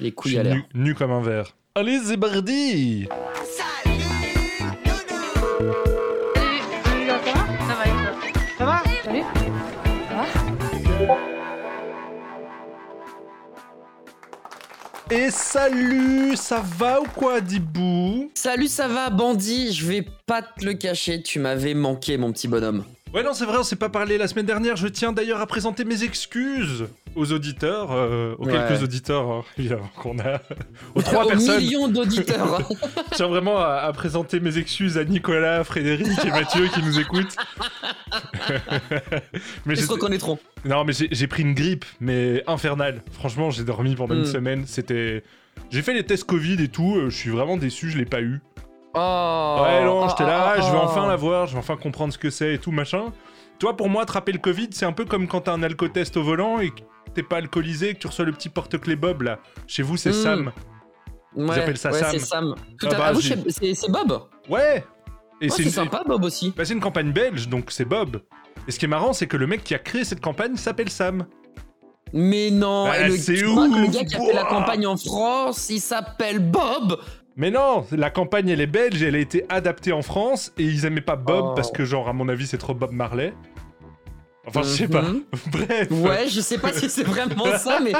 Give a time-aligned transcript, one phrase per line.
[0.00, 0.54] Les couilles à l'air.
[0.54, 1.54] Nu, nu comme un verre.
[1.74, 3.06] Allez, Zébardi
[6.84, 7.32] Salut, ça va
[8.58, 9.22] Ça va Salut
[10.08, 11.16] Ça va
[15.12, 18.30] Et salut, ça va ou quoi, Dibou?
[18.34, 22.46] Salut, ça va, bandit Je vais pas te le cacher, tu m'avais manqué, mon petit
[22.46, 22.84] bonhomme.
[23.12, 24.76] Ouais, non, c'est vrai, on s'est pas parlé la semaine dernière.
[24.76, 26.86] Je tiens d'ailleurs à présenter mes excuses
[27.16, 28.52] aux auditeurs, euh, aux Ouais.
[28.52, 29.44] quelques auditeurs hein,
[29.96, 30.40] qu'on a,
[30.94, 31.58] aux trois Aux personnes.
[31.60, 32.60] millions d'auditeurs.
[33.10, 37.00] Je tiens vraiment à, à présenter mes excuses à Nicolas, Frédéric et Mathieu qui nous
[37.00, 37.34] écoutent.
[39.66, 40.38] mais Ils se reconnaîtront.
[40.64, 43.02] non, mais j'ai pris une grippe, mais infernale.
[43.12, 44.26] Franchement, j'ai dormi pendant une Mm.
[44.26, 44.64] semaine.
[44.66, 45.24] C'était.
[45.70, 46.96] J'ai fait les tests Covid et tout.
[46.96, 48.40] euh, Je suis vraiment déçu, je l'ai pas eu.
[48.94, 50.84] Oh ouais, non, oh, j'étais oh, là, oh, je vais oh.
[50.84, 53.12] enfin l'avoir, je vais enfin comprendre ce que c'est et tout machin.
[53.58, 56.22] Toi, pour moi, attraper le Covid, c'est un peu comme quand t'as un alcotest au
[56.22, 56.80] volant et que
[57.14, 59.38] t'es pas alcoolisé et que tu reçois le petit porte-clés Bob là.
[59.66, 60.12] Chez vous, c'est Mm.
[60.12, 60.52] Sam.
[61.36, 62.10] Ouais, appellent ça ouais, Sam.
[62.10, 62.54] c'est Sam.
[62.80, 64.22] Tout Ah à bah, ah, vous, c'est- Bob.
[64.48, 64.84] Ouais
[65.40, 65.70] Et Ouais, c'est une...
[65.70, 66.52] sympa, Bob aussi.
[66.56, 68.22] bah, c'est une campagne belge, donc c'est Bob.
[68.66, 70.90] Et ce qui est marrant, c'est que le mec qui a créé cette campagne s'appelle
[70.90, 71.26] Sam.
[72.12, 75.68] Mais non, Bah, le, que le ouf, gars qui a fait la campagne en France,
[75.70, 76.98] il s'appelle Bob
[77.40, 80.84] Mais non, la campagne elle est belge, elle a été adaptée en France et ils
[80.84, 81.52] aimaient pas Bob Oh.
[81.56, 83.32] parce que genre à mon avis c'est trop Bob Marley.
[84.46, 85.00] Enfin je sais pas.
[85.00, 85.22] Mhm.
[85.50, 85.90] Bref.
[85.90, 87.92] Ouais, je sais pas si c'est vraiment ça, mais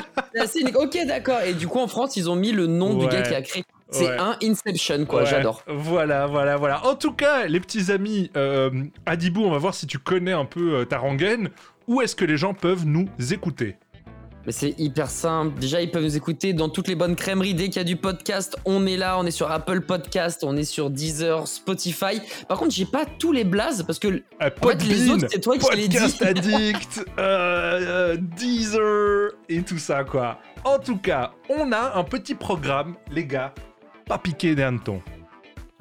[0.46, 0.76] c'est.
[0.76, 1.40] Ok, d'accord.
[1.40, 3.64] Et du coup, en France, ils ont mis le nom du gars qui a créé.
[3.90, 4.18] C'est Ouais.
[4.18, 5.20] un Inception, quoi.
[5.22, 5.62] Ouais, J'adore.
[5.66, 6.86] Voilà, voilà, voilà.
[6.86, 8.70] En tout cas, les petits amis, euh,
[9.06, 11.48] Adibou, on va voir si tu connais un peu euh, ta rengaine.
[11.88, 13.76] Où est-ce que les gens peuvent nous écouter?
[14.50, 15.60] Mais c'est hyper simple.
[15.60, 17.54] Déjà, ils peuvent nous écouter dans toutes les bonnes crèmeries.
[17.54, 19.16] Dès qu'il y a du podcast, on est là.
[19.16, 22.20] On est sur Apple Podcast, on est sur Deezer, Spotify.
[22.48, 25.38] Par contre, j'ai pas tous les blazes parce que Euh, en fait, les autres, c'est
[25.38, 25.98] toi qui les dis.
[25.98, 30.40] Podcast Addict, euh, euh, Deezer et tout ça, quoi.
[30.64, 33.54] En tout cas, on a un petit programme, les gars,
[34.04, 35.00] pas piqué des hannetons.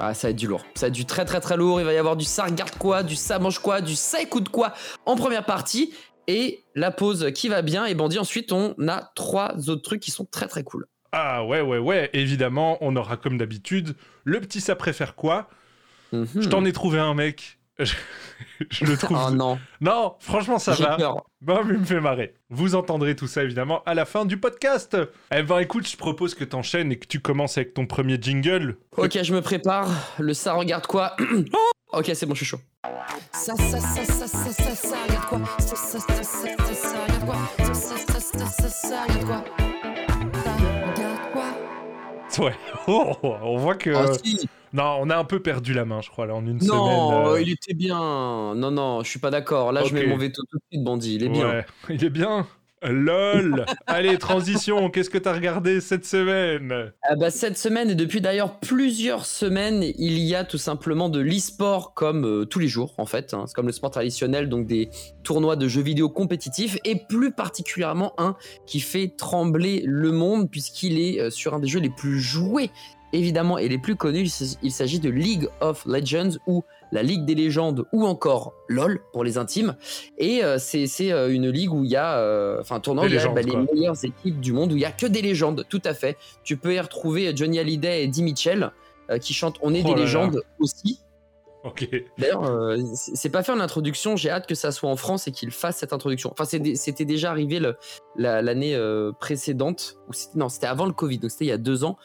[0.01, 0.63] Ah, ça va être du lourd.
[0.75, 1.81] Ça va être du très très très lourd.
[1.81, 4.47] Il va y avoir du ça regarde quoi, du ça mange quoi, du ça écoute
[4.47, 4.73] quoi
[5.05, 5.93] en première partie.
[6.31, 7.85] Et la pause qui va bien.
[7.85, 10.85] Et bandit, ensuite, on a trois autres trucs qui sont très très cool.
[11.11, 13.95] Ah ouais, ouais, ouais, évidemment, on aura comme d'habitude
[14.25, 15.49] le petit ça préfère quoi?
[16.11, 16.27] Mhm.
[16.35, 17.57] Je t'en ai trouvé un, mec.
[17.79, 17.93] Je,
[18.69, 19.17] je le trouve.
[19.27, 20.97] Oh non, Non, franchement, ça j'ai va.
[20.97, 21.25] peur.
[21.39, 22.33] Bon, mais il me fait marrer.
[22.49, 24.97] Vous entendrez tout ça évidemment à la fin du podcast.
[25.33, 28.75] Eh ben écoute, je propose que t'enchaînes et que tu commences avec ton premier jingle.
[28.97, 29.87] Ok, je me prépare.
[30.19, 31.15] Le ça regarde quoi?
[31.21, 31.57] Oh
[31.91, 32.59] Ok, c'est bon, je suis chaud.
[33.33, 37.03] Ça, ça, ça, ça, ça, ça, ça, regarde quoi Ça, ça, ça, ça, ça, ça,
[37.03, 39.43] regarde quoi Ça, ça, ça, ça, ça, ça, regarde quoi
[40.43, 40.51] Ça,
[40.93, 42.53] regarde quoi Ouais.
[42.87, 43.89] Oh, on voit que.
[43.89, 44.47] Oh, si.
[44.71, 47.27] Non, on a un peu perdu la main, je crois, là, en une Non, semaine.
[47.33, 47.97] euh, il était bien.
[48.55, 49.71] Non, non, je suis pas d'accord.
[49.71, 51.15] Là, je mets mon veto tout de suite, bandit.
[51.15, 51.49] Il est bien.
[51.49, 52.45] ouais, Il est bien.
[52.81, 56.91] LOL Allez, transition, qu'est-ce que t'as regardé cette semaine?
[57.03, 61.19] Ah bah, cette semaine, et depuis d'ailleurs plusieurs semaines, il y a tout simplement de
[61.19, 63.33] l'e-sport comme euh, tous les jours en fait.
[63.33, 63.45] hein.
[63.47, 64.89] C'est comme le sport traditionnel, donc des
[65.23, 68.35] tournois de jeux vidéo compétitifs, et plus particulièrement un
[68.65, 72.69] qui fait trembler le monde puisqu'il est euh, sur un des jeux les plus joués
[73.13, 74.29] évidemment et les plus connus.
[74.61, 79.23] Il s'agit de League of Legends ou la Ligue des légendes ou encore LOL pour
[79.23, 79.75] les intimes.
[80.17, 82.97] Et euh, c'est euh, une ligue où il y a, euh, enfin Des où il
[82.97, 85.21] y a légendes, bah, les meilleures équipes du monde, où il y a que des
[85.21, 86.17] légendes, tout à fait.
[86.43, 88.71] Tu peux y retrouver Johnny Hallyday et Dee Mitchell
[89.11, 90.03] euh, qui chantent On est Oh des là là.
[90.03, 90.99] légendes aussi.
[91.65, 91.89] Ok.
[92.17, 94.15] D'ailleurs, euh, c'est pas fait en introduction.
[94.15, 96.31] J'ai hâte que ça soit en France et qu'il fasse cette introduction.
[96.31, 97.59] Enfin, c'était déjà arrivé
[98.15, 99.97] la- l'année euh, précédente.
[100.07, 101.19] Ou non, c'était avant le Covid.
[101.19, 101.97] Donc c'était il y a deux ans.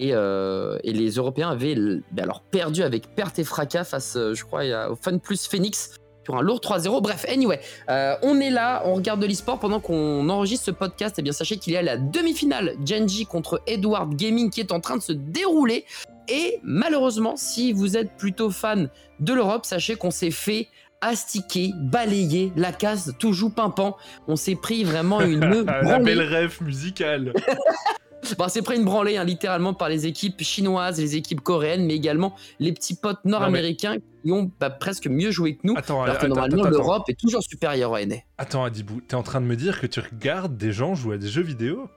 [0.00, 4.34] Et, euh, et les Européens avaient ben alors perdu avec perte et fracas face, euh,
[4.34, 5.90] je crois, au Fun Plus Phoenix
[6.24, 7.02] sur un lourd 3-0.
[7.02, 11.18] Bref, anyway, euh, on est là, on regarde de l'e-sport pendant qu'on enregistre ce podcast.
[11.18, 14.80] Et bien, sachez qu'il y a la demi-finale Genji contre Edward Gaming qui est en
[14.80, 15.84] train de se dérouler.
[16.28, 18.88] Et malheureusement, si vous êtes plutôt fan
[19.20, 20.68] de l'Europe, sachez qu'on s'est fait
[21.02, 23.98] astiquer, balayer, la case toujours pimpant.
[24.28, 25.40] On s'est pris vraiment une
[25.82, 27.34] la belle rêve musicale.
[28.38, 31.94] Bon, c'est pris une branlée hein, littéralement par les équipes chinoises, les équipes coréennes, mais
[31.94, 35.74] également les petits potes nord-américains qui ont bah, presque mieux joué que nous.
[35.76, 38.16] Attends, alors que attends, normalement, l'Europe est toujours supérieure à NA.
[38.38, 41.18] Attends, Adibou, t'es en train de me dire que tu regardes des gens jouer à
[41.18, 41.88] des jeux vidéo?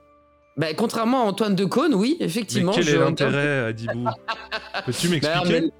[0.56, 2.72] Bah, contrairement à Antoine Decaune, oui, effectivement.
[2.72, 4.04] Mais quel je est l'intérêt, Adibou?
[4.86, 5.70] Peux-tu Bah, m'expliquer?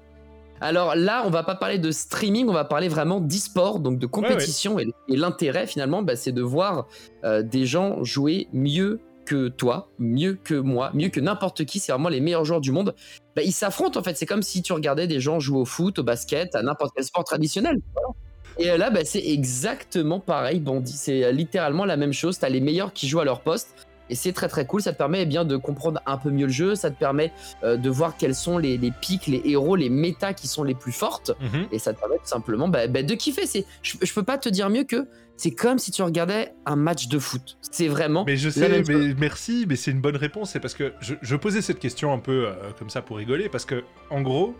[0.61, 4.05] Alors là, on va pas parler de streaming, on va parler vraiment d'e-sport, donc de
[4.05, 4.79] compétition.
[4.79, 6.87] Et, et l'intérêt, finalement, bah, c'est de voir
[7.23, 11.79] euh, des gens jouer mieux que toi, mieux que moi, mieux que n'importe qui.
[11.79, 12.95] C'est vraiment les meilleurs joueurs du monde.
[13.35, 14.15] Bah, ils s'affrontent, en fait.
[14.15, 17.05] C'est comme si tu regardais des gens jouer au foot, au basket, à n'importe quel
[17.05, 17.79] sport traditionnel.
[18.57, 20.63] Et euh, là, bah, c'est exactement pareil.
[20.85, 22.39] C'est euh, littéralement la même chose.
[22.39, 23.87] T'as les meilleurs qui jouent à leur poste.
[24.09, 26.45] Et c'est très très cool, ça te permet eh bien de comprendre un peu mieux
[26.45, 27.31] le jeu, ça te permet
[27.63, 30.75] euh, de voir quels sont les, les pics, les héros, les méta qui sont les
[30.75, 31.67] plus fortes, Mhm.
[31.71, 33.45] et ça te permet tout simplement bah, bah, de kiffer.
[33.45, 35.07] C'est, je, je peux pas te dire mieux que
[35.37, 37.57] c'est comme si tu regardais un match de foot.
[37.61, 38.23] C'est vraiment.
[38.25, 40.51] Mais je sais, mais merci, mais c'est une bonne réponse.
[40.51, 43.49] C'est parce que je, je posais cette question un peu euh, comme ça pour rigoler,
[43.49, 44.55] parce que en gros,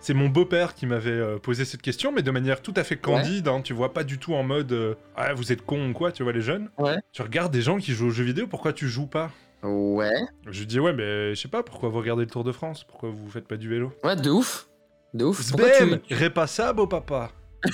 [0.00, 2.96] c'est mon beau-père qui m'avait euh, posé cette question, mais de manière tout à fait
[2.96, 3.48] candide.
[3.48, 6.10] hein, tu vois, pas du tout en mode euh, ah vous êtes con ou quoi,
[6.12, 6.70] tu vois les jeunes.
[6.78, 6.96] Ouais.
[7.12, 9.30] Tu regardes des gens qui jouent aux jeux vidéo, pourquoi tu joues pas?
[9.62, 10.14] Ouais.
[10.50, 12.84] Je lui dis ouais, mais je sais pas pourquoi vous regardez le Tour de France,
[12.84, 13.92] pourquoi vous faites pas du vélo?
[14.02, 14.68] Ouais, de ouf.
[15.12, 15.50] De ouf.
[15.50, 17.30] Pourquoi tu- Repassable papa.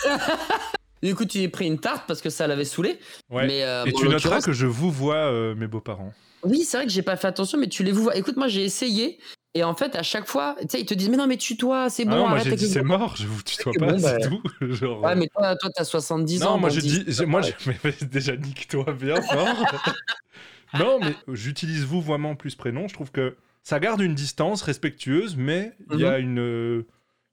[1.03, 2.99] Écoute, tu as pris une tarte parce que ça l'avait saoulé.
[3.31, 3.47] Ouais.
[3.47, 6.13] Mais, euh, Et tu noteras que je vous vois mes beaux-parents.
[6.43, 8.17] Oui, c'est vrai que j'ai pas fait attention, mais tu les vois.
[8.17, 9.19] Écoute, moi j'ai essayé.
[9.57, 11.89] Et en fait, à chaque fois, tu sais, ils te disent Mais non, mais tutoie,
[11.89, 14.19] c'est bon, ah non, moi j'ai dit c'est mort, je vous tutoie pas, bon, c'est
[14.21, 14.43] bah, tout.
[14.71, 16.53] Genre, Ouais, euh, mais toi, toi t'as 70 ans.
[16.53, 17.41] Non, moi bon, j'ai dit, j'ai- moi
[18.03, 19.57] déjà nique-toi bien fort.
[20.75, 22.87] non, mais j'utilise vouvoiement plus prénom.
[22.87, 26.11] Je trouve que ça garde une distance respectueuse, mais il y Mhm.
[26.11, 26.87] a une, euh,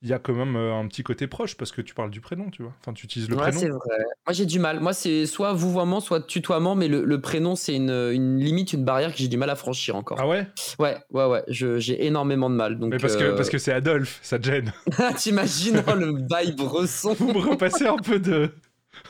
[0.03, 2.19] il y a quand même euh, un petit côté proche parce que tu parles du
[2.19, 2.73] prénom, tu vois.
[2.81, 3.77] Enfin, tu utilises le Ouais, c'est prénom.
[3.77, 3.97] vrai.
[4.27, 4.81] Moi j'ai du mal.
[4.81, 8.83] Moi c'est soit vouvoiement, soit tutoiement, mais le, le prénom c'est une, une limite, une
[8.83, 10.17] barrière que j'ai du mal à franchir encore.
[10.19, 10.45] Ah ouais?
[10.77, 11.43] Ouais, ouais, ouais.
[11.47, 12.77] je- J'ai énormément de mal.
[12.77, 14.73] Donc, Mais parce que euh, parce que c'est Adolphe, ça te gêne.
[15.17, 18.51] T'imagines oh, le bail bresson Vous me repassez un peu de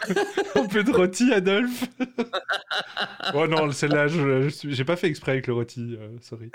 [0.56, 1.86] un peu de rôti, Adolphe.
[3.34, 6.52] oh non, celle-là, je- je suis- j'ai pas fait exprès avec le rôti, euh, sorry.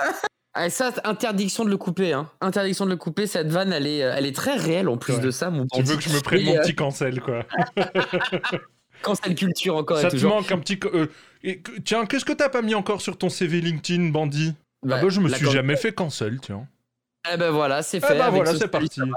[0.61, 2.13] Ah, ça, interdiction de le couper.
[2.13, 2.29] Hein.
[2.41, 3.27] Interdiction de le couper.
[3.27, 5.21] Cette vanne, elle est, elle est très réelle en plus Ouais.
[5.21, 5.51] de ça.
[5.51, 7.45] Mon Tu veux que je me prenne mon euh, petit cancel, quoi.
[9.03, 10.35] Cancel culture encore Ça et te toujours.
[10.35, 10.79] manque un petit.
[10.93, 11.07] euh,
[11.45, 15.03] et tiens, qu'est-ce que t'as pas mis encore sur ton CV LinkedIn, bandit Bah, Ah
[15.03, 16.67] bah, je me suis jamais fait cancel, tiens.
[17.33, 18.19] Eh ben voilà, c'est Ah fait.
[18.19, 19.01] bah avec voilà, ce c'est parti.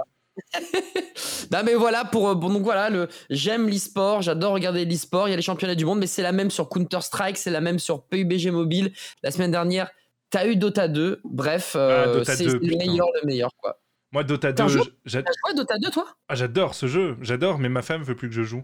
[1.52, 5.32] Non mais voilà pour euh, bon donc voilà le j'aime l'e-sport, j'adore regarder l'e-sport, il
[5.32, 7.60] y a les championnats du monde mais c'est la même sur Counter Strike, c'est la
[7.60, 8.94] même sur PUBG mobile.
[9.24, 9.92] La semaine dernière,
[10.32, 11.22] t'as eu Dota 2.
[11.24, 13.80] Bref, euh, Ah, Dota c'est 2, c'est le meilleur le meilleur quoi.
[14.14, 16.06] Moi, Dota T'as 2, joué j'a- T'as joué à Dota 2 toi?
[16.28, 18.64] Ah, j'adore ce jeu, j'adore, mais ma femme veut plus que je joue.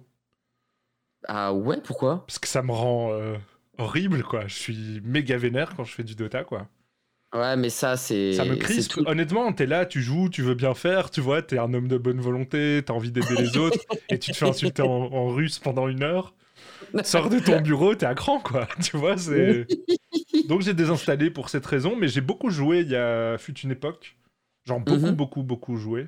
[1.28, 2.25] Ah ouais, pourquoi?
[2.28, 3.36] Parce que ça me rend euh,
[3.78, 4.48] horrible, quoi.
[4.48, 6.68] Je suis méga vénère quand je fais du Dota, quoi.
[7.36, 8.92] Ouais, mais ça c'est Ça me crispe.
[8.92, 9.04] tout.
[9.06, 11.98] Honnêtement, t'es là, tu joues, tu veux bien faire, tu vois, t'es un homme de
[11.98, 13.80] bonne volonté, t'as envie d'aider les autres,
[14.10, 16.34] et tu te fais insulter en, en russe pendant une heure.
[17.04, 18.68] Sors de ton bureau, t'es à cran, quoi.
[18.81, 19.66] Tu vois, c'est.
[20.48, 23.72] Donc j'ai désinstallé pour cette raison, mais j'ai beaucoup joué il y a fut une
[23.72, 24.16] époque.
[24.66, 25.12] Genre beaucoup, Mhm.
[25.16, 26.08] beaucoup, beaucoup joué.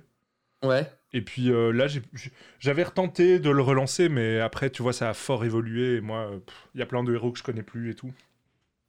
[0.64, 0.92] Ouais.
[1.14, 1.88] Et puis euh, là,
[2.60, 5.96] j'avais retenté de le relancer, mais après, tu vois, ça a fort évolué.
[5.96, 6.40] Et moi, euh,
[6.76, 8.12] il y a plein de héros que je connais plus et tout.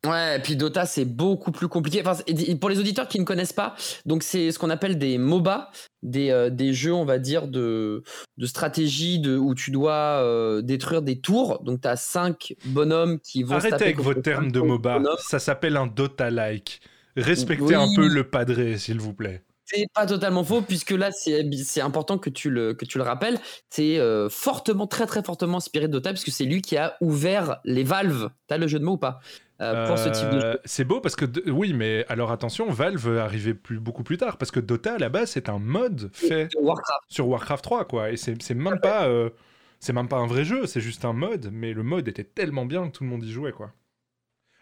[0.06, 2.02] Ouais, et puis Dota, c'est beaucoup plus compliqué.
[2.04, 2.22] Enfin,
[2.58, 3.74] pour les auditeurs qui ne connaissent pas,
[4.06, 5.70] donc c'est ce qu'on appelle des MOBA,
[6.02, 8.02] des, euh, des jeux, on va dire, de,
[8.38, 9.92] de stratégie de, où tu dois
[10.22, 11.62] euh, détruire des tours.
[11.64, 15.00] Donc, tu as cinq bonhommes qui vont Arrêtez avec vos termes de MOBA.
[15.00, 15.16] bonhommes.
[15.18, 16.80] Ça s'appelle un Dota-like.
[17.16, 17.74] Respectez Oui.
[17.74, 19.42] un peu le padré, s'il vous plaît.
[19.66, 23.04] C'est pas totalement faux, puisque là, c'est c'est important que tu le, que tu le
[23.04, 23.38] rappelles.
[23.68, 27.60] C'est euh, fortement, très très fortement inspiré de Dota, puisque c'est lui qui a ouvert
[27.64, 28.30] les valves.
[28.48, 29.20] T'as le jeu de mots ou pas?
[29.60, 30.60] Euh, Pour ce type de Euh, jeu.
[30.64, 34.38] C'est beau parce que, oui, mais alors attention, Valve arrivait plus, beaucoup plus tard.
[34.38, 37.00] Parce que Dota, à la base, c'est un mode fait Warcraft.
[37.08, 38.10] sur Warcraft 3, quoi.
[38.10, 39.06] Et c'est même pas.
[39.08, 39.30] euh,
[39.78, 42.66] c'est même pas un vrai jeu, c'est juste un mode, mais le mode était tellement
[42.66, 43.72] bien que tout le monde y jouait, quoi.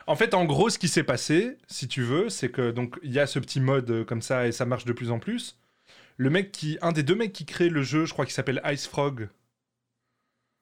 [0.06, 3.12] En fait, en gros, ce qui s'est passé, si tu veux, c'est que donc il
[3.12, 5.58] y a ce petit mode comme ça et ça marche de plus en plus.
[6.16, 8.60] Le mec qui, un des deux mecs qui crée le jeu, je crois qu'il s'appelle
[8.72, 9.28] Ice Frog,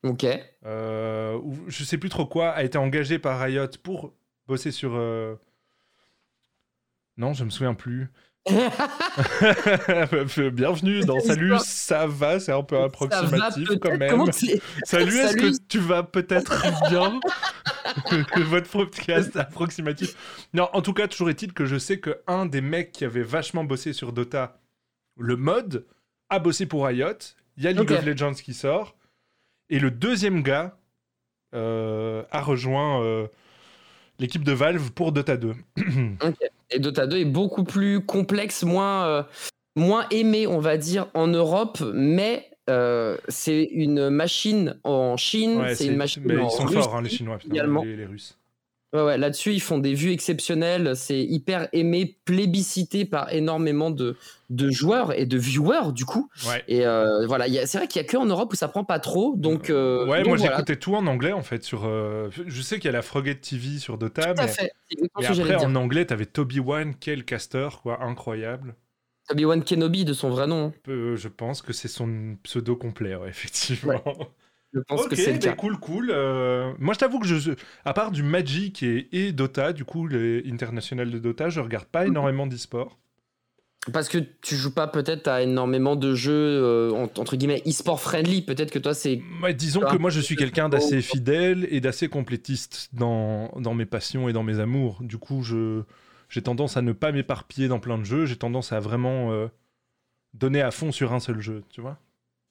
[0.03, 0.25] Ok.
[0.65, 4.15] euh, ou je sais plus trop quoi, a été engagé par Riot pour
[4.47, 4.93] bosser sur.
[4.95, 5.35] euh,
[7.17, 8.09] Non, je me souviens plus.
[10.53, 14.31] Bienvenue dans Salut, ça va, c'est un peu approximatif quand même.
[14.85, 17.19] Salut, est-ce que tu vas peut-être bien?
[18.37, 20.47] Votre podcast approximatif.
[20.55, 23.23] Non, en tout cas, toujours est-il que je sais que un des mecs qui avait
[23.23, 24.61] vachement bossé sur Dota,
[25.19, 25.85] le mode,
[26.29, 27.19] a bossé pour Riot.
[27.57, 28.97] Il y a League of Legends qui sort.
[29.71, 30.79] Et le deuxième gars
[31.55, 33.27] euh, a rejoint euh,
[34.19, 35.53] l'équipe de Valve pour Dota 2.
[36.71, 39.23] Et Dota 2 est beaucoup plus complexe, moins, euh,
[39.77, 45.75] moins aimé, on va dire, en Europe, mais euh, c'est une machine en Chine, Ouais,
[45.77, 46.75] c'est une machine mais en ils sont Russie.
[46.75, 48.37] forts, hein, les Chinois, les, les Russes.
[48.93, 54.17] Ouais, ouais, Là-dessus, ils font des vues exceptionnelles, c'est hyper aimé, plébiscité par énormément de,
[54.49, 56.31] de joueurs et de viewers, du coup.
[56.47, 56.63] Ouais.
[56.69, 59.01] Et euh, voilà, c'est vrai qu'il y a que en Europe où ça prend pas
[59.01, 59.71] trop, donc...
[59.71, 60.53] euh, ouais, donc moi voilà.
[60.53, 61.65] j'écoutais tout en anglais en fait.
[61.65, 64.73] Sur, euh, Je sais qu'il y a la Frogate TV sur Dota, Tout mais, fait,
[65.15, 68.77] après en anglais, t'avais Toby One, quel caster, quoi, incroyable.
[69.31, 70.73] Obi-Wan Kenobi de son vrai nom.
[70.89, 74.03] Euh, je pense que c'est son pseudo complet, ouais, effectivement.
[74.77, 76.11] Je pense ok, que c'est le bah cool, cool.
[76.11, 77.53] Euh, moi, je t'avoue que je,
[77.85, 81.87] à part du Magic et, et Dota, du coup, les internationales de Dota, je regarde
[81.87, 82.99] pas énormément d'e-sport.
[83.93, 88.01] Parce que tu joues pas peut-être à énormément de jeux euh, en- entre guillemets e-sport
[88.01, 88.43] friendly.
[88.43, 89.23] Peut-être que toi c'est.
[89.43, 93.87] Ouais, disons que moi, je suis quelqu'un d'assez fidèle et d'assez complétiste dans, dans mes
[93.87, 95.03] passions et dans mes amours.
[95.03, 95.83] Du coup, je
[96.29, 98.27] j'ai tendance à ne pas m'éparpiller dans plein de jeux.
[98.27, 99.47] J'ai tendance à vraiment euh,
[100.35, 101.99] donner à fond sur un seul jeu, tu vois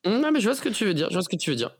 [0.05, 1.09] Non mais je vois ce que tu veux dire.
[1.09, 1.75] Je vois ce que tu veux dire.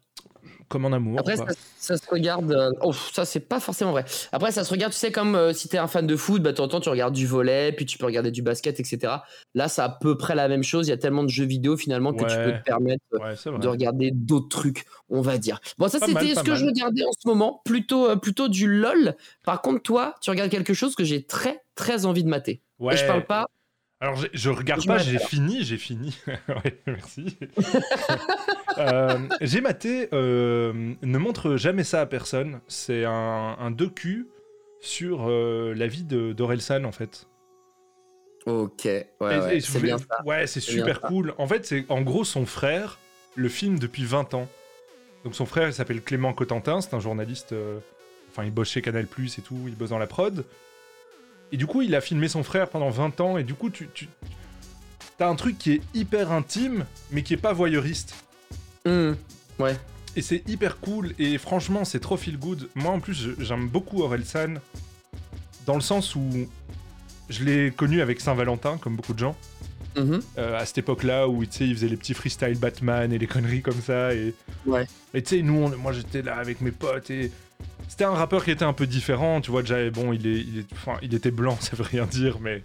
[0.68, 1.20] Comme en amour.
[1.20, 1.46] Après ça,
[1.78, 2.52] ça se regarde.
[2.52, 4.06] euh, Oh ça c'est pas forcément vrai.
[4.32, 4.94] Après ça se regarde.
[4.94, 7.28] Tu sais comme euh, si t'es un fan de foot, bah temps tu regardes du
[7.28, 9.14] volet, puis tu peux regarder du basket, etc.
[9.54, 10.88] Là c'est à peu près la même chose.
[10.88, 13.60] Il y a tellement de jeux vidéo finalement que tu peux te permettre euh, Ouais,
[13.60, 15.60] de regarder d'autres trucs, on va dire.
[15.78, 19.16] Bon, ça c'était ce que je regardais en ce moment, plutôt, euh, plutôt du LOL.
[19.44, 22.62] Par contre, toi, tu regardes quelque chose que j'ai très, très envie de mater.
[22.80, 22.94] Ouais.
[22.94, 23.48] Et je parle pas.
[24.06, 26.16] Alors, je regarde Je pas, j'ai fini, j'ai fini.
[26.48, 27.38] ouais, merci.
[28.78, 32.60] Euh, j'ai maté euh, Ne montre jamais ça à personne.
[32.68, 34.28] C'est un, un docu
[34.82, 37.26] sur euh, la vie de d'Orelsan, en fait.
[38.46, 40.22] Ok, ouais, c'est bien ça.
[40.26, 41.08] Ouais, c'est super ça.
[41.08, 41.34] cool.
[41.38, 43.00] En fait, c'est en gros son frère
[43.36, 44.50] le filme depuis 20 ans.
[45.24, 47.54] Donc son frère, il s'appelle Clément Cotentin, c'est un journaliste.
[47.54, 47.80] euh,
[48.30, 50.44] Enfin, il bosse chez Canal et tout, il bosse dans la prod.
[51.52, 53.38] Et du coup, il a filmé son frère pendant 20 ans.
[53.38, 54.08] Et du coup, tu, tu
[55.20, 58.16] as un truc qui est hyper intime, mais qui est pas voyeuriste.
[58.86, 59.16] Hum,
[59.60, 59.78] ouais.
[60.16, 61.14] Et c'est hyper cool.
[61.20, 62.70] Et franchement, c'est trop feel good.
[62.76, 64.56] Moi, en plus, j'aime beaucoup Orelsan.
[65.66, 66.30] Dans le sens où
[67.30, 69.36] je l'ai connu avec Saint-Valentin, comme beaucoup de gens.
[69.98, 70.20] Mhm.
[70.38, 73.28] euh, à cette époque-là où tu sais, il faisait les petits freestyle Batman et les
[73.28, 74.14] conneries comme ça.
[74.14, 74.34] Et,
[74.66, 74.86] Ouais.
[75.14, 77.32] et tu sais, nous, on- moi j'étais là avec mes potes et
[77.88, 79.42] c'était un rappeur qui était un peu différent.
[79.42, 82.06] Tu vois, déjà, bon, il, est, il, est, enfin, il était blanc, ça veut rien
[82.06, 82.62] dire, mais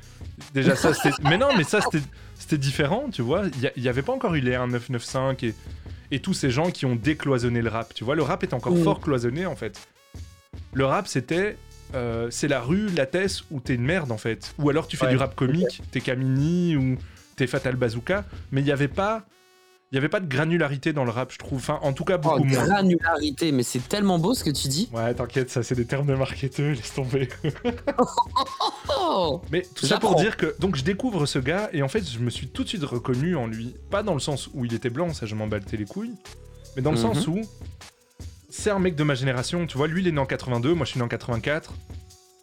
[0.54, 1.14] déjà ça c'était.
[1.22, 3.44] mais non, mais ça c'était, c'était différent, tu vois.
[3.56, 5.54] Il y a- il y avait pas encore eu les 1995 et,
[6.10, 7.94] et tous ces gens qui ont décloisonné le rap.
[7.94, 8.82] Tu vois, le rap est encore Mm.
[8.84, 9.78] fort cloisonné en fait.
[10.72, 11.56] Le rap c'était.
[11.94, 14.54] euh, c'est la rue, la Tess, où t'es une merde en fait.
[14.58, 16.96] Ou alors tu fais Ouais, du rap comique, t'es Camini ou
[17.36, 19.24] t'es Fatal Bazooka, mais il n'y avait pas.
[19.92, 21.58] Il y avait pas de granularité dans le rap, je trouve.
[21.58, 22.64] Enfin, en tout cas, Oh, beaucoup moins.
[22.64, 24.88] granularité, mais c'est tellement beau ce que tu dis.
[24.92, 27.28] Ouais, t'inquiète, ça c'est des termes de marketeux, laisse tomber.
[29.00, 32.08] Oh Mais tout ça pour dire que donc je découvre ce gars et en fait
[32.08, 34.74] je me suis tout de suite reconnu en lui, pas dans le sens où il
[34.74, 36.14] était blanc, ça je m'en battais les couilles,
[36.76, 37.02] mais dans le Mhm.
[37.14, 37.40] sens où
[38.48, 40.84] c'est un mec de ma génération, tu vois, lui il est né en 82, moi
[40.86, 41.72] je suis né en 84.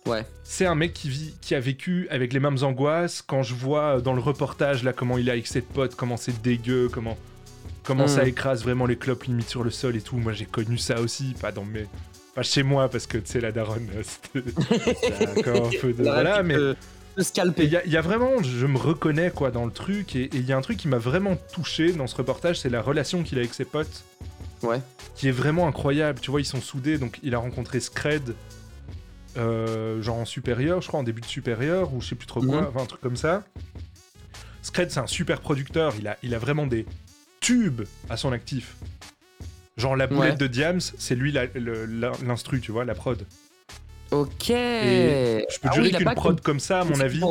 [0.06, 0.26] Ouais.
[0.44, 3.22] C'est un mec qui vit, qui a vécu avec les mêmes angoisses.
[3.22, 6.16] Quand je vois euh, dans le reportage là comment il est avec ses potes, comment
[6.18, 7.18] c'est dégueu, comment
[7.88, 8.10] comment Mhm.
[8.10, 10.18] ça écrase vraiment les clopes limite sur le sol et tout.
[10.18, 11.88] Moi j'ai connu ça aussi, pas dans mes,
[12.36, 14.52] pas chez moi parce que tu sais la daronne, euh, c'était
[15.40, 16.76] encore un peu de Là, voilà, mais peux-.
[17.58, 20.26] Il y, a- il y a vraiment, je me reconnais quoi dans le truc, et
[20.26, 22.80] et il y a un truc qui m'a vraiment touché dans ce reportage, c'est la
[22.80, 24.04] relation qu'il a avec ses potes,
[24.62, 24.82] Ouais.
[25.16, 26.20] qui est vraiment incroyable.
[26.20, 28.36] Tu vois, ils sont soudés, donc il a rencontré Scred,
[29.38, 32.42] euh, genre en supérieur, je crois en début de supérieur, ou je sais plus trop
[32.42, 32.68] quoi, Mhm.
[32.70, 33.44] enfin un truc comme ça.
[34.62, 36.86] Scred, c'est un super producteur, il a, il a vraiment des
[37.48, 38.76] tubes à son actif.
[39.78, 40.38] Genre la boulette Ouais.
[40.38, 43.24] de Diams, c'est lui l'instru, tu vois, la prod.
[44.12, 44.50] Ok.
[44.50, 47.22] Et Je peux Ah oui, jurer qu'une prod comme ça, à mon avis.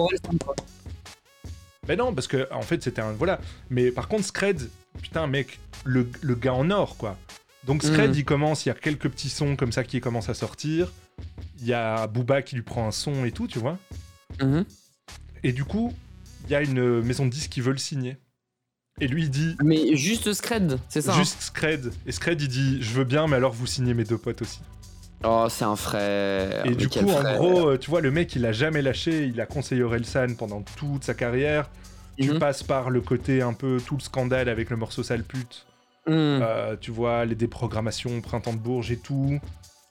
[1.87, 3.41] Ben non, parce que en fait c'était un voilà.
[3.71, 4.69] Mais par contre Scred,
[5.03, 7.17] putain mec, le, le gars en or quoi.
[7.65, 8.17] Donc Scred Mhm.
[8.17, 10.93] il commence, il y a quelques petits sons comme ça qui commencent à sortir.
[11.61, 13.79] Il y a Booba qui lui prend un son et tout, tu vois.
[14.43, 14.65] Mhm.
[15.45, 15.93] Et du coup,
[16.45, 18.17] il y a une maison de disques qui veut le signer.
[19.01, 21.13] Et lui il dit Mais juste Scred, c'est ça.
[21.13, 21.93] hein juste Scred.
[22.07, 24.61] Et Scred il dit je veux bien, mais alors vous signez mes deux potes aussi.
[25.25, 26.65] Oh, c'est un frère.
[26.65, 29.27] Et mais du coup, en gros, euh, tu vois, le mec il a jamais lâché,
[29.27, 31.69] il a conseillé Orelsan pendant toute sa carrière.
[32.19, 32.39] Tu Mhm.
[32.39, 35.67] passes par le côté un peu tout le scandale avec le morceau sale pute.
[36.07, 36.15] Mhm.
[36.43, 39.39] Euh, tu vois, les déprogrammations, printemps de Bourges et tout.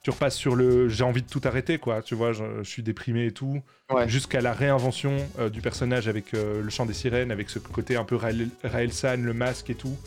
[0.05, 2.03] Tu repasses sur le j'ai envie de tout arrêter, quoi.
[2.03, 3.63] Tu vois, je, je suis déprimé et tout.
[3.89, 4.07] Ouais.
[4.07, 7.95] Jusqu'à la réinvention euh, du personnage avec euh, le chant des sirènes, avec ce côté
[7.95, 9.97] un peu Raël, Raël San, le masque et tout.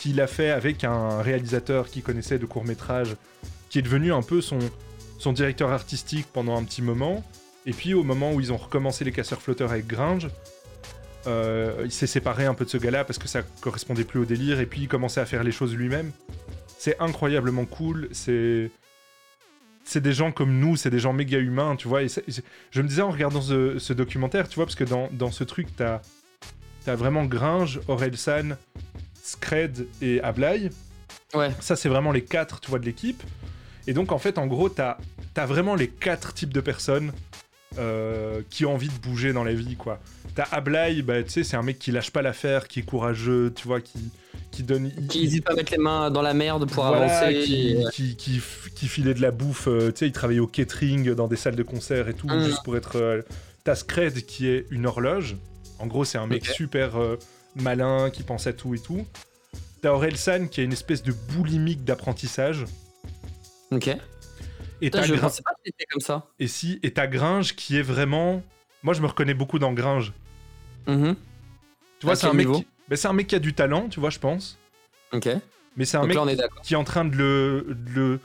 [0.00, 3.16] Qu'il a fait avec un réalisateur qui connaissait de courts-métrages,
[3.68, 4.60] qui est devenu un peu son,
[5.18, 7.22] son directeur artistique pendant un petit moment.
[7.66, 10.28] Et puis au moment où ils ont recommencé les casseurs flotteurs avec Gringe,
[11.26, 14.24] euh, il s'est séparé un peu de ce gars-là parce que ça correspondait plus au
[14.24, 16.12] délire et puis il commençait à faire les choses lui-même.
[16.78, 18.70] C'est incroyablement cool, c'est
[19.86, 22.02] c'est des gens comme nous, c'est des gens méga humains, tu vois.
[22.02, 25.30] Et je- me disais en regardant ce, ce documentaire, tu vois, parce que dans, dans
[25.30, 26.00] ce truc, t'as
[26.88, 28.56] as vraiment Gringe, Orelsan,
[29.22, 30.70] Scred et Ablai.
[31.34, 31.50] Ouais.
[31.60, 33.22] Ça, c'est vraiment les quatre, tu vois, de l'équipe.
[33.86, 34.98] Et donc, en fait, en gros, t'as
[35.36, 37.12] as vraiment les quatre types de personnes
[37.78, 40.00] euh, qui ont envie de bouger dans la vie, quoi.
[40.34, 43.52] T'as Ablai, bah, tu sais, c'est un mec qui lâche pas l'affaire, qui est courageux,
[43.54, 44.10] tu vois, qui,
[44.56, 44.90] qui donne.
[45.08, 47.40] Qui hésite pas à mettre les mains dans la merde pour Voilà, avancer.
[47.44, 50.40] qui, et- qui, qui, f- qui filait de la bouffe, euh, tu sais, il travaillait
[50.40, 52.44] au catering dans des salles de concert et tout, Mm.
[52.44, 53.22] juste pour être euh,
[53.64, 55.36] Taskred, qui est une horloge.
[55.78, 57.16] En gros, c'est un mec super euh,
[57.54, 59.06] malin, qui pense à tout et tout.
[59.82, 62.64] T'as Orelsan, qui a une espèce de boulimique d'apprentissage.
[63.70, 63.88] Ok.
[63.88, 63.98] Et
[64.90, 66.26] Putain, je Grin- pensais pas que c'était comme ça.
[66.38, 68.42] et si, et t'as Gringe, qui est vraiment...
[68.82, 70.12] Moi, je me reconnais beaucoup dans Gringe.
[70.86, 71.16] Mhm.
[71.98, 72.66] Tu vois, c'est un, mec qui...
[72.88, 74.58] ben, c'est un mec qui a du talent, tu vois, je pense.
[75.12, 75.28] Ok.
[75.76, 76.60] Mais c'est un Donc mec là, on est d'accord.
[76.62, 78.20] qui est en train de le, de le-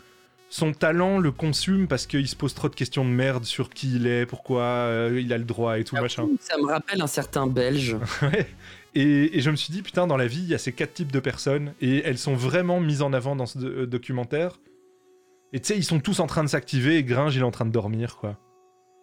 [0.49, 3.95] son talent le consume parce qu'il se pose trop de questions de merde sur qui
[3.95, 6.27] il est, pourquoi euh, il a le droit et tout machin.
[6.41, 7.95] Ça me rappelle un certain Belge.
[8.21, 8.47] Ouais.
[8.93, 10.93] Et, et je me suis dit putain dans la vie il y a ces quatre
[10.93, 14.59] types de personnes et elles sont vraiment mises en avant dans ce do- euh, documentaire.
[15.53, 17.51] Et tu sais ils sont tous en train de s'activer et Gringe il est en
[17.51, 18.37] train de dormir quoi.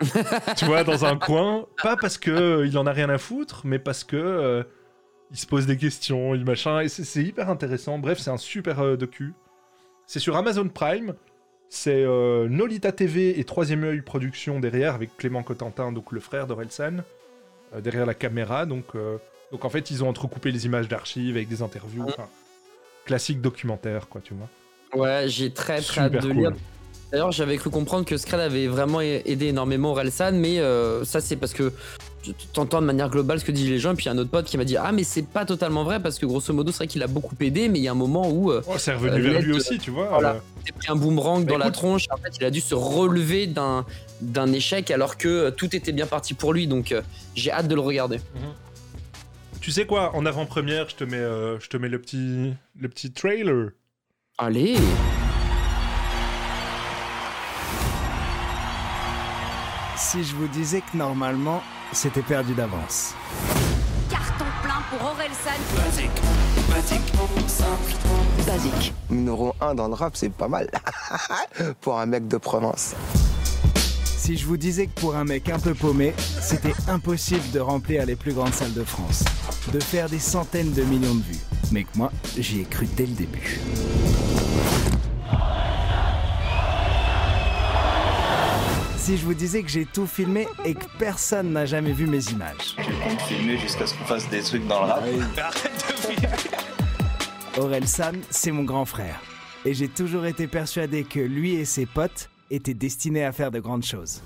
[0.56, 3.62] tu vois dans un coin, pas parce que euh, il en a rien à foutre,
[3.64, 4.62] mais parce que euh,
[5.30, 7.98] il se pose des questions, il machin et c'est- hyper intéressant.
[7.98, 9.34] Bref c'est un super euh, docu.
[10.06, 11.14] C'est sur Amazon Prime.
[11.70, 16.46] C'est euh, Nolita TV et Troisième œil Production derrière, avec Clément Cotentin, donc le frère
[16.46, 17.02] d'Orelsan,
[17.74, 18.64] euh, derrière la caméra.
[18.64, 19.18] Donc, euh,
[19.52, 22.04] donc en fait, ils ont entrecoupé les images d'archives avec des interviews.
[22.08, 22.26] enfin,
[23.04, 24.48] classique documentaire, quoi, tu vois.
[24.98, 26.32] Ouais, j'ai très très hâte de cool.
[26.36, 26.52] lire.
[27.10, 31.36] D'ailleurs, j'avais cru comprendre que Scred avait vraiment aidé énormément Orelsan, mais euh, ça c'est
[31.36, 31.72] parce que
[32.22, 34.12] tu t'entends de manière globale ce que disent les gens, et puis il y a
[34.12, 36.52] un autre pote qui m'a dit Ah, mais c'est pas totalement vrai, parce que grosso
[36.52, 38.60] modo, c'est vrai qu'il a beaucoup aidé, mais il y a un moment où euh,
[38.66, 40.08] Oh, c'est revenu Euh, vers lui aussi, tu vois.
[40.08, 40.32] voilà.
[40.32, 42.74] euh, il pris un boomerang Bah, dans la tronche, en fait, il a dû se
[42.74, 43.86] relever d'un
[44.20, 47.00] d'un échec alors que euh, tout était bien parti pour lui, donc euh,
[47.36, 48.18] j'ai hâte de le regarder.
[49.62, 52.88] Tu sais quoi, en avant-première, je te mets, euh, je te mets le petit, le
[52.88, 53.70] petit trailer.
[54.36, 54.76] Allez
[60.18, 63.14] Si je vous disais que normalement, c'était perdu d'avance.
[64.10, 65.60] Carton plein pour Orelsan.
[68.44, 68.94] Basique.
[69.10, 70.68] Numéro 1 dans le rap, c'est pas mal.
[71.80, 72.96] Pour un mec de province.
[74.16, 78.04] Si je vous disais que pour un mec un peu paumé, c'était impossible de remplir
[78.04, 79.24] les plus grandes salles de France,
[79.72, 81.40] de faire des centaines de millions de vues.
[81.70, 83.60] Mais que moi, j'y ai cru dès le début.
[89.08, 92.22] Si je vous disais que j'ai tout filmé et que personne n'a jamais vu mes
[92.26, 92.76] images.
[92.76, 95.02] Je compte filmer jusqu'à ce qu'on fasse des trucs dans le rap.
[97.56, 99.18] Orelsan, c'est mon grand frère.
[99.64, 103.60] Et j'ai toujours été persuadé que lui et ses potes étaient destinés à faire de
[103.60, 104.20] grandes choses.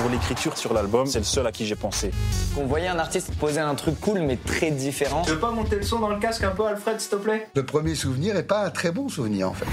[0.00, 2.10] Pour l'écriture sur l'album, c'est le seul à qui j'ai pensé.
[2.58, 5.20] On voyait un artiste poser un truc cool mais très différent.
[5.26, 7.48] Tu veux pas monter le son dans le casque un peu, Alfred, s'il te plaît?
[7.54, 9.66] Le premier souvenir est pas un très bon souvenir en fait.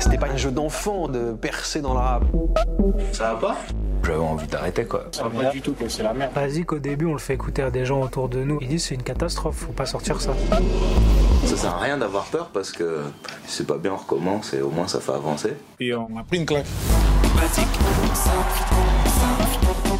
[0.00, 2.24] C'était pas un jeu d'enfant de percer dans le rap.
[3.12, 3.56] Ça va pas?
[4.04, 5.06] J'avais envie d'arrêter quoi.
[5.12, 6.32] Ça va pas du tout, que c'est la merde.
[6.34, 8.58] Vas-y qu'au début on le fait écouter à des gens autour de nous.
[8.60, 10.32] Ils disent c'est une catastrophe, faut pas sortir ça.
[11.46, 13.00] Ça sert à rien d'avoir peur parce que
[13.46, 15.54] c'est pas bien, on recommence et au moins ça fait avancer.
[15.78, 16.66] Puis on a pris une claque.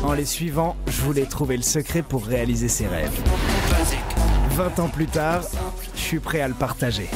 [0.04, 3.18] En les suivant, je voulais trouver le secret pour réaliser ses rêves.
[4.50, 5.42] 20 ans plus tard,
[5.94, 7.08] je suis prêt à le partager.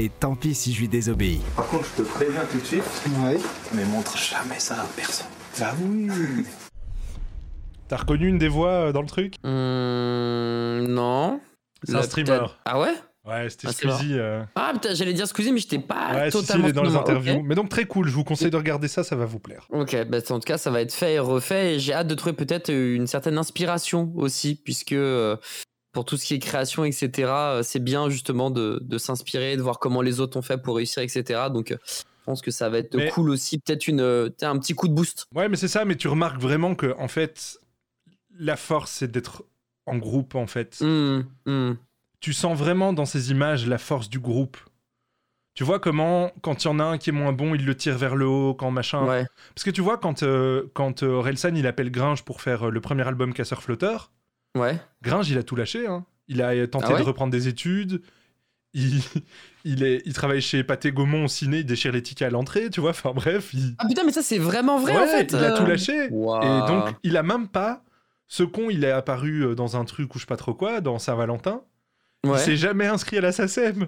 [0.00, 1.40] Et tant pis si je lui désobéis.
[1.56, 2.82] Par contre, je te préviens tout de suite.
[3.20, 3.36] Oui.
[3.74, 5.26] Mais montre jamais ça à personne.
[5.62, 6.08] Ah oui.
[7.88, 9.34] T'as reconnu une des voix euh, dans le truc?
[9.44, 11.40] Hum, non.
[11.84, 12.40] C'est La- un streamer.
[12.64, 12.94] Ah ouais?
[13.24, 14.18] Ouais, c'était Squeezie.
[14.18, 16.72] euh, Ah putain, j'allais dire Squeezie, mais j'étais pas Ouais, si, si, totalement il est
[16.74, 17.42] dans les interviews.
[17.42, 19.66] Mais donc très cool, je vous conseille de regarder ça, ça va vous plaire.
[19.70, 21.76] Ok, bah, en tout cas, ça va être fait et refait.
[21.76, 25.36] Et j'ai hâte de trouver peut-être une certaine inspiration aussi, puisque euh,
[25.92, 29.62] pour tout ce qui est création, etc., euh, c'est bien justement de, de s'inspirer, de
[29.62, 31.44] voir comment les autres ont fait pour réussir, etc.
[31.50, 33.58] Donc, euh, je pense que ça va être Mais- cool aussi.
[33.58, 35.26] Peut-être une, euh, un petit coup de boost.
[35.34, 37.58] Ouais, mais c'est ça, mais tu remarques vraiment que, en fait,
[38.38, 39.44] la force, c'est d'être
[39.86, 40.76] en groupe, en fait.
[40.82, 41.78] Hum, hum.
[42.24, 44.56] Tu sens vraiment dans ces images la force du groupe.
[45.52, 47.76] Tu vois comment, quand il y en a un qui est moins bon, il le
[47.76, 49.04] tire vers le haut, quand machin.
[49.04, 49.26] Ouais.
[49.54, 52.70] Parce que tu vois, quand, euh, quand euh, Orelsan, il appelle Gringe pour faire euh,
[52.70, 54.10] le premier album Casseur Flotteur,
[54.56, 54.80] Ouais.
[55.02, 55.86] Gringe, il a tout lâché.
[55.86, 56.06] hein.
[56.26, 58.00] Il a euh, tenté Ah ouais de reprendre des études.
[58.72, 59.02] Il,
[59.64, 62.70] il, est, il travaille chez Pathé Gaumont au ciné, il déchire les tickets à l'entrée,
[62.70, 62.90] tu vois.
[62.90, 65.30] Enfin bref, il, Ah putain, mais ça, c'est vraiment vrai Ouais, en fait.
[65.30, 65.58] il a euh.
[65.58, 66.06] tout lâché.
[66.06, 67.84] Et donc, il a même pas.
[68.28, 70.98] Ce con, il est apparu dans un truc ou je sais pas trop quoi, dans
[70.98, 71.60] Saint-Valentin.
[72.24, 72.38] Il Ouais.
[72.38, 73.86] s'est jamais inscrit à la SACEM.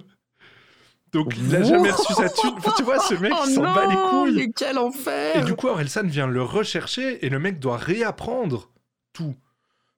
[1.13, 1.65] Donc, il a Wow.
[1.65, 2.51] jamais reçu sa thune.
[2.57, 4.35] Enfin, tu vois, ce mec, Oh il s'en bat les couilles.
[4.35, 8.71] Mais quel enfer Et du coup, Orelsan vient le rechercher et le mec doit réapprendre
[9.13, 9.35] tout.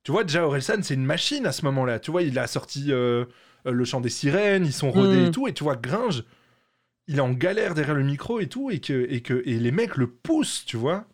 [0.03, 1.99] Tu vois, déjà, Orelsan, c'est une machine à ce moment-là.
[1.99, 3.25] Tu vois, il a sorti euh,
[3.65, 5.25] euh, le chant des sirènes, ils sont rodés Mm.
[5.25, 5.47] et tout.
[5.47, 6.23] Et tu vois, Gringe,
[7.07, 8.69] il est en galère derrière le micro et tout.
[8.69, 11.05] Et, que, et, que, et les mecs le poussent, tu vois.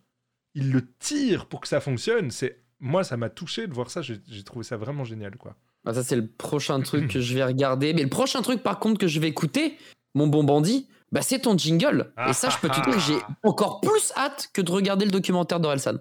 [0.58, 2.32] il le tire pour que ça fonctionne.
[2.32, 4.02] C'est moi, ça m'a touché de voir ça.
[4.02, 5.56] J'ai trouvé ça vraiment génial, quoi.
[5.86, 7.94] Ah, ça, c'est le prochain truc que je vais regarder.
[7.94, 9.78] Mais le prochain truc, par contre, que je vais écouter,
[10.14, 12.12] mon bon bandit, bah, c'est ton jingle.
[12.28, 15.12] Et ça, je peux te dire que j'ai encore plus hâte que de regarder le
[15.12, 15.96] documentaire d'Orelsan.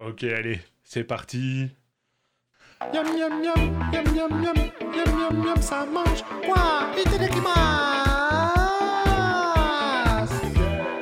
[0.00, 1.68] Ok, allez, c'est parti.
[2.92, 3.54] Miam miam miam,
[3.92, 6.22] miam miam miam, miam miam miam, ça mange.
[6.46, 6.86] Quoi?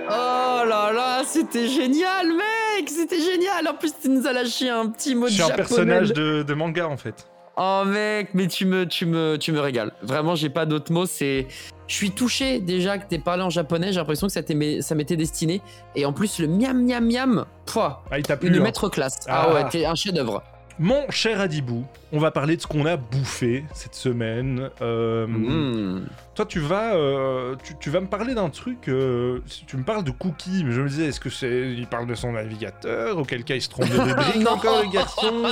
[0.09, 4.89] Oh là là, c'était génial, mec C'était génial En plus, tu nous as lâché un
[4.89, 5.67] petit mot Je de suis un japonais.
[5.69, 7.27] personnage de, de manga en fait.
[7.59, 9.93] Oh mec, mais tu me, tu me, tu me régales.
[10.03, 11.07] Vraiment, j'ai pas d'autres mots.
[11.07, 11.47] C'est,
[11.89, 13.93] je suis touché déjà que t'aies parlé en japonais.
[13.93, 14.43] J'ai l'impression que ça
[14.83, 15.63] ça m'était destiné.
[15.95, 18.49] Et en plus, le miam miam miam, pouah, Ah, il t'a plu.
[18.51, 18.63] une hein.
[18.63, 19.21] maître classe.
[19.27, 19.55] Ah, Ah.
[19.55, 20.43] ouais, t'es un chef-d'œuvre.
[20.79, 24.69] Mon cher Adibou, on va parler de ce qu'on a bouffé cette semaine.
[24.83, 26.07] Euh, Mmh.
[26.35, 28.89] Toi, tu vas, euh, tu, tu vas me parler d'un truc.
[28.91, 31.87] euh, si tu me parles de cookies, mais je me disais, est-ce que c'est, il
[31.87, 35.43] parle de son navigateur Auquel cas, il se trompe de rubrique encore, le garçon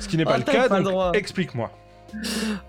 [0.00, 0.68] Ce qui n'est pas Ah, le cas.
[0.68, 1.70] pas le donc explique-moi.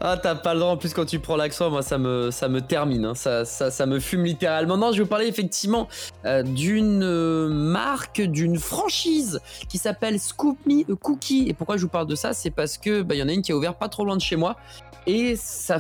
[0.01, 0.71] Ah, t'as pas le droit.
[0.73, 3.05] En plus, quand tu prends l'accent, moi, ça me, ça me termine.
[3.05, 3.15] hein.
[3.15, 4.77] Ça, ça, ça me fume littéralement.
[4.77, 5.87] Non, je vais vous parler effectivement
[6.25, 9.39] euh, d'une euh, marque, d'une franchise
[9.69, 11.45] qui s'appelle Scoop Me a Cookie.
[11.47, 12.33] Et pourquoi je vous parle de ça?
[12.33, 14.21] C'est parce que bah, y en a une qui est ouverte pas trop loin de
[14.21, 14.57] chez moi
[15.05, 15.77] et ça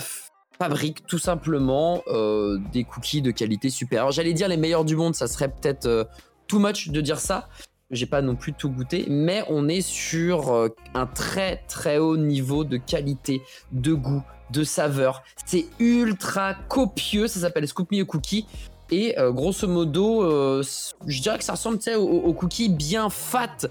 [0.59, 4.11] fabrique tout simplement euh, des cookies de qualité supérieure.
[4.11, 6.07] J'allais dire les meilleurs du monde, ça serait peut-être
[6.47, 7.49] too much de dire ça.
[7.89, 12.17] J'ai pas non plus tout goûté, mais on est sur euh, un très très haut
[12.17, 15.23] niveau de qualité, de goût, de saveur.
[15.45, 18.45] C'est ultra copieux, ça s'appelle Scoop Me a Cookie.
[18.91, 20.63] Et euh, grosso modo, euh,
[21.05, 23.67] je dirais que ça ressemble tu aux, aux cookies bien fat,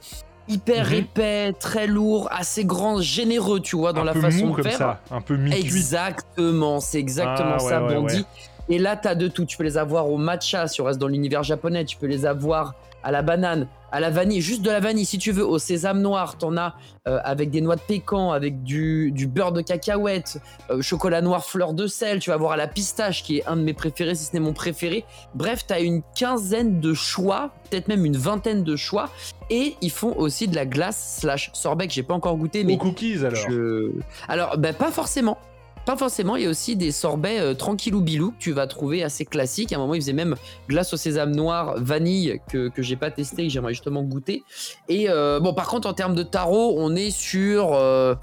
[0.48, 0.94] hyper Mhm.
[0.94, 4.56] épais, très lourd, assez grand, généreux, tu vois, dans un la peu façon mou de
[4.56, 4.78] comme faire.
[4.78, 5.58] ça, un peu mi-cuit.
[5.60, 8.16] Exactement, c'est exactement Ah, ça, ouais, Bandit.
[8.16, 8.24] ouais.
[8.68, 9.44] Et là, t'as de tout.
[9.44, 11.84] Tu peux les avoir au matcha si on reste dans l'univers japonais.
[11.84, 12.74] Tu peux les avoir
[13.06, 15.46] à la banane, à la vanille, juste de la vanille si tu veux.
[15.46, 16.74] Au sésame noir, t'en as
[17.06, 20.38] euh, avec des noix de pécan, avec du, du beurre de cacahuète,
[20.70, 22.18] euh, chocolat noir, fleur de sel.
[22.18, 24.40] Tu vas avoir à la pistache qui est un de mes préférés, si ce n'est
[24.40, 25.04] mon préféré.
[25.36, 29.08] Bref, t'as une quinzaine de choix, peut-être même une vingtaine de choix.
[29.50, 32.64] Et ils font aussi de la glace slash sorbet que j'ai pas encore goûté.
[32.64, 33.48] Mais Aux cookies alors.
[33.48, 33.92] je-
[34.26, 35.38] Alors, bah, pas forcément.
[35.86, 39.04] Pas forcément, il y a aussi des sorbets euh, tranquillou bilou que tu vas trouver
[39.04, 39.72] assez classiques.
[39.72, 40.34] À un moment, ils faisaient même
[40.68, 44.42] glace au sésame noir, vanille, que, que j'ai pas testé, que j'aimerais justement goûter.
[44.88, 48.16] Et euh, bon, par contre, en termes de tarot, on est sur euh,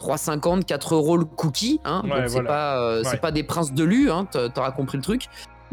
[0.00, 1.80] 3,50, 4 euros le cookie.
[1.86, 2.48] Hein, Ouais, donc, c'est voilà.
[2.48, 3.16] pas, euh, Ouais.
[3.16, 5.22] pas des princes de lu, hein, t'a- t'auras compris le truc.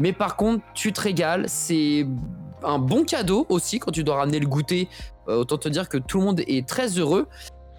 [0.00, 1.44] Mais par contre, tu te régales.
[1.48, 2.06] C'est
[2.64, 4.88] un bon cadeau aussi quand tu dois ramener le goûter.
[5.28, 7.26] Euh, autant te dire que tout le monde est très heureux.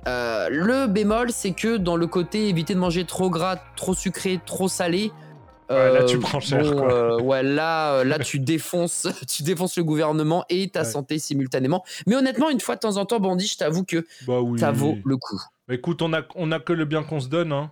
[0.07, 4.39] Euh, le bémol, c'est que dans le côté éviter de manger trop gras, trop sucré,
[4.45, 5.11] trop salé.
[5.71, 6.93] Ouais, là, euh, tu prends cher, bon, quoi.
[6.93, 10.85] euh, ouais, là, euh, là, tu défonces, tu défonces le gouvernement et ta Ouais.
[10.85, 11.83] santé simultanément.
[12.05, 14.59] Mais honnêtement, une fois de temps en temps, Bandit, je t'avoue que Bah oui.
[14.59, 15.41] ça vaut le coup.
[15.67, 17.71] Bah écoute, on a, on a que le bien qu'on se donne, hein.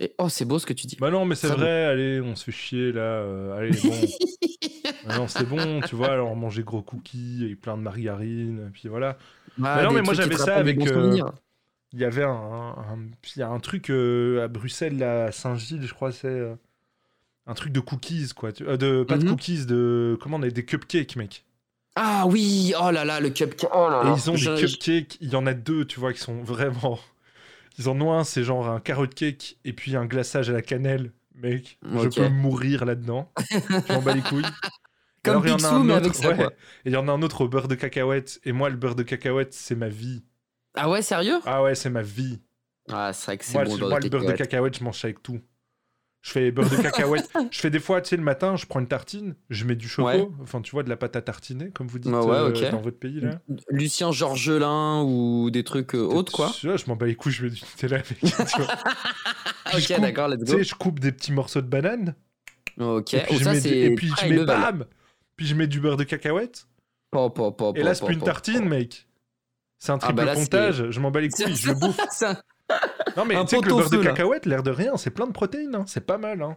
[0.00, 0.96] Et, oh, c'est beau ce que tu dis.
[1.00, 3.00] Bah non, mais c'est vrai, allez, on se fait chier là.
[3.00, 3.90] euh, allez, bon.
[5.06, 8.70] Bah non, c'est bon, tu vois, alors manger gros cookies et plein de margarine, et
[8.70, 9.16] puis voilà.
[9.62, 10.78] Ah, mais non, mais moi j'avais ça avec.
[10.86, 11.18] euh.
[11.94, 12.98] Il y avait un, un-
[13.36, 16.54] il y a un truc euh, à Bruxelles, là, à Saint-Gilles, je crois, c'est euh,
[17.46, 18.52] un truc de cookies, quoi.
[18.52, 19.30] tu- euh, de, pas de Mhm.
[19.30, 20.18] cookies, de.
[20.20, 21.44] Comment on a des cupcakes, mec.
[21.96, 23.70] Ah oui, oh là là, le cupcake.
[23.72, 24.14] Oh là Et là.
[24.16, 26.98] ils ont Je- des cupcakes, il y en a deux, tu vois, qui sont vraiment.
[27.78, 30.62] Ils en ont un, c'est genre un carrot cake et puis un glaçage à la
[30.62, 31.12] cannelle.
[31.36, 33.30] Mec, je peux mourir là-dedans.
[33.50, 34.42] je m'en bats les couilles.
[35.24, 36.36] Comme alors, il y en a Picsou, un mais autre- avec ça, ouais.
[36.36, 36.46] quoi.
[36.84, 38.40] Et il y en a un autre au beurre de cacahuète.
[38.44, 40.22] Et moi, le beurre de cacahuète, c'est ma vie.
[40.74, 41.40] Ah ouais, sérieux?
[41.46, 42.40] Ah ouais, c'est ma vie.
[42.90, 44.78] Ah, c'est vrai que c'est Moi, bon le, moi, de le beurre de cacahuète.
[44.78, 45.40] je mange ça avec tout.
[46.22, 47.30] Je fais beurre de cacahuète.
[47.50, 49.88] je fais des fois, tu sais, le matin, je prends une tartine, je mets du
[49.88, 50.08] choco.
[50.08, 50.28] Ouais.
[50.42, 52.80] Enfin, tu vois, de la pâte à tartiner, comme vous dites Ah ouais, euh, dans
[52.80, 53.40] votre pays, là.
[53.70, 56.50] Lucien Georgelin ou des trucs euh, autres, quoi.
[56.54, 58.18] Tu je m'en bats les couilles, je mets du Nutella avec.
[58.20, 58.66] tu vois.
[59.74, 60.58] Ok, d'accord, let's Tu go.
[60.58, 62.14] sais, je coupe des petits morceaux de banane.
[62.78, 64.46] Ok, Et puis, ou je ça mets, du- et puis je mets level.
[64.46, 64.84] bam
[65.36, 66.66] Puis je mets du beurre de cacahuète.
[67.74, 69.06] Et là, c'est plus une tartine, mec.
[69.78, 70.90] C'est un Ah triple bah là, c'est- comptage.
[70.90, 71.98] Je m'en bats les couilles, je le bouffe.
[72.22, 72.36] Un-
[73.16, 75.32] Non, mais tu sais que le beurre de cacahuète, l'air de rien, c'est plein de
[75.32, 75.74] protéines.
[75.74, 75.84] hein.
[75.86, 76.40] C'est pas mal.
[76.42, 76.56] Hein.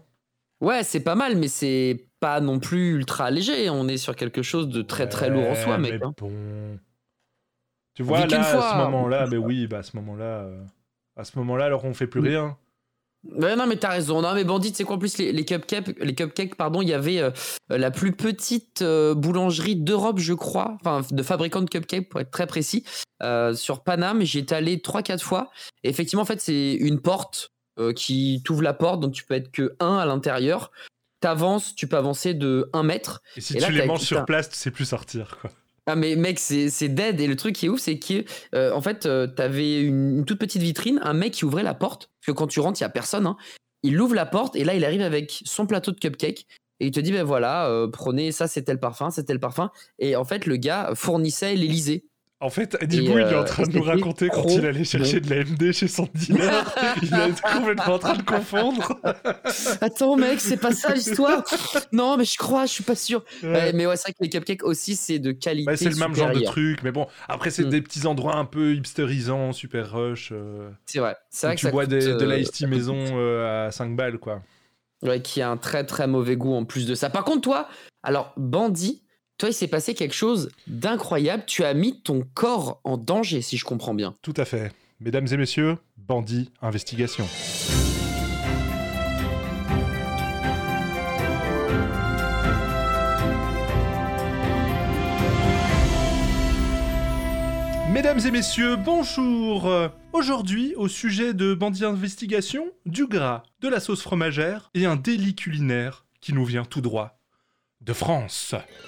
[0.62, 3.70] Ouais, c'est pas mal, mais c'est pas non plus ultra léger.
[3.70, 5.94] On est sur quelque chose de très très lourd en soi, mec.
[6.00, 6.14] mais hein.
[6.18, 6.80] bon.
[7.94, 10.64] Tu vois, là, à ce moment-là, mais oui, bah, à ce moment-là, euh,
[11.16, 12.30] à ce moment-là, alors on fait plus Oui.
[12.30, 12.58] rien.
[13.24, 14.22] Ouais, non, mais t'as raison.
[14.22, 16.94] Non, mais bandit, c'est quoi en plus les, les cupcakes, les cupcakes, pardon, il y
[16.94, 17.32] avait euh,
[17.70, 22.32] la plus petite euh, boulangerie d'Europe, je crois, enfin de fabricant de cupcakes pour être
[22.32, 22.86] très précis,
[23.24, 24.22] euh, sur Paname.
[24.22, 25.52] J'y étais allé 3-4 fois.
[25.84, 27.52] Et effectivement, en fait, c'est une porte
[27.96, 30.72] qui t'ouvre la porte, donc tu peux être que 1 à l'intérieur.
[31.20, 33.22] T'avances, tu peux avancer de 1 mètre.
[33.36, 35.52] Et si Et là, tu les manges sur place, tu sais plus sortir, quoi.
[35.90, 37.20] Ah mais mec, c'est dead.
[37.22, 40.38] Et le truc qui est ouf, c'est que euh, en fait, euh, t'avais une, toute
[40.38, 42.12] petite vitrine, un mec qui ouvrait la porte.
[42.20, 43.26] Parce que quand tu rentres, il y a personne.
[43.26, 43.38] hein.
[43.84, 46.46] Il ouvre la porte et là, il arrive avec son plateau de cupcake.
[46.80, 49.72] Et il te dit, ben voilà, euh, prenez ça, c'est tel parfum, c'est tel parfum.
[49.98, 52.06] Et en fait, le gars fournissait l'Elysée.
[52.40, 55.20] En fait, Adibou, il est en euh, train de nous raconter quand il allait chercher
[55.20, 56.72] de la MD chez son dealer.
[57.02, 59.00] il est complètement en train de confondre.
[59.82, 61.44] Attends, mec, c'est pas ça l'histoire.
[61.92, 63.24] non, mais je crois, je suis pas sûr.
[63.42, 63.50] Ouais.
[63.50, 65.66] Ouais, mais ouais, c'est vrai que les cupcakes aussi, c'est de qualité.
[65.66, 67.70] Bah, c'est le même genre de truc, mais bon, après, c'est Mm.
[67.70, 70.30] des petits endroits un peu hipsterisants, super rush.
[70.32, 71.16] euh, C'est vrai.
[71.32, 73.72] C'est vrai que tu ça bois coûte, des- de euh, l'ice tea maison euh, à
[73.72, 74.44] 5 balles, quoi.
[75.02, 77.10] Ouais, qui a un très très mauvais goût en plus de ça.
[77.10, 77.68] Par contre, toi,
[78.04, 79.02] alors, Bandit,
[79.38, 81.44] toi, il s'est passé quelque chose d'incroyable.
[81.46, 84.16] Tu as mis ton corps en danger, si je comprends bien.
[84.24, 84.72] Tout à fait.
[85.00, 87.28] Mesdames et messieurs, bandit, investigation.
[97.92, 99.72] Mesdames et messieurs, bonjour
[100.14, 105.36] Aujourd'hui, au sujet de Bandit Investigation, du gras, de la sauce fromagère et un délit
[105.36, 107.17] culinaire qui nous vient tout droit
[107.88, 108.54] de France.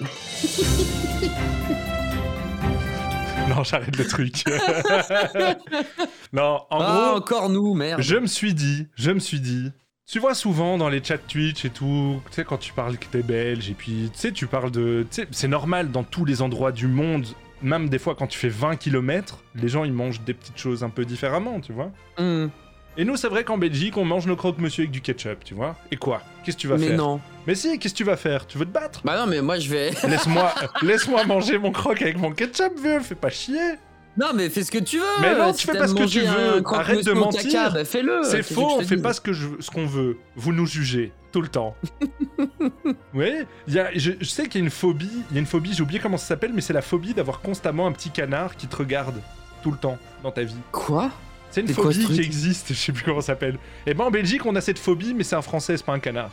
[3.48, 4.44] non, j'arrête le truc.
[6.32, 8.02] non, en ah, gros, encore nous, merde.
[8.02, 9.72] je me suis dit, je me suis dit,
[10.06, 13.06] tu vois souvent dans les chats Twitch et tout, tu sais quand tu parles que
[13.06, 16.72] t'es belge et puis tu sais tu parles de, c'est normal dans tous les endroits
[16.72, 17.26] du monde,
[17.62, 20.84] même des fois quand tu fais 20 km, les gens ils mangent des petites choses
[20.84, 21.90] un peu différemment, tu vois.
[22.18, 22.48] Hmm.
[22.96, 25.76] Et nous c'est vrai qu'en Belgique on mange nos croque-monsieur avec du ketchup, tu vois.
[25.90, 26.22] Et quoi?
[26.44, 26.96] Qu'est-ce que tu vas Mais faire?
[26.98, 27.20] non.
[27.46, 28.46] Mais si, qu'est-ce que tu vas faire?
[28.46, 29.00] Tu veux te battre?
[29.04, 29.90] Bah non, mais moi, je vais.
[30.08, 33.76] Laisse-moi, laisse-moi manger mon croque avec mon ketchup, vieux, fais pas chier.
[34.16, 35.04] non, mais fais ce que tu veux.
[35.22, 36.62] Mais non, Si tu fais pas ce que tu veux.
[36.74, 37.72] Arrête de mentir.
[37.72, 38.22] bah fais-le.
[38.24, 40.18] C'est faux, on fait pas ce que je, ce qu'on veut.
[40.36, 41.76] Vous nous jugez tout le temps.
[43.14, 43.32] oui,
[43.68, 45.10] y a, je, je sais qu'il y a une phobie.
[45.30, 45.72] Il y a une phobie.
[45.72, 48.66] J'ai oublié comment ça s'appelle, mais c'est la phobie d'avoir constamment un petit canard qui
[48.66, 49.20] te regarde
[49.62, 50.56] tout le temps dans ta vie.
[50.72, 51.10] Quoi?
[51.50, 52.68] C'est une phobie qui existe.
[52.68, 53.58] Je sais plus comment ça s'appelle.
[53.86, 55.98] Et ben en Belgique, on a cette phobie, mais c'est un Français, c'est pas un
[55.98, 56.30] canard.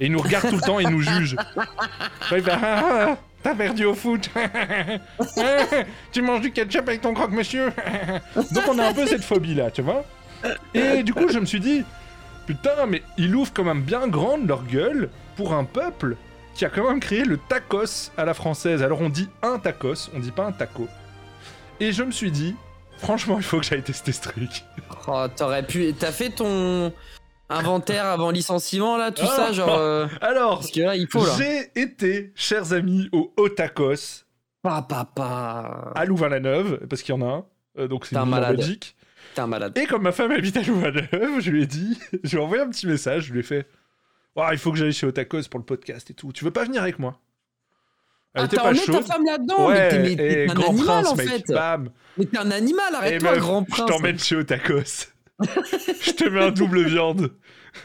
[0.00, 1.36] Et il nous regarde tout le temps et il nous juge.
[2.32, 4.30] Ouais, ah, ah, T'as perdu au foot.
[6.12, 7.72] tu manges du ketchup avec ton croque-monsieur.
[8.34, 10.04] Donc on a un peu cette phobie là, tu vois.
[10.74, 11.84] Et du coup, je me suis dit,
[12.46, 16.16] putain, mais ils ouvrent quand même bien grande leur gueule pour un peuple
[16.54, 18.82] qui a quand même créé le tacos à la française.
[18.82, 20.88] Alors on dit un tacos, on dit pas un taco.
[21.78, 22.56] Et je me suis dit,
[22.98, 24.64] franchement, il faut que j'aille tester ce truc.
[25.08, 25.92] Oh, t'aurais pu.
[25.98, 26.92] T'as fait ton
[27.48, 29.36] inventaire avant licenciement, là, tout Ah.
[29.36, 29.68] ça, genre.
[29.70, 31.32] euh, Alors, Parce que là, il faut, là.
[31.38, 34.24] j'ai été, chers amis, au haut tacos
[34.62, 34.84] Pa,
[35.94, 37.44] à Louvain-la-Neuve, parce qu'il y en a un.
[37.78, 38.56] Euh, donc c'est T'es un une malade.
[38.56, 38.96] Belgique.
[39.34, 39.76] T'es un malade.
[39.78, 42.62] Et comme ma femme habite à Louvain-la-Neuve, je lui ai dit, je lui ai envoyé
[42.64, 43.68] un petit message, je lui ai fait
[44.34, 46.32] Ouah, il faut que j'aille chez Otakos pour le podcast et tout.
[46.32, 47.18] Tu veux pas venir avec moi?
[48.36, 51.16] Elle Ah, t'as emmené ta femme là-dedans Ouais, Mais t'es- un grand animal, prince, en
[51.16, 51.42] fait.
[51.48, 51.90] Bam.
[52.18, 53.90] Mais t'es un animal, Et arrête-toi, grand je prince.
[53.90, 55.06] t'emmène chez Otakos.
[55.40, 57.32] je te mets un double viande.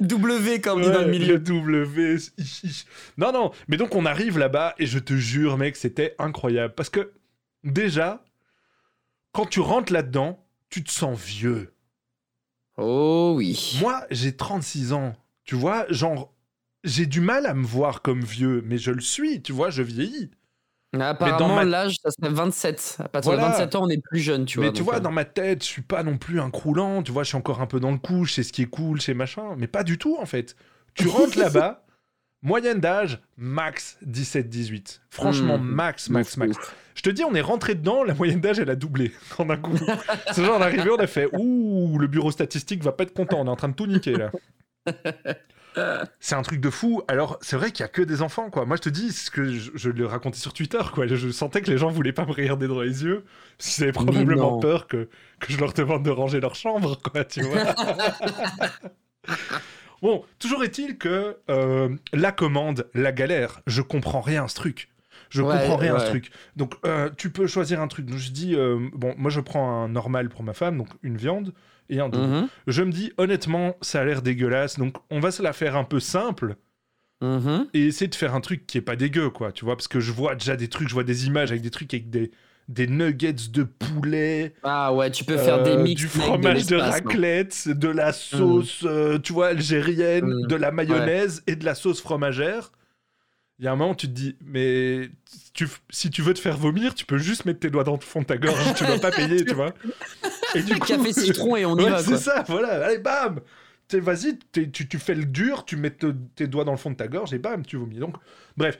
[0.00, 1.38] W, comme on dit dans le Ouais, milieu.
[1.38, 2.16] W.
[3.18, 3.50] Non, non.
[3.68, 6.74] Mais donc, on arrive là-bas et je te jure, mec, c'était incroyable.
[6.74, 7.12] Parce que,
[7.64, 8.22] déjà,
[9.32, 11.72] quand tu rentres là-dedans, tu te sens vieux.
[12.76, 13.78] Oh oui.
[13.80, 15.14] Moi, j'ai 36 ans.
[15.44, 16.32] Tu vois, genre,
[16.84, 19.42] j'ai du mal à me voir comme vieux, mais je le suis.
[19.42, 20.30] Tu vois, je vieillis.
[20.98, 22.96] Apparemment, ma- l'âge, ça serait 27.
[22.98, 23.46] À partir Voilà.
[23.48, 24.66] de 27 ans, on est plus jeune, tu vois.
[24.66, 27.02] mais tu vois, euh, dans ma tête, je suis pas non plus un croulant.
[27.04, 28.24] Tu vois, je suis encore un peu dans le coup.
[28.24, 29.54] Je sais ce qui est cool, chez machin.
[29.56, 30.56] Mais pas du tout, en fait.
[30.94, 31.84] Tu rentres là-bas,
[32.42, 35.00] moyenne d'âge, max 17-18.
[35.10, 35.62] Franchement, Mm.
[35.64, 36.56] max, max, max.
[36.96, 39.56] Je te dis, on est rentré dedans, la moyenne d'âge, elle a doublé en un
[39.58, 39.70] coup.
[40.32, 43.14] C'est genre, on est arrivé, on a fait Ouh, le bureau statistique va pas être
[43.14, 44.32] content, on est en train de tout niquer là.
[46.20, 47.02] C'est un truc de fou.
[47.08, 48.64] Alors, c'est vrai qu'il y a que des enfants, quoi.
[48.64, 51.06] Moi, je te dis, ce que je, je le racontais sur Twitter, quoi.
[51.06, 53.24] Je sentais que les gens voulaient pas me regarder dans les yeux,
[53.58, 55.08] parce qu'ils avaient probablement peur que,
[55.40, 57.74] que je leur demande de ranger leur chambre, quoi, tu vois.
[60.02, 64.88] bon, toujours est-il que euh, la commande, la galère, je comprends rien à ce truc.
[65.30, 66.30] Je Ouais, comprends rien à ce truc.
[66.56, 68.04] Donc, euh, tu peux choisir un truc.
[68.06, 71.16] Donc, je dis, euh, bon, moi, je prends un normal pour ma femme, donc une
[71.16, 71.54] viande
[71.88, 72.26] et un double.
[72.26, 72.48] Mhm.
[72.66, 75.84] Je me dis, honnêtement, ça a l'air dégueulasse, donc on va se la faire un
[75.84, 76.56] peu simple
[77.22, 77.66] Mhm.
[77.74, 80.00] et essayer de faire un truc qui est pas dégueu, quoi, tu vois, parce que
[80.00, 82.30] je vois déjà des trucs, je vois des images avec des trucs avec des,
[82.68, 86.00] des nuggets de poulet, Ah ouais, tu peux faire des euh, mix.
[86.00, 90.46] du fromage de, raclette, de la sauce, euh, tu vois, algérienne, Mm.
[90.46, 92.72] de la mayonnaise et de la sauce fromagère.
[93.60, 95.10] Il y a un moment, tu te dis, mais
[95.52, 98.00] tu- si tu veux te faire vomir, tu peux juste mettre tes doigts dans le
[98.00, 99.74] fond de ta gorge, tu dois pas payer, tu vois.
[100.54, 103.40] Et du Café citron et on y Ouais, va, C'est ça, voilà, allez, bam
[103.86, 106.78] T'es- Vas-y, t'es- tu, tu fais le dur, tu mets te- tes doigts dans le
[106.78, 107.98] fond de ta gorge et bam, tu vomis.
[107.98, 108.16] Donc,
[108.56, 108.78] bref,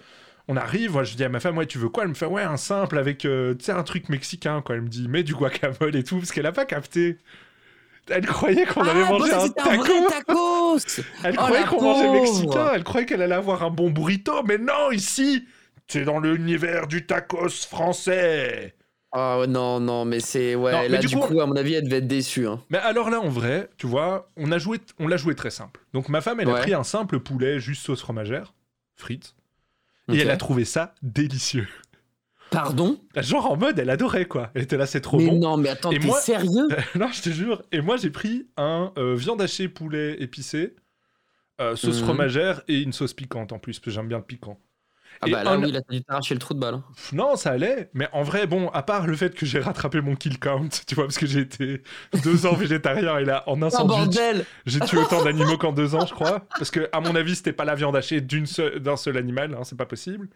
[0.48, 2.02] On arrive, moi je dis à ma femme, ouais, tu veux quoi?
[2.02, 4.74] Elle me fait, ouais, un simple avec, euh, tu sais, un truc mexicain, quoi.
[4.74, 7.18] Elle me dit, mets du guacamole et tout, parce qu'elle a pas capté.
[8.08, 10.78] Elle croyait qu'on allait Ah, manger bah, un c'était un vrai taco.
[10.78, 12.70] tacos Elle Oh, croyait la qu'on mangeait mexicain.
[12.74, 14.42] Elle croyait qu'elle allait avoir un bon burrito.
[14.44, 15.46] Mais non, ici,
[15.86, 18.74] c'est dans l'univers du tacos français.
[19.12, 20.54] Ah ouais, non, non, mais c'est...
[20.54, 22.46] Ouais, Non, là, du du coup- coup, à mon avis, elle devait être déçue.
[22.46, 22.60] Hein.
[22.70, 25.80] Mais alors là, en vrai, tu vois, on a joué, on l'a joué très simple.
[25.92, 28.54] Donc ma femme, elle a pris un simple poulet, juste sauce fromagère,
[28.94, 29.34] frites,
[30.12, 31.66] et elle a trouvé ça délicieux.
[32.50, 32.98] Pardon?
[33.16, 34.50] Genre en mode, elle adorait quoi.
[34.54, 35.38] Elle était là, c'est trop Mais bon.
[35.38, 36.68] non, mais attends, t'es moi- sérieux?
[36.96, 37.62] Non, je te jure.
[37.72, 40.74] Et moi, j'ai pris un euh, viande hachée poulet épicé,
[41.60, 42.04] euh, sauce Mhm.
[42.06, 44.58] fromagère et une sauce piquante en plus, parce que j'aime bien le piquant.
[45.22, 46.74] Ah Et bah là, un- oui, là, t'as dû t'arracher le trou de balle.
[46.74, 46.84] hein.
[47.12, 47.90] Non, ça allait.
[47.94, 50.94] Mais en vrai, bon, à part le fait que j'ai rattrapé mon kill count, tu
[50.94, 51.82] vois, parce que j'ai été
[52.22, 55.72] deux ans végétarien et là, en un Oh, sandwich, bordel j'ai tué autant d'animaux qu'en
[55.72, 56.46] deux ans, je crois.
[56.56, 59.76] Parce que, à mon avis, c'était pas la viande hachée d'un seul animal, hein, c'est
[59.76, 60.28] pas possible.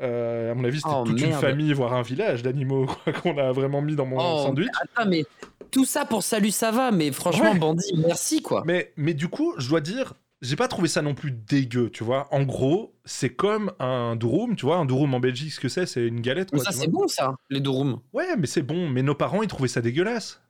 [0.00, 3.36] Euh, à mon avis, c'était Oh, toute une famille, voire un village d'animaux quoi, qu'on
[3.38, 4.68] a vraiment mis dans mon Oh, sandwich.
[4.80, 5.24] Attends, mais
[5.70, 7.58] tout ça pour salut, ça va, mais franchement, Ouais.
[7.58, 8.62] Bandit, merci, quoi.
[8.66, 12.04] Mais, mais du coup, je dois dire, j'ai pas trouvé ça non plus dégueu, tu
[12.04, 12.28] vois.
[12.30, 14.76] En gros, c'est comme un durum, tu vois.
[14.76, 16.52] Un durum en Belgique, ce que c'est, c'est une galette.
[16.52, 17.98] Mais Quoi, ça, c'est bon, ça, les durum.
[18.12, 18.88] Ouais, mais c'est bon.
[18.88, 20.40] Mais nos parents, ils trouvaient ça dégueulasse.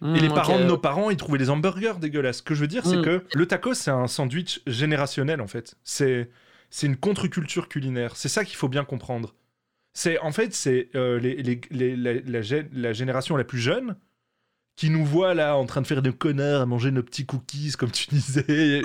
[0.00, 2.38] Hmm, Et les parents de nos parents, ils trouvaient les hamburgers dégueulasses.
[2.38, 3.02] Ce que je veux dire, c'est Mm.
[3.02, 5.76] que le taco, c'est un sandwich générationnel, en fait.
[5.84, 6.28] C'est
[6.76, 8.16] c'est une contre-culture culinaire.
[8.16, 9.36] C'est ça qu'il faut bien comprendre.
[9.92, 13.60] C'est En fait, c'est euh, les, les- les- la, la gé- la génération la plus
[13.60, 13.96] jeune
[14.76, 17.72] qui nous voit là en train de faire des connards à manger nos petits cookies,
[17.78, 18.82] comme tu disais, et,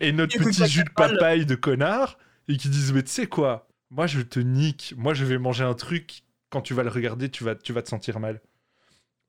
[0.00, 3.68] et notre petit jus de papaye de connard, et qui disent, mais tu sais quoi,
[3.90, 7.30] moi je te nique, moi je vais manger un truc, quand tu vas le regarder,
[7.30, 8.42] tu vas, tu vas te sentir mal.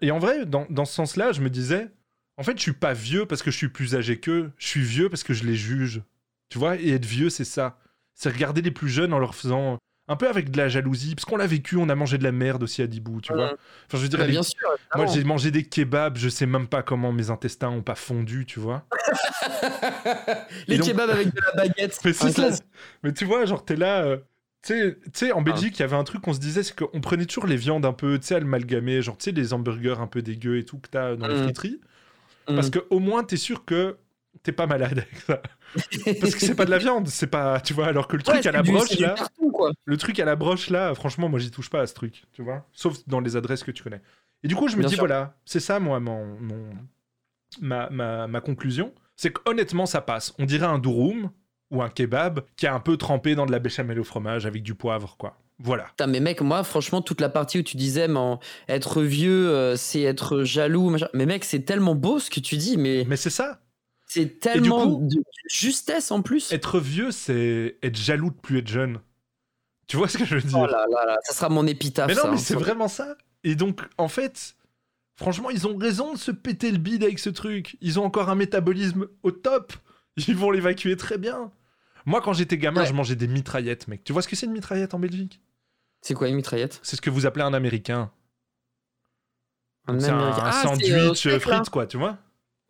[0.01, 1.87] Et en vrai, dans, dans ce sens-là, je me disais,
[2.37, 4.81] en fait, je suis pas vieux parce que je suis plus âgé qu'eux, je suis
[4.83, 6.01] vieux parce que je les juge.
[6.49, 7.79] Tu vois, et être vieux, c'est ça.
[8.15, 11.23] C'est regarder les plus jeunes en leur faisant un peu avec de la jalousie, parce
[11.25, 13.53] qu'on l'a vécu, on a mangé de la merde aussi à Dibou, tu vois.
[13.53, 13.57] Enfin,
[13.93, 14.57] je veux dire, Bah, les- bien sûr,
[14.95, 18.45] moi j'ai mangé des kebabs, je sais même pas comment mes intestins ont pas fondu,
[18.45, 18.83] tu vois.
[20.67, 21.97] les donc- kebabs avec de la baguette.
[22.05, 22.63] Mais classique.
[23.03, 24.03] Mais tu vois, genre, t'es là.
[24.03, 24.17] euh,
[24.63, 25.37] Tu sais- sais, Ah.
[25.37, 27.55] en Belgique, il y avait un truc qu'on se disait, c'est qu'on prenait toujours les
[27.55, 30.65] viandes un peu, tu sais, amalgamées, genre, tu sais, les hamburgers un peu dégueux et
[30.65, 31.43] tout que t'as dans les Mm.
[31.45, 31.79] friteries.
[32.47, 32.55] Mm.
[32.55, 33.97] Parce que au moins, t'es sûr que
[34.43, 35.41] t'es pas malade avec ça.
[36.19, 38.45] Parce que c'est pas de la viande, c'est pas, tu vois, alors que le truc
[38.45, 39.71] à la du- broche là, carton, quoi.
[39.85, 42.41] le truc à la broche là, franchement, moi j'y touche pas à ce truc, tu
[42.41, 44.01] vois, sauf dans les adresses que tu connais.
[44.43, 45.01] Et du coup, je me Bien dis sûr.
[45.03, 46.69] voilà, c'est ça moi mon, mon-
[47.61, 50.33] ma, ma, ma conclusion, c'est qu'honnêtement ça passe.
[50.39, 51.29] On dirait un durum
[51.69, 54.63] ou un kebab qui a un peu trempé dans de la béchamel au fromage avec
[54.63, 55.37] du poivre, quoi.
[55.63, 55.83] Voilà.
[55.89, 59.47] Putain, mais mec, moi, franchement, toute la partie où tu disais, mais en- être vieux,
[59.51, 61.07] euh, c'est être jaloux, machin.
[61.13, 63.05] Mais mec, c'est tellement beau ce que tu dis, mais.
[63.07, 63.59] Mais c'est ça.
[64.13, 66.51] C'est tellement coup- de justesse en plus.
[66.51, 68.99] Être vieux, c'est être jaloux de plus être jeune.
[69.87, 70.57] Tu vois ce que je veux dire?
[70.57, 72.07] Oh là là là, ça sera mon épitaphe.
[72.09, 72.39] Mais non, ça, mais hein.
[72.39, 73.15] c'est vraiment ça.
[73.45, 74.55] Et donc, en fait,
[75.15, 77.77] franchement, ils ont raison de se péter le bide avec ce truc.
[77.79, 79.73] Ils ont encore un métabolisme au top.
[80.17, 81.51] Ils vont l'évacuer très bien.
[82.05, 82.87] Moi, quand j'étais gamin, Ouais.
[82.87, 84.03] je mangeais des mitraillettes, mec.
[84.03, 85.39] Tu vois ce que c'est une mitraillette en Belgique?
[86.01, 86.79] C'est quoi une mitraillette?
[86.83, 88.11] C'est ce que vous appelez un américain.
[89.87, 90.43] Un Américain.
[90.43, 92.17] un Ah, sandwich euh, euh, quoi, tu vois?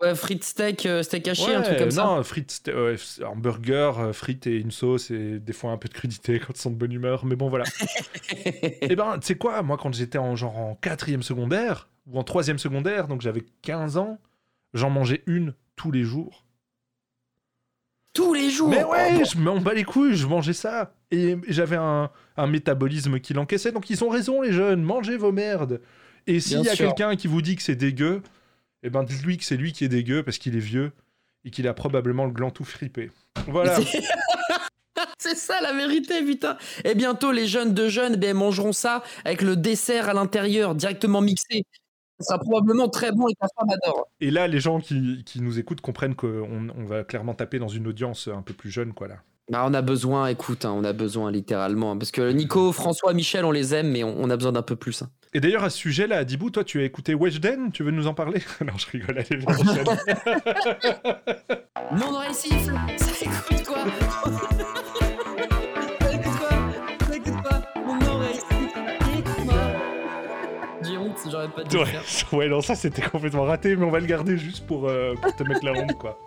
[0.01, 2.03] Ouais, frites steak, euh, steak haché, un truc comme ça.
[2.05, 5.93] non, frites, euh, hamburger, euh, frites et une sauce et des fois un peu de
[5.93, 7.65] crudité quand ils sont de bonne humeur, mais bon voilà.
[8.45, 12.23] et ben, tu sais quoi, moi quand j'étais en genre en quatrième secondaire ou en
[12.23, 14.17] troisième secondaire, donc j'avais 15 ans,
[14.73, 16.45] j'en mangeais une tous les jours.
[18.13, 18.69] Tous les jours?
[18.69, 20.93] Mais ouais, Oh, je m'en bats les couilles, je mangeais ça.
[21.11, 25.31] Et j'avais un, un métabolisme qui l'encaissait, donc ils ont raison les jeunes, mangez vos
[25.31, 25.79] merdes.
[26.27, 28.21] Et s'il y a quelqu'un qui vous dit que c'est dégueu,
[28.83, 30.91] eh ben dites-lui que c'est lui qui est dégueu parce qu'il est vieux
[31.45, 33.11] et qu'il a probablement le gland tout fripé.
[33.47, 33.77] Voilà.
[35.17, 36.57] C'est- ça la vérité, putain.
[36.83, 41.21] Et bientôt, les jeunes de jeunes ben, mangeront ça avec le dessert à l'intérieur, directement
[41.21, 41.63] mixé.
[42.19, 44.07] Ça sera probablement très bon et ta femme adore.
[44.19, 47.67] Et là, les gens qui, qui nous écoutent comprennent qu'on on va clairement taper dans
[47.67, 49.15] une audience un peu plus jeune, quoi, là.
[49.49, 51.91] Bah, on a besoin, écoute, hein, on a besoin littéralement.
[51.93, 54.61] hein, Parce que Nico, François, Michel, on les aime, mais on, on a besoin d'un
[54.61, 55.01] peu plus.
[55.01, 55.09] hein.
[55.33, 58.13] Et d'ailleurs, à ce sujet-là, Dibou, toi, tu as écouté Weshden Tu veux nous en
[58.13, 58.41] parler?
[58.65, 59.47] Non, je rigole, allez, viens.
[61.93, 63.85] Mon oreille siffle, ça écoute quoi
[66.01, 66.49] Ça écoute quoi
[67.07, 68.77] Ça écoute quoi Mon oreille siffle,
[69.19, 69.55] écoute-moi.
[70.81, 72.03] J'ai honte, j'arrête pas de le ouais, faire.
[72.37, 75.33] ouais, non, ça, c'était complètement raté, mais on va le garder juste pour, euh, pour
[75.33, 76.19] te mettre la honte, quoi.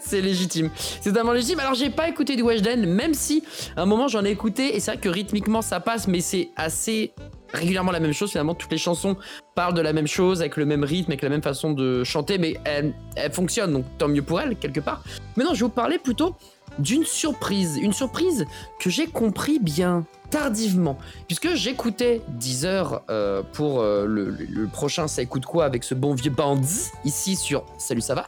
[0.00, 0.68] C'est légitime.
[0.76, 1.60] C'est totalement légitime.
[1.60, 3.42] Alors, j'ai pas écouté du Weshden, même si
[3.74, 6.50] à un moment j'en ai écouté, et c'est vrai que rythmiquement ça passe, mais c'est
[6.56, 7.14] assez
[7.54, 8.30] régulièrement la même chose.
[8.30, 9.16] Finalement, toutes les chansons
[9.54, 12.38] parlent de la même chose, avec le même rythme, avec la même façon de chanter,
[12.38, 12.94] mais elles,
[13.32, 15.02] fonctionnent, donc tant mieux pour elles, quelque part.
[15.36, 16.34] Mais non, je vais vous parler plutôt
[16.78, 17.78] d'une surprise.
[17.78, 18.46] Une surprise
[18.80, 20.98] que j'ai compris bien tardivement.
[21.28, 26.14] Puisque j'écoutais 10 heures euh, pour euh, le, prochain Ça écoute quoi avec ce bon
[26.14, 28.26] vieux bandit ici sur Salut ça va.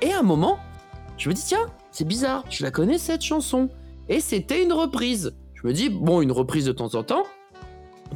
[0.00, 0.58] Et à un moment,
[1.18, 3.68] je me dis tiens, c'est bizarre, je la connais cette chanson.
[4.08, 5.34] Et c'était une reprise.
[5.54, 7.24] Je me dis bon, une reprise de temps en temps.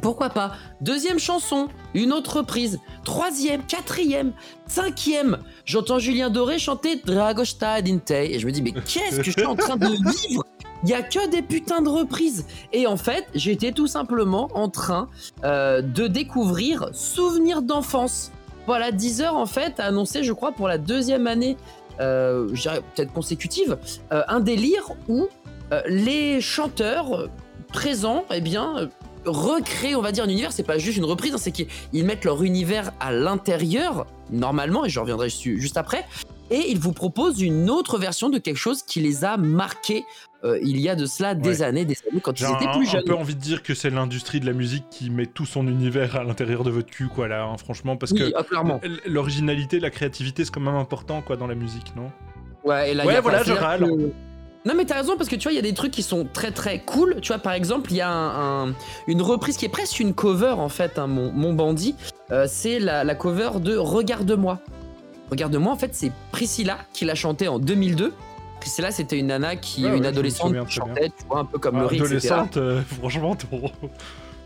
[0.01, 0.53] Pourquoi pas?
[0.81, 2.79] Deuxième chanson, une autre reprise.
[3.03, 4.33] Troisième, quatrième,
[4.67, 5.37] cinquième.
[5.65, 8.11] J'entends Julien Doré chanter Dragosta Dinte.
[8.11, 10.43] Et je me dis, mais qu'est-ce que je suis en train de vivre?
[10.83, 12.45] Il y a que des putains de reprises.
[12.71, 15.09] Et en fait, j'étais tout simplement en train
[15.43, 18.31] euh, de découvrir Souvenirs d'enfance.
[18.67, 21.57] Voilà, Deezer en fait a annoncé, je crois, pour la deuxième année,
[21.99, 22.47] euh,
[22.95, 23.77] peut-être consécutive,
[24.11, 25.27] euh, un délire où
[25.71, 27.29] euh, les chanteurs
[27.69, 28.89] présents, eh bien,
[29.27, 30.51] recréent, on va dire, un univers.
[30.51, 34.85] C'est pas juste une reprise, hein, c'est qu'ils ils mettent leur univers à l'intérieur, normalement,
[34.85, 36.05] et je reviendrai dessus juste après.
[36.49, 40.05] Et ils vous proposent une autre version de quelque chose qui les a marqués
[40.45, 41.63] euh, il y a de cela des Ouais.
[41.63, 43.03] années, des années, quand J'ai ils étaient un, plus un jeunes.
[43.05, 46.15] peu envie de dire que c'est l'industrie de la musique qui met tout son univers
[46.15, 49.89] à l'intérieur de votre cul, quoi, là, hein, franchement, parce Oui, que ah, l'originalité, la
[49.89, 52.11] créativité, c'est quand même important, quoi, dans la musique, non?
[52.63, 53.79] Ouais, et là, Ouais, il y a voilà, je râle.
[53.87, 54.11] que-
[54.67, 56.27] Non, mais t'as raison, parce que tu vois, il y a des trucs qui sont
[56.31, 57.15] très très cool.
[57.21, 58.73] Tu vois, par exemple, il y a un- un-
[59.07, 61.95] une reprise qui est presque une cover, en fait, hein, mon, mon bandit.
[62.31, 64.59] Euh, c'est la, la cover de Regarde-moi.
[65.31, 68.13] Regarde-moi, en fait, c'est Priscilla qui l'a chanté en 2002.
[68.59, 71.59] Priscilla, c'était une nana qui, Ouais, ouais, une adolescente qui chantait, tu vois, un peu
[71.59, 72.15] comme Ah, Laurie, etc.
[72.15, 73.37] Adolescente, euh, franchement,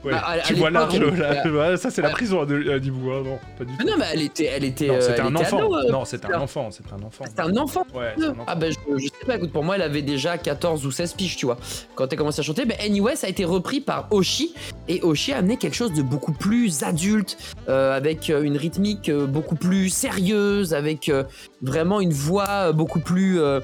[0.04, 3.22] Ouais, Bah, à- à tu vois large, là, ça c'est la prison à Dibou, hein,
[3.24, 3.84] non, pas du tout.
[3.86, 5.60] Mais non, mais elle était, elle était, Non, euh, c'était elle un enfant.
[5.76, 7.24] euh, non, c'était un enfant, c'était un enfant.
[7.28, 7.86] C'était un enfant.
[7.94, 8.44] Ouais, c'est un enfant.
[8.48, 11.14] Ah ben je, je sais pas, écoute, pour moi elle avait déjà 14 ou 16
[11.14, 11.58] piges, tu vois,
[11.94, 12.66] quand elle commencé à chanter.
[12.66, 14.56] Mais anyway, ça a été repris par Oshi,
[14.88, 17.38] et Oshi a amené quelque chose de beaucoup plus adulte,
[17.70, 21.24] euh, avec euh, une rythmique euh, beaucoup plus sérieuse, avec euh,
[21.62, 23.60] vraiment une voix euh, beaucoup plus euh,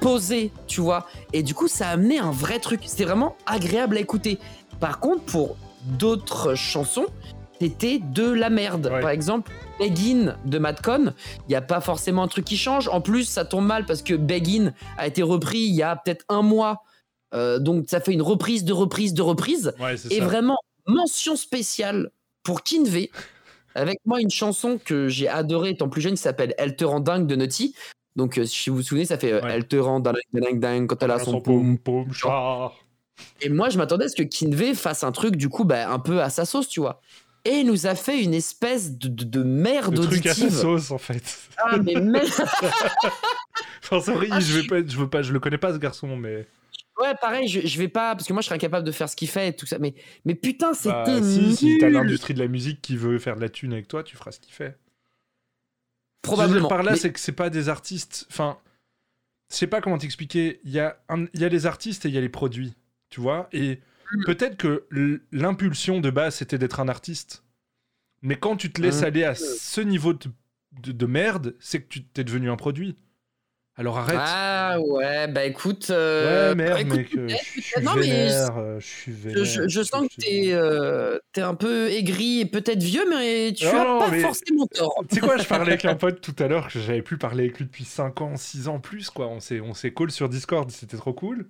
[0.00, 1.06] posée, tu vois.
[1.32, 2.80] Et du coup, ça a amené un vrai truc.
[2.86, 4.38] C'était vraiment agréable à écouter.
[4.78, 7.06] Par contre, pour d'autres chansons,
[7.60, 8.90] c'était de la merde.
[9.00, 11.12] Par exemple, Begin de Madcon,
[11.46, 12.88] il n'y a pas forcément un truc qui change.
[12.88, 16.24] En plus, ça tombe mal parce que Begin a été repris il y a peut-être
[16.28, 16.82] un mois.
[17.34, 19.72] Euh, donc, ça fait une reprise de reprise de reprise.
[19.78, 20.24] Ouais, Et ça.
[20.24, 22.10] vraiment, mention spéciale
[22.42, 23.10] pour Kinvey.
[23.74, 27.00] Avec moi, une chanson que j'ai adorée étant plus jeune qui s'appelle Elle te rend
[27.00, 27.74] dingue de Naughty.
[28.16, 30.86] Donc, euh, si vous vous souvenez, ça fait euh, Elle te rend dingue, dingue, dingue
[30.88, 31.78] quand elle a son poum.
[31.78, 32.72] poum chat.
[33.40, 35.98] Et moi, je m'attendais à ce que Kinvey fasse un truc, du coup, bah, un
[35.98, 37.00] peu à sa sauce, tu vois.
[37.44, 40.42] Et il nous a fait une espèce de, de, de merde Le truc à sa
[40.44, 40.60] auditive.
[40.60, 41.38] sauce, en fait.
[41.56, 42.28] Ah, mais merde
[43.82, 46.16] Enfin, sorry, Ah, je vais pas, je veux pas, je le connais pas ce garçon,
[46.16, 46.46] mais.
[47.00, 49.16] Ouais, pareil, je, je vais pas, parce que moi, je serais incapable de faire ce
[49.16, 49.78] qu'il fait et tout ça.
[49.78, 49.94] Mais,
[50.26, 53.40] mais putain, c'était Bah, si, si t'as l'industrie de la musique qui veut faire de
[53.40, 54.76] la thune avec toi, tu feras ce qu'il fait.
[56.22, 56.48] Probablement.
[56.48, 58.26] Ce que je veux dire par là, Mais- c'est que c'est pas des artistes.
[58.30, 58.58] Enfin,
[59.50, 60.60] je sais pas comment t'expliquer.
[60.64, 62.74] Il y a, un- il y a les artistes et il y a les produits,
[63.10, 63.48] tu vois.
[63.52, 63.80] Et
[64.12, 64.24] Mm.
[64.24, 64.86] peut-être que
[65.30, 67.44] l'impulsion de base c'était d'être un artiste,
[68.22, 69.04] mais quand tu te laisses Mm.
[69.04, 70.28] aller à ce niveau de,
[70.82, 72.96] de- de merde, c'est que tu t'es devenu un produit.
[73.76, 74.18] Alors arrête.
[74.20, 75.88] Ah ouais, bah écoute.
[75.90, 77.16] euh, ouais, merde, bah, écoute, mec.
[77.16, 77.80] euh, je suis.
[77.82, 78.58] Non, mais vénère.
[78.58, 79.44] euh, Je suis je, vénère.
[79.44, 83.70] je- je sens que t'es euh, un peu aigri et peut-être vieux, mais tu Non,
[83.80, 84.92] as non, pas mais- forcément tort.
[85.08, 87.44] Tu sais quoi, je parlais avec un pote tout à l'heure que j'avais plus parlé
[87.44, 89.28] avec lui depuis 5 ans, 6 ans plus, quoi.
[89.28, 91.46] On s'est, on s'est call sur Discord, c'était trop cool.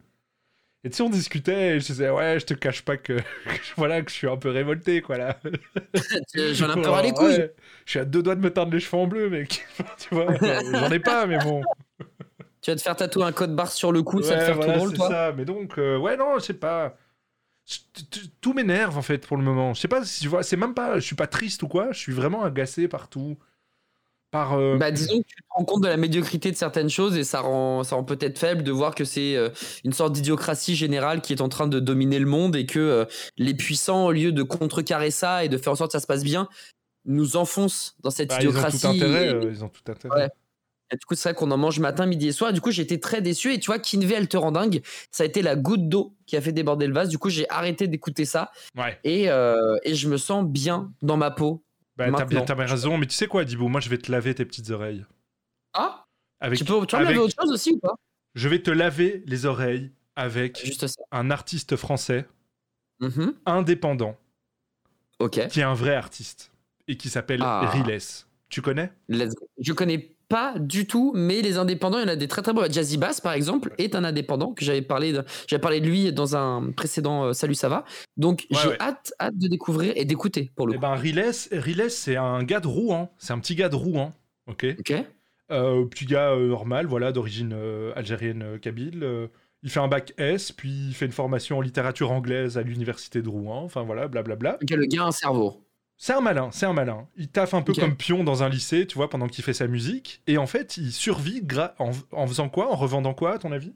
[0.83, 3.19] Et tu sais, on discutait et je disais, ouais, je te cache pas que,
[3.77, 5.39] voilà, que je suis un peu révolté, quoi, là.
[6.35, 7.37] J'en ai un peu Ouais, ras les couilles.
[7.37, 7.55] ouais.
[7.85, 9.67] Je suis à deux doigts de me teindre les cheveux en bleu, mec.
[9.99, 10.35] tu vois,
[10.73, 11.63] j'en ai pas, mais bon.
[12.63, 14.73] Tu vas te faire tatouer un code barre sur le cou, ça te faire voilà,
[14.75, 15.09] tout drôle, toi.
[15.09, 15.33] ça.
[15.37, 16.97] Mais donc, euh, ouais, non, je sais pas.
[18.41, 19.75] Tout m'énerve, en fait, pour le moment.
[19.75, 21.93] Je sais pas si tu vois, c'est même pas, je suis pas triste ou quoi,
[21.93, 23.39] je suis vraiment agacé par tout.
[24.31, 24.55] Par.
[24.55, 27.25] euh, Bah disons que tu te rends compte de la médiocrité de certaines choses et
[27.25, 29.49] ça rend, ça rend peut-être faible de voir que c'est euh,
[29.85, 33.05] une sorte d'idiocratie générale qui est en train de dominer le monde et que euh,
[33.39, 36.07] les puissants, au lieu de contrecarrer ça et de faire en sorte que ça se
[36.07, 36.49] passe bien,
[37.07, 38.81] nous enfoncent dans cette bah, ils ont idiocratie.
[38.81, 40.15] tout intérêt, et- ils ont tout intérêt.
[40.25, 40.29] Ouais.
[40.93, 42.53] Et du coup, c'est vrai qu'on en mange matin, midi et soir.
[42.53, 43.55] Du coup, été très déçu.
[43.55, 44.83] Et tu vois, Kinvey, elle te rend dingue.
[45.13, 47.09] Ça a été la goutte d'eau qui a fait déborder le vase.
[47.09, 48.51] Du coup, j'ai arrêté d'écouter ça.
[48.77, 48.99] Ouais.
[49.05, 51.63] Et, et je me sens bien dans ma peau.
[52.11, 54.45] Bah, t'as bien, raison, mais tu sais quoi, Dibou, moi je vais te laver tes
[54.45, 55.05] petites oreilles.
[55.75, 56.05] Ah
[56.41, 57.95] Avec, Tu peux, tu avec- laver autre chose aussi ou pas?
[58.35, 61.03] Je vais te laver les oreilles avec Juste ça.
[61.13, 62.27] un artiste français
[63.01, 63.35] Mhm.
[63.47, 64.17] indépendant
[65.31, 66.51] qui est un vrai artiste
[66.89, 67.69] et qui s'appelle Ah.
[67.71, 67.99] Riles.
[68.49, 68.91] Tu connais?
[69.09, 69.49] Let's go.
[69.59, 72.55] Je connais pas du tout, mais les indépendants, il y en a des très très
[72.55, 72.71] bons.
[72.73, 76.13] Jazzy Bass, par exemple, est un indépendant que j'avais parlé, de, j'avais parlé de lui
[76.13, 77.85] dans un précédent euh, Salut, ça va.
[78.17, 78.77] Donc Ouais, j'ai ouais.
[78.81, 80.83] hâte, hâte de découvrir et d'écouter pour le Eh coup.
[80.83, 84.15] ben Riles, Riles c'est un gars de Rouen, c'est un petit gars de Rouen,
[84.47, 84.67] ok?
[84.79, 84.95] Ok.
[85.51, 89.05] Euh, Petit gars euh, normal, voilà, d'origine euh, algérienne kabyle.
[89.63, 93.21] Il fait un bac S, puis il fait une formation en littérature anglaise à l'université
[93.21, 93.63] de Rouen.
[93.65, 94.59] Enfin voilà, blablabla.
[94.63, 95.67] Ok, le gars a un cerveau.
[96.03, 97.07] C'est un malin, c'est un malin.
[97.17, 99.67] Il taffe un peu comme pion dans un lycée, tu vois, pendant qu'il fait sa
[99.67, 100.23] musique.
[100.27, 102.73] Et en fait, il survit gra- en, en faisant quoi?
[102.73, 103.75] En revendant quoi, à ton avis?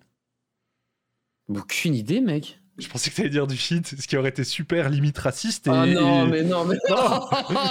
[1.48, 2.60] Aucune idée, mec.
[2.78, 5.66] Je pensais que t'allais dire du shit, ce qui aurait été super limite raciste.
[5.66, 6.96] Et, Ah non, et- mais non, mais Non.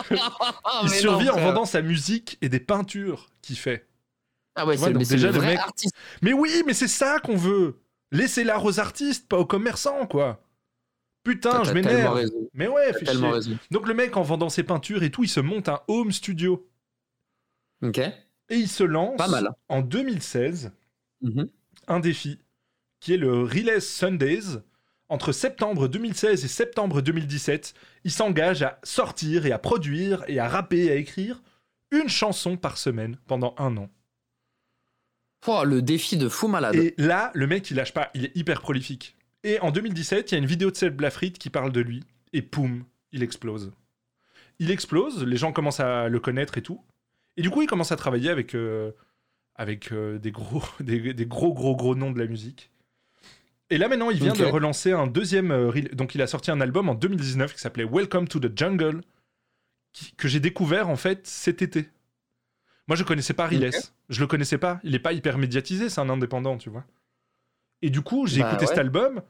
[0.84, 3.88] Il mais survit non, en vendant sa musique et des peintures qu'il fait.
[4.56, 5.96] Ah ouais, c'est déjà, le le vrai mec- artiste.
[6.22, 7.80] Mais oui, mais c'est ça qu'on veut.
[8.12, 10.43] Laissez l'art aux artistes, pas aux commerçants, quoi.
[11.24, 12.22] Putain, je m'énerve.
[12.54, 13.34] Mais ouais, tellement chier.
[13.52, 13.58] raison.
[13.72, 16.68] Donc le mec, en vendant ses peintures et tout, il se monte un home studio.
[17.82, 17.98] Ok.
[18.00, 19.50] Et il se lance Pas mal.
[19.70, 20.72] en 2016
[21.22, 21.48] Mhm.
[21.88, 22.40] un défi
[23.00, 24.60] qui est le Release Sundays.
[25.10, 30.48] Entre septembre 2016 et septembre 2017, il s'engage à sortir et à produire et à
[30.50, 31.42] rapper et à écrire
[31.92, 33.90] une chanson par semaine pendant un an.
[35.46, 36.76] Oh, le défi de fou malade.
[36.76, 39.16] Et là, le mec, il lâche pas, il est hyper prolifique.
[39.44, 42.04] Et en 2017, il y a une vidéo de Seb Blafrit qui parle de lui,
[42.32, 43.72] et poum, il explose.
[44.60, 46.82] Il explose, les gens commencent à le connaître et tout.
[47.36, 48.92] Et du coup, il commence à travailler avec, euh,
[49.56, 52.70] avec euh, des, gros, des, des gros, gros, gros noms de la musique.
[53.70, 55.52] Et là, maintenant, il vient de relancer un deuxième.
[55.52, 59.02] euh, donc, il a sorti un album en 2019 qui s'appelait Welcome to the Jungle,
[59.94, 61.90] qui- que j'ai découvert en fait cet été.
[62.88, 63.66] Moi, je connaissais pas Riles.
[63.68, 63.92] Ok.
[64.10, 64.80] Je le connaissais pas.
[64.84, 66.86] Il est pas hyper médiatisé, c'est un indépendant, tu vois.
[67.84, 69.22] Et du coup, j'ai Bah écouté cet album.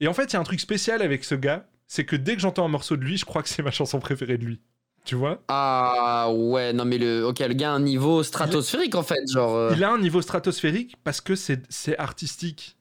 [0.00, 2.34] Et en fait, il y a un truc spécial avec ce gars, c'est que dès
[2.34, 4.60] que j'entends un morceau de lui, je crois que c'est ma chanson préférée de lui.
[5.04, 5.42] Tu vois?
[5.48, 9.54] Ah ouais, non mais le, ok, le gars a un niveau stratosphérique en fait, genre.
[9.56, 12.76] euh, Il a un niveau stratosphérique parce que c'est c'est artistique.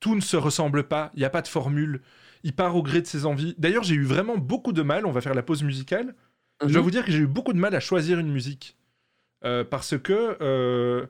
[0.00, 2.02] Tout ne se ressemble pas, il n'y a pas de formule.
[2.44, 3.54] Il part au gré de ses envies.
[3.58, 6.14] D'ailleurs, j'ai eu vraiment beaucoup de mal, on va faire la pause musicale.
[6.62, 6.82] Je dois Mhm.
[6.84, 8.76] vous dire que j'ai eu beaucoup de mal à choisir une musique.
[9.44, 11.06] Euh, parce que euh,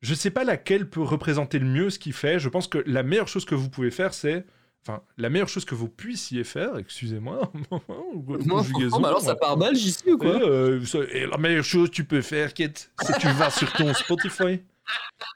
[0.00, 2.38] je sais pas laquelle peut représenter le mieux ce qu'il fait.
[2.38, 4.44] Je pense que la meilleure chose que vous pouvez faire, c'est.
[4.86, 7.50] Enfin, la meilleure chose que vous puissiez faire, excusez-moi.
[7.70, 10.80] Moi, franchement, bah alors ça part mal, j'y suis ou quoi et, euh,
[11.10, 12.72] et la meilleure chose que tu peux faire, Kit,
[13.02, 14.62] c'est que tu vas sur ton Spotify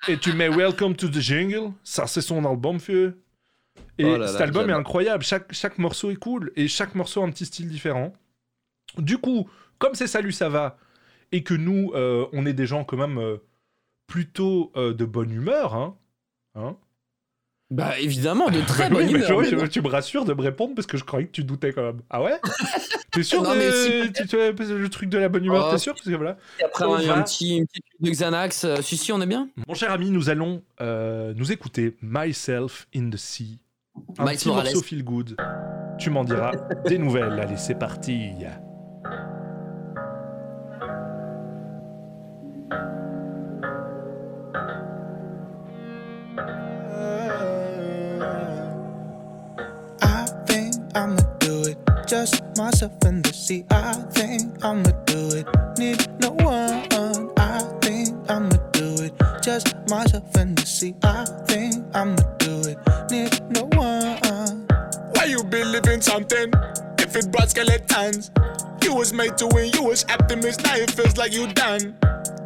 [0.09, 1.73] et tu mets Welcome to the Jungle.
[1.83, 3.21] Ça, c'est son album, vieux.
[3.99, 5.23] Et Oh là cet là, album est incroyable.
[5.25, 8.15] Chaque, chaque morceau est cool et chaque morceau a un petit style différent.
[8.97, 9.49] Du coup,
[9.79, 10.79] comme c'est Salut, ça va,
[11.33, 13.37] et que nous, euh, on est des gens quand même euh,
[14.07, 15.97] plutôt euh, de bonne humeur, hein,
[16.55, 16.77] hein
[17.71, 19.69] Bah évidemment, de très bonne oui, humeur.
[19.71, 22.01] tu, me rassures de me répondre parce que je croyais que tu doutais quand même.
[22.11, 22.39] Ah ouais?
[23.13, 23.71] T'es sûr Non, de- mais
[24.07, 25.93] si, tu, tu- le truc de la bonne humeur, Oh, t'es sûr?
[25.95, 26.39] Parce que voilà.
[26.61, 29.27] Et après On va- un petit, une petite de Xanax, euh, si si, on est
[29.27, 29.49] bien?
[29.69, 33.59] Mon cher ami, nous allons euh, nous écouter Myself in the Sea.
[34.19, 35.37] Un Miles petit morceau feel good.
[35.99, 36.53] Tu m'en diras
[36.87, 37.39] des nouvelles.
[37.39, 38.31] Allez, c'est parti.
[52.23, 53.65] Just myself in the sea.
[53.69, 55.47] I think I'ma do it.
[55.77, 56.87] Need no one.
[57.37, 59.13] I think I'ma do it.
[59.43, 60.95] Just myself in the sea.
[61.03, 62.79] I think I'ma do it.
[63.11, 64.21] Need no one.
[65.17, 66.53] Why you believe in something
[67.01, 68.31] if it brought skeletons?
[68.85, 71.97] You was made to win, you was optimist, now it feels like you done.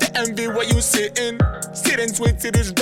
[0.00, 1.38] The envy where you sitting,
[1.74, 2.72] sitting sweet to this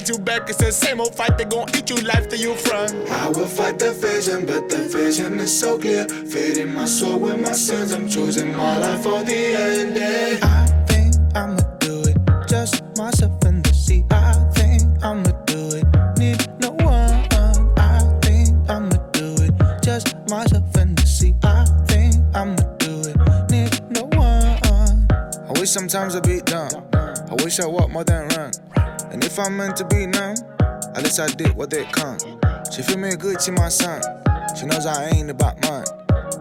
[0.00, 0.18] breath.
[0.24, 2.92] Back back, it's the same old fight, they gon' eat you life till you front.
[3.10, 6.06] I will fight the vision, but the vision is so clear.
[6.08, 7.92] Feeding my soul with my sins.
[7.92, 10.42] I'm choosing my life for the ending.
[10.42, 12.16] I think I'ma do it.
[12.48, 14.04] Just myself in the sea.
[14.10, 15.86] I think I'ma do it.
[16.18, 17.26] Need no one.
[17.78, 19.54] I think I'ma do it.
[19.82, 21.34] Just myself in the sea.
[21.42, 23.16] I think I'ma do it.
[23.50, 25.08] Need no one.
[25.48, 26.72] I wish sometimes I'd be done.
[26.92, 28.52] I wish I walked more than run.
[29.10, 30.36] And if I'm meant to be numb,
[30.94, 32.18] at least I did what they come.
[32.74, 34.02] She feel me good, she my son.
[34.58, 35.86] She knows I ain't about mine.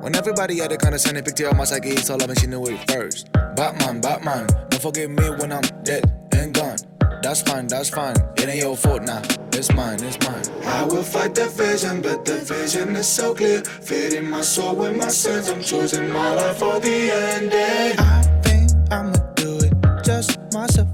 [0.01, 2.65] When everybody had a condescending picture of my psyche, it's all up and she knew
[2.67, 3.31] it first.
[3.55, 6.77] Batman, Batman, don't forget me when I'm dead and gone.
[7.21, 8.15] That's fine, that's fine.
[8.37, 9.21] It ain't your fault now.
[9.53, 10.43] It's mine, it's mine.
[10.65, 13.63] I will fight the vision, but the vision is so clear.
[13.63, 15.49] Feeding my soul with my sins.
[15.49, 17.99] I'm choosing my life for the ending.
[17.99, 19.73] I think I'ma do it.
[20.03, 20.87] Just myself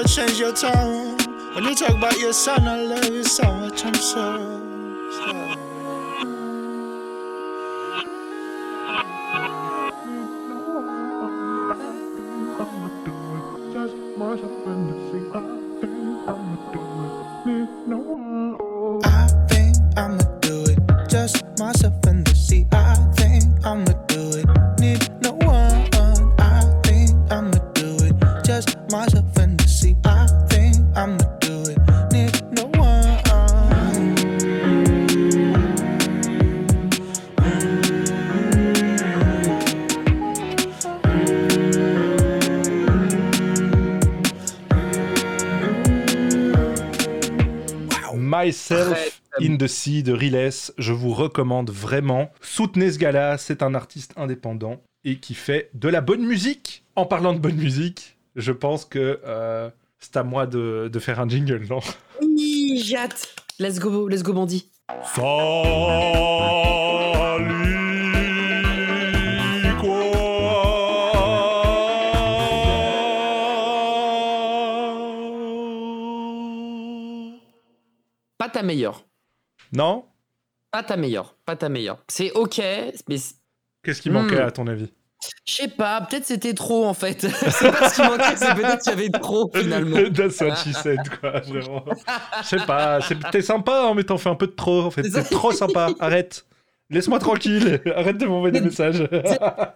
[0.00, 1.18] Don't change your tone.
[1.54, 3.84] When you talk about your son, I love you so much.
[3.84, 4.69] I'm so.
[49.60, 52.30] The Sea de Riles, je vous recommande vraiment.
[52.40, 56.82] Soutenez ce gars-là, c'est un artiste indépendant et qui fait de la bonne musique.
[56.96, 61.20] En parlant de bonne musique, je pense que euh, c'est à moi de, de faire
[61.20, 61.80] un jingle, non?
[62.22, 63.28] Oui, j'ai hâte.
[63.58, 64.70] Let's go, let's go, bandit.
[78.38, 79.04] Pas ta meilleure.
[79.72, 80.04] Non?
[80.70, 81.34] Pas ta meilleure.
[81.46, 81.98] Pas ta meilleure.
[82.08, 82.58] C'est ok,
[83.08, 83.16] mais
[83.82, 84.46] Qu'est-ce qui manquait Hmm.
[84.46, 84.92] à ton avis?
[85.46, 87.20] Je sais pas, peut-être c'était trop en fait.
[87.28, 89.96] c'est pas ce qui manquait, c'est peut-être qu'il y avait trop finalement.
[90.14, 91.40] That's what she said, quoi.
[91.40, 91.84] vraiment.
[92.42, 94.90] Je sais pas, c'est- t'es sympa, hein, mais t'en fais un peu de trop, en
[94.90, 95.02] fait.
[95.02, 95.22] C'est.
[95.22, 96.46] T'es trop sympa, arrête.
[96.88, 99.06] Laisse-moi tranquille, arrête de m'envoyer des messages.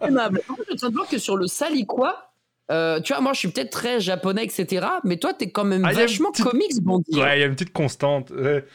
[0.01, 0.41] aimable.
[0.49, 2.31] En fait, je tiens de voir que sur le saliquois,
[2.71, 4.85] euh, tu vois, moi je suis peut-être très japonais, etc.
[5.03, 7.19] Mais toi, t'es quand même Ah, vachement petite- comics, bandit.
[7.19, 8.31] Ouais, il y a une petite constante.
[8.31, 8.65] Ouais.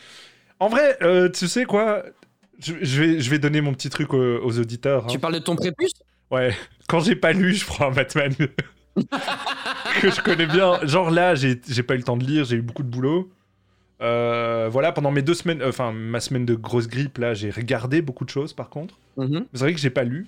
[0.60, 2.04] En vrai, euh, tu sais quoi
[2.58, 5.04] je, je vais, je vais donner mon petit truc aux, aux auditeurs.
[5.04, 5.08] hein.
[5.08, 5.92] Tu parles de ton prépuce?
[6.30, 6.54] Ouais,
[6.88, 8.32] quand j'ai pas lu, je prends un Batman
[10.00, 10.78] que je connais bien.
[10.86, 13.30] Genre là, j'ai j'ai pas eu le temps de lire, j'ai eu beaucoup de boulot.
[14.02, 18.00] Euh, voilà, pendant mes deux semaines, enfin ma semaine de grosse grippe, là, j'ai regardé
[18.02, 18.98] beaucoup de choses par contre.
[19.16, 19.46] Mhm.
[19.52, 20.26] C'est vrai que j'ai pas lu.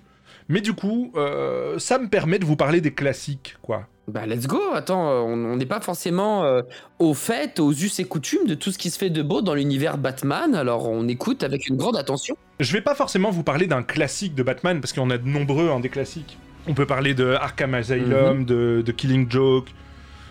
[0.49, 3.87] Mais du coup, euh, ça me permet de vous parler des classiques, quoi.
[4.09, 6.63] Bah let's go, attends, euh, on n'est pas forcément euh,
[6.99, 9.55] au fait, aux us et coutumes de tout ce qui se fait de beau dans
[9.55, 12.37] l'univers Batman, alors on écoute avec une grande attention.
[12.59, 15.19] Je vais pas forcément vous parler d'un classique de Batman, parce qu'il y en a
[15.19, 16.37] de nombreux, hein, des classiques.
[16.67, 18.45] On peut parler de Arkham Asylum, Mhm.
[18.45, 19.69] de, de Killing Joke,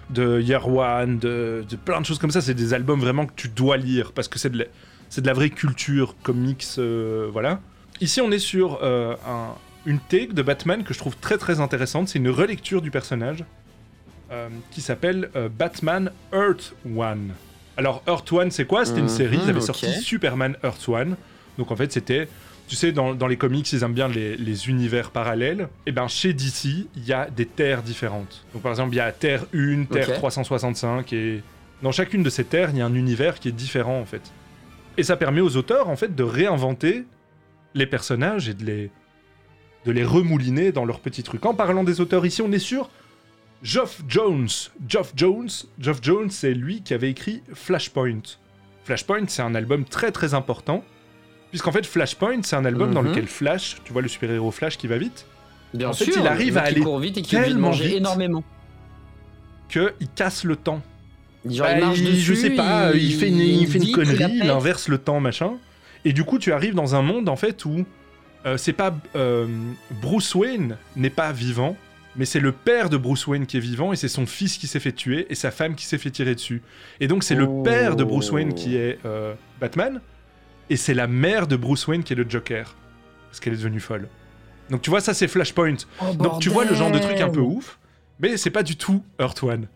[0.09, 2.41] de Year One, de, de plein de choses comme ça.
[2.41, 4.65] C'est des albums vraiment que tu dois lire, parce que c'est de, la-
[5.07, 7.61] c'est de la vraie culture, comics, euh, voilà.
[8.01, 9.53] Ici, on est sur euh, un-
[9.85, 12.09] une take de Batman que je trouve très très intéressante.
[12.09, 13.45] C'est une relecture du personnage
[14.71, 17.33] qui s'appelle euh, Batman Earth One.
[17.77, 18.85] Alors, Earth One, c'est quoi?
[18.85, 19.65] C'était une Mhm, série, ils avaient ok.
[19.65, 21.15] sorti Superman Earth One.
[21.57, 22.27] Donc en fait, c'était,
[22.67, 25.67] tu sais, dans, dans les comics, ils aiment bien les, les univers parallèles.
[25.85, 28.45] Et ben chez DC, il y a des terres différentes.
[28.53, 30.15] Donc par exemple, il y a Terre 1, Terre Ok.
[30.15, 31.41] 365, et
[31.81, 34.31] dans chacune de ces terres, il y a un univers qui est différent en fait.
[34.97, 37.05] Et ça permet aux auteurs en fait de réinventer
[37.73, 38.91] les personnages et de les,
[39.85, 41.45] de les remouliner dans leurs petits trucs.
[41.45, 42.89] En parlant des auteurs, ici, on est sur
[43.63, 44.47] Geoff Jones.
[44.87, 45.49] Geoff Jones,
[45.79, 48.21] Geoff Jones, c'est lui qui avait écrit Flashpoint.
[48.83, 50.83] Flashpoint, c'est un album très très important,
[51.51, 53.09] puisqu'en fait Flashpoint, c'est un album dans Mhm.
[53.09, 55.25] lequel Flash, tu vois le super-héros Flash qui va vite,
[55.73, 57.97] Bien En fait, sûr, il arrive à aller court vite et qui tellement manger vite.
[57.97, 58.43] énormément.
[59.69, 60.81] qu'il casse le temps.
[61.45, 63.91] Genre, Bah, il marche il- dessus, je sais pas, il, fait une, il fait une
[63.93, 65.53] connerie, il inverse le temps, machin.
[66.03, 67.85] Et du coup, tu arrives dans un monde en fait où
[68.45, 69.47] euh, c'est pas euh,
[70.01, 71.77] Bruce Wayne n'est pas vivant,
[72.15, 74.67] mais c'est le père de Bruce Wayne qui est vivant et c'est son fils qui
[74.67, 76.61] s'est fait tuer et sa femme qui s'est fait tirer dessus.
[76.99, 77.39] Et donc c'est Oh.
[77.57, 80.01] le père de Bruce Wayne qui est euh, Batman
[80.69, 82.75] et c'est la mère de Bruce Wayne qui est le Joker
[83.29, 84.09] parce qu'elle est devenue folle.
[84.69, 85.75] Donc tu vois ça c'est Flashpoint.
[86.01, 87.79] Oh, donc tu vois le genre de truc un peu ouf,
[88.19, 89.67] mais c'est pas du tout Earth One.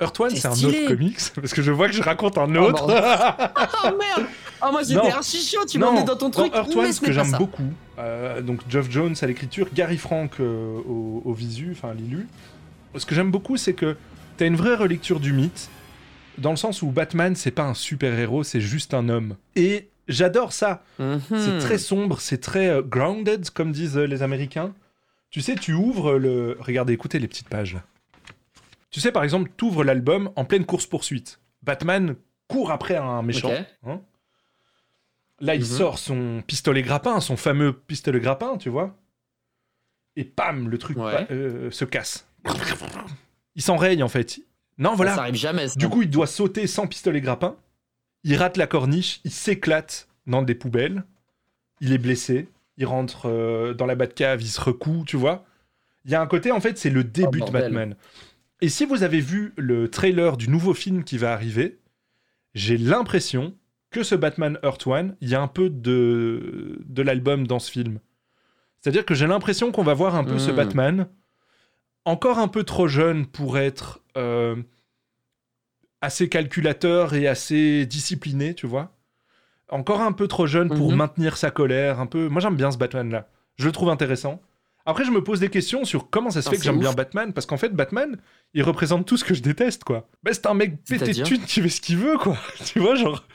[0.00, 2.68] Earth One C'est un autre comics parce que je vois que je raconte un Oh,
[2.68, 2.86] autre.
[3.84, 4.26] Oh merde
[4.62, 6.52] Oh moi j'étais archi chaud, tu Non, m'emmenais dans ton truc.
[6.54, 7.38] Earth mais One, ce que n'est pas j'aime ça.
[7.38, 12.26] beaucoup, euh, donc Geoff Jones à l'écriture, Gary Frank euh, au, au visu, enfin l'illu.
[12.96, 13.96] Ce que j'aime beaucoup, c'est que
[14.38, 15.68] t'as une vraie relecture du mythe,
[16.38, 19.36] dans le sens où Batman, c'est pas un super-héros, c'est juste un homme.
[19.56, 20.82] Et j'adore ça.
[20.98, 21.20] Mhm.
[21.38, 24.72] C'est très sombre, c'est très euh, grounded, comme disent euh, les Américains.
[25.30, 26.56] Tu sais, tu ouvres le.
[26.60, 27.76] Regardez, écoutez les petites pages.
[28.96, 31.38] Tu sais, par exemple, tu ouvres l'album en pleine course-poursuite.
[31.62, 32.16] Batman
[32.48, 33.52] court après un méchant.
[33.86, 34.00] Hein.
[35.38, 35.66] Là, il Mhm.
[35.66, 38.96] sort son pistolet grappin, son fameux pistolet grappin, tu vois.
[40.16, 41.26] Et pam, le truc Ouais.
[41.30, 42.26] euh, se casse.
[43.54, 44.40] Il s'enraye, en fait.
[44.78, 45.14] Non, voilà.
[45.14, 45.68] Ça arrive jamais.
[45.68, 45.74] ça.
[45.76, 47.54] Du coup, il doit sauter sans pistolet grappin.
[48.24, 51.04] Il rate la corniche, il s'éclate dans des poubelles.
[51.82, 52.48] Il est blessé.
[52.78, 55.44] Il rentre euh, dans la Batcave, il se recoue, tu vois.
[56.06, 57.62] Il y a un côté, en fait, c'est le début de Oh, bordel.
[57.64, 57.96] Batman.
[58.60, 61.78] Et si vous avez vu le trailer du nouveau film qui va arriver,
[62.54, 63.54] j'ai l'impression
[63.90, 67.70] que ce Batman Earth One, il y a un peu de, de l'album dans ce
[67.70, 67.98] film.
[68.80, 70.56] C'est-à-dire que j'ai l'impression qu'on va voir un peu ce Mm.
[70.56, 71.08] Batman,
[72.04, 74.56] encore un peu trop jeune pour être euh,
[76.00, 78.92] assez calculateur et assez discipliné, tu vois.
[79.68, 80.96] Encore un peu trop jeune pour Mhm.
[80.96, 82.28] maintenir sa colère, un peu.
[82.28, 83.28] Moi j'aime bien ce Batman-là.
[83.56, 84.40] Je le trouve intéressant.
[84.86, 86.92] Après, je me pose des questions sur comment ça se fait que c'est j'aime bien
[86.92, 88.16] Batman, parce qu'en fait, Batman,
[88.54, 90.08] il représente tout ce que je déteste, quoi.
[90.22, 92.38] Bah, c'est un mec pété de thunes qui fait ce qu'il veut, quoi.
[92.64, 93.26] tu vois, genre.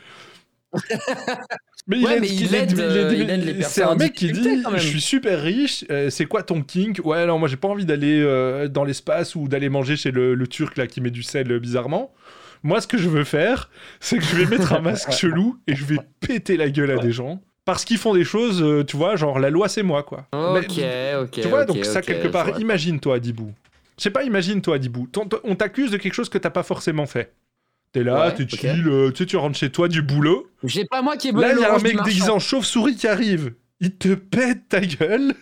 [1.87, 4.63] Mais Ouais, mais il aide, euh, il aide les C'est personnes un mec qui dit.
[4.75, 7.01] Je suis super riche, euh, c'est quoi ton kink?
[7.03, 10.35] Ouais, non, moi j'ai pas envie d'aller euh, dans l'espace ou d'aller manger chez le,
[10.35, 12.13] le turc là qui met du sel euh, bizarrement.
[12.63, 15.75] Moi, ce que je veux faire, c'est que je vais mettre un masque chelou et
[15.75, 17.41] je vais péter la gueule à des gens.
[17.65, 20.27] Parce qu'ils font des choses, euh, tu vois, genre la loi c'est moi quoi.
[20.33, 21.31] Ok, Mais- ok.
[21.31, 23.53] tu vois, donc ça, quelque part, imagine-toi, Dibou.
[23.97, 25.07] Je sais pas, imagine-toi, Dibou.
[25.43, 27.33] On t'accuse de quelque chose que t'as pas forcément fait.
[27.91, 30.49] T'es là, Ouais, t'es chill, euh, tu sais, tu rentres chez toi du boulot.
[30.63, 33.07] J'ai pas moi qui ai Là, il y a un mec déguisé en chauve-souris qui
[33.07, 33.53] arrive.
[33.79, 35.33] Il te pète ta gueule,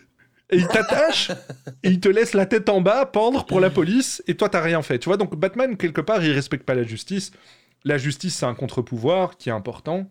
[0.50, 1.30] et il t'attache,
[1.84, 4.62] et il te laisse la tête en bas, pendre pour la police, et toi, t'as
[4.62, 4.98] rien fait.
[4.98, 7.32] Tu vois, donc Batman, quelque part, il respecte pas la justice.
[7.86, 10.10] La justice, c'est un contre-pouvoir qui est important.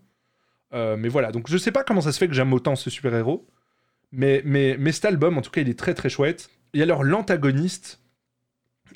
[0.74, 2.90] Euh, mais voilà, donc je sais pas comment ça se fait que j'aime autant ce
[2.90, 3.46] super-héros.
[4.12, 6.50] Mais, mais, mais cet album, en tout cas, il est très très chouette.
[6.74, 8.00] Et alors, l'antagoniste,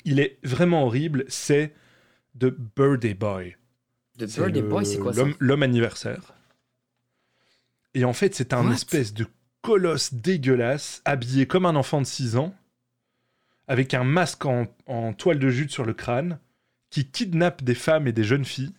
[0.05, 1.73] il est vraiment horrible, c'est
[2.39, 2.45] The
[2.75, 3.55] Birthday Boy.
[4.17, 6.33] The C'est Birthday le- Boy, c'est quoi ça l'homme- L'homme anniversaire.
[7.93, 9.27] Et en fait, c'est un What espèce de
[9.61, 12.53] colosse dégueulasse, habillé comme un enfant de 6 ans,
[13.67, 16.39] avec un masque en, en toile de jute sur le crâne,
[16.89, 18.73] qui kidnappe des femmes et des jeunes filles,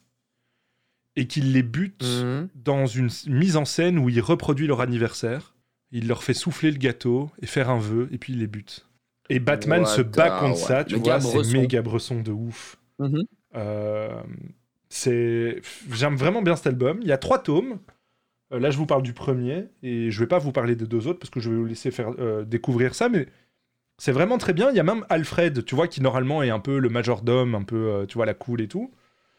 [1.17, 2.49] et qui les bute Mhm.
[2.55, 5.55] dans une mise en scène où il reproduit leur anniversaire.
[5.93, 8.89] Il leur fait souffler le gâteau et faire un vœu, et puis il les bute.
[9.31, 10.67] Et Batman What se bat contre ouais.
[10.67, 12.77] ça, tu vois, c'est méga bresson de ouf.
[12.99, 13.23] Mhm.
[13.57, 14.21] Euh,
[14.89, 15.61] c'est
[15.93, 17.79] j'aime vraiment bien cet album il y a trois tomes
[18.53, 21.07] Euh, là je vous parle du premier et je vais pas vous parler des deux
[21.09, 23.27] autres parce que je vais vous laisser faire euh, découvrir ça mais
[23.99, 26.61] c'est vraiment très bien il y a même Alfred tu vois qui normalement est un
[26.61, 28.93] peu le majordome un peu tu vois la cool et tout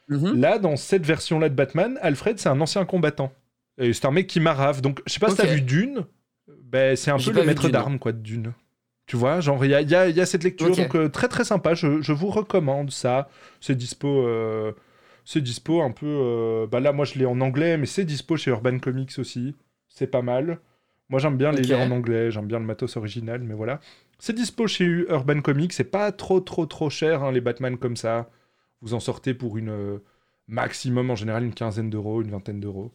[0.07, 0.39] Mhm.
[0.39, 3.31] là dans cette version là de Batman Alfred c'est un ancien combattant
[3.77, 6.05] et c'est un mec qui marave donc je sais pas si t'as vu Dune
[6.63, 8.53] ben c'est un J'ai peu le maître Dune, d'armes quoi de Dune
[9.07, 10.95] tu vois, genre, il y a, il y a- il y a cette lecture, donc
[10.95, 13.29] euh, très très sympa, je, je vous recommande ça.
[13.61, 14.71] C'est dispo, euh,
[15.25, 16.07] c'est dispo un peu...
[16.07, 19.55] euh, bah là, moi, je l'ai en anglais, mais c'est dispo chez Urban Comics aussi.
[19.89, 20.59] C'est pas mal.
[21.09, 23.79] Moi, j'aime bien les lire en anglais, j'aime bien le matos original, mais voilà.
[24.17, 27.95] C'est dispo chez Urban Comics, c'est pas trop trop trop cher, hein, les Batman comme
[27.97, 28.27] ça.
[28.81, 29.69] Vous en sortez pour une...
[29.69, 29.99] euh,
[30.47, 32.93] maximum, en général, une quinzaine d'euros, une vingtaine d'euros.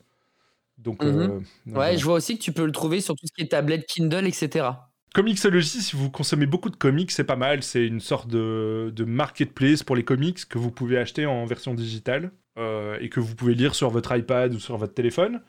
[0.79, 1.11] Donc, Mhm.
[1.21, 1.97] euh, Ouais, voilà.
[1.97, 4.27] je vois aussi que tu peux le trouver sur tout ce qui est tablette, Kindle,
[4.27, 4.69] etc.
[5.15, 7.63] Comixology, si vous consommez beaucoup de comics, c'est pas mal.
[7.65, 11.75] C'est une sorte de, de marketplace pour les comics que vous pouvez acheter en version
[11.75, 15.43] digitale euh, et que vous pouvez lire sur votre iPad ou sur votre téléphone,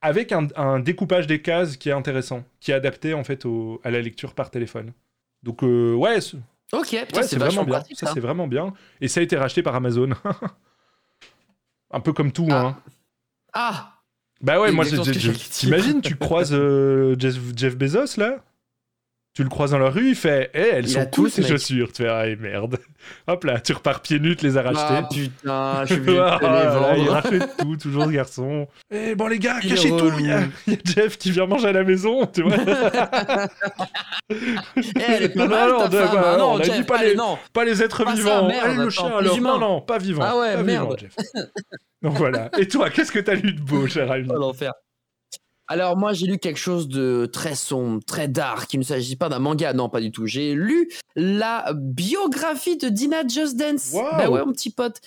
[0.00, 3.80] avec un, un découpage des cases qui est intéressant, qui est adapté en fait au-
[3.84, 4.92] à la lecture par téléphone.
[5.42, 6.18] Donc euh, ouais,
[6.72, 7.74] Ok, putain, ouais, c'est vraiment bien.
[7.74, 8.12] pratique Ça, ça.
[8.14, 8.72] c'est vraiment bien.
[9.00, 10.10] Et ça a été racheté par Amazon.
[11.90, 12.76] un peu comme tout, hein.
[13.52, 13.92] Ah
[14.40, 15.04] Bah ouais, moi, dire.
[15.50, 18.42] t'imagines, tu croises euh, Jeff, Jeff Bezos, là?
[19.34, 21.50] Tu le croises dans la rue, il fait «Eh, elles Il sont cool, ces mec.
[21.50, 22.78] chaussures!» Tu fais «Ah, et merde!»
[23.26, 25.22] Hop là, tu repars pieds nus, tu les as Ah rachetés.
[25.24, 28.68] putain, je suis de Ah là, il rachète tout, toujours ce garçon.
[28.90, 31.30] Eh bon les gars, Il cachez tout, il y, a, il y a Jeff qui
[31.30, 32.56] vient manger à la maison, tu vois.
[34.30, 34.34] Eh,
[34.96, 36.14] elle est pas Non, mal, non, ta femme.
[36.14, 37.38] bah, Ah non, on a Jeff, dit pas allez, les, non.
[37.52, 38.48] pas les êtres Pas ça, vivants.
[38.48, 39.40] merde, Allez, le chien alors.
[39.40, 40.22] Non, non, pas vivant.
[40.24, 40.98] Ah ouais, pas vivant, merde.
[41.00, 41.14] Jeff.
[42.02, 42.50] Donc voilà.
[42.58, 44.28] Et toi, qu'est-ce que t'as lu de beau, cher ami?
[44.30, 44.72] Oh, l'enfer.
[45.72, 48.74] Alors moi j'ai lu quelque chose de très sombre, très dark.
[48.74, 50.26] Il ne s'agit pas d'un manga, non pas du tout.
[50.26, 53.92] J'ai lu la biographie de Dina Just Dance.
[53.94, 54.02] Wow.
[54.18, 55.00] Bah ouais mon petit pote.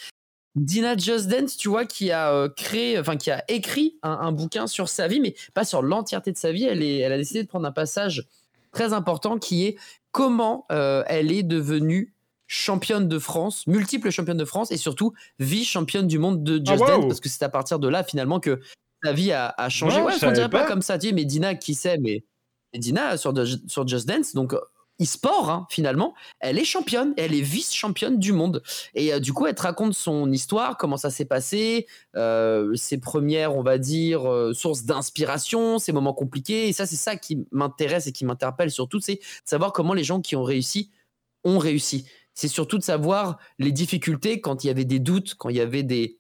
[0.56, 4.32] Dina Just Dance, tu vois, qui a euh, créé, enfin qui a écrit un, un
[4.32, 6.64] bouquin sur sa vie, mais pas sur l'entièreté de sa vie.
[6.64, 8.26] Elle, est, elle a décidé de prendre un passage
[8.72, 9.78] très important qui est
[10.12, 12.16] comment euh, elle est devenue
[12.48, 16.96] championne de France, multiple championne de France et surtout vice-championne du monde de Just Ah,
[16.96, 17.02] wow.
[17.02, 18.62] Dance parce que c'est à partir de là finalement que
[19.06, 20.00] sa vie a, a changé.
[20.00, 20.62] Non, ouais, on dirait pas.
[20.64, 20.68] pas.
[20.68, 22.24] comme ça, tu mais Dina, qui sait, mais
[22.74, 24.60] mais Dina sur, de- sur Just Dance, donc euh,
[25.02, 28.64] e-sport hein, finalement, elle est championne, elle est vice-championne du monde.
[28.94, 31.86] Et euh, du coup, elle te raconte son histoire, comment ça s'est passé,
[32.16, 36.68] euh, ses premières, on va dire, euh, sources d'inspiration, ses moments compliqués.
[36.70, 40.04] Et ça, c'est ça qui m'intéresse et qui m'interpelle surtout, c'est de savoir comment les
[40.04, 40.92] gens qui ont réussi
[41.44, 42.06] ont réussi.
[42.34, 45.62] C'est surtout de savoir les difficultés quand il y avait des doutes, quand il y
[45.62, 46.18] avait des,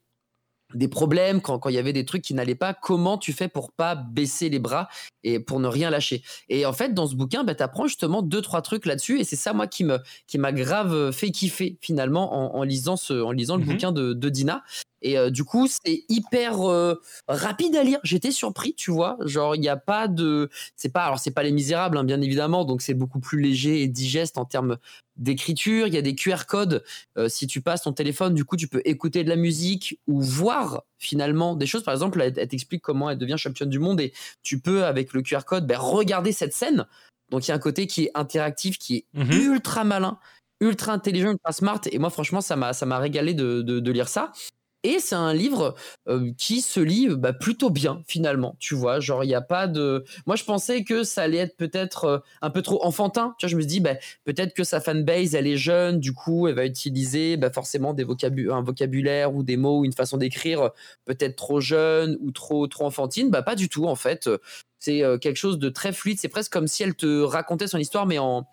[0.73, 3.47] des problèmes, quand quand il y avait des trucs qui n'allaient pas, comment tu fais
[3.47, 4.89] pour pas baisser les bras
[5.23, 6.23] et pour ne rien lâcher?
[6.49, 9.19] Et en fait, dans ce bouquin, bah, tu apprends justement deux, trois trucs là-dessus.
[9.19, 12.97] Et c'est ça, moi, qui me qui m'a grave fait kiffer finalement en, en lisant,
[12.97, 13.63] ce, en lisant le Mhm.
[13.63, 14.63] bouquin de, de Dina.
[15.05, 16.95] Et euh, du coup, c'est hyper euh,
[17.27, 17.99] rapide à lire.
[18.03, 19.17] J'étais surpris, tu vois.
[19.23, 20.49] Genre, il n'y a pas de.
[20.75, 21.03] C'est pas.
[21.03, 22.65] Alors, c'est pas Les Misérables, hein, bien évidemment.
[22.65, 24.77] Donc, c'est beaucoup plus léger et digeste en termes
[25.15, 25.85] d'écriture.
[25.87, 26.83] Il y a des QR codes.
[27.17, 30.21] Euh, si tu passes ton téléphone, du coup, tu peux écouter de la musique ou
[30.21, 31.83] voir finalement des choses.
[31.83, 35.13] Par exemple, elle, elle t'explique comment elle devient championne du monde et tu peux, avec
[35.13, 36.85] le QR code, ben, regarder cette scène.
[37.29, 39.31] Donc, il y a un côté qui est interactif, qui est Mhm.
[39.31, 40.17] ultra malin,
[40.61, 41.81] ultra intelligent, ultra smart.
[41.91, 44.31] Et moi, franchement, ça m'a ça m'a régalé de, de- de lire ça.
[44.85, 45.73] Et c'est un livre
[46.07, 48.99] euh, qui se lit bah, plutôt bien finalement, tu vois.
[48.99, 50.05] Genre il a pas de.
[50.27, 53.33] Moi je pensais que ça allait être peut-être euh, un peu trop enfantin.
[53.39, 56.47] Tu vois, je me dis bah, peut-être que sa fanbase elle est jeune, du coup
[56.47, 60.17] elle va utiliser bah, forcément des vocabu- un vocabulaire ou des mots ou une façon
[60.17, 60.69] d'écrire euh,
[61.05, 63.31] peut-être trop jeune ou trop trop enfantine.
[63.31, 64.29] Bah pas du tout en fait.
[64.79, 66.19] C'est euh, quelque chose de très fluide.
[66.19, 68.45] C'est presque comme si elle te racontait son histoire mais en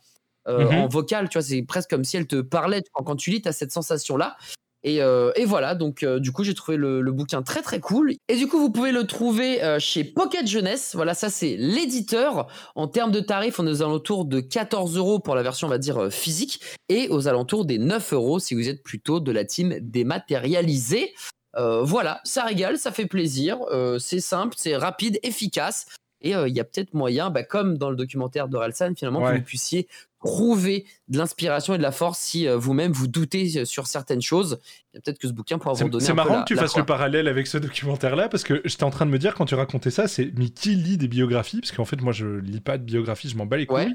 [0.48, 0.78] euh, Mhm.
[0.78, 1.28] en vocal.
[1.28, 2.82] Tu vois, c'est presque comme si elle te parlait.
[2.92, 4.36] Quand, tu lis, tu as cette sensation là.
[4.84, 7.78] Et, euh, et voilà, donc euh, du coup j'ai trouvé le, le bouquin très très
[7.78, 8.14] cool.
[8.28, 10.92] Et du coup vous pouvez le trouver euh, chez Pocket Jeunesse.
[10.94, 12.48] Voilà, ça c'est l'éditeur.
[12.74, 15.70] En termes de tarifs, on est aux alentours de 14 euros pour la version on
[15.70, 19.44] va dire physique et aux alentours des 9 euros si vous êtes plutôt de la
[19.44, 21.12] team dématérialisée.
[21.56, 25.86] Euh, voilà, ça régale, ça fait plaisir, euh, c'est simple, c'est rapide, efficace.
[26.22, 29.32] Et euh, il y a peut-être moyen, bah, comme dans le documentaire d'Orelsan, finalement, Ouais.
[29.32, 29.86] que vous puissiez
[30.24, 34.22] trouver de l'inspiration et de la force si euh, vous-même vous doutez euh, sur certaines
[34.22, 34.58] choses.
[34.92, 36.84] Peut-être que ce bouquin pourra vous donner c'est peu marrant la- que tu fasses le
[36.84, 39.90] parallèle avec ce documentaire-là, parce que j'étais en train de me dire, quand tu racontais
[39.90, 41.60] ça, c'est mais qui lit des biographies?
[41.60, 43.76] Parce qu'en fait, moi, je lis pas de biographie, je m'en bats les couilles.
[43.84, 43.90] Ouais.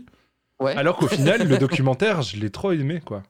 [0.60, 0.76] Ouais.
[0.76, 3.24] Alors qu'au final, le documentaire, je l'ai trop aimé, quoi.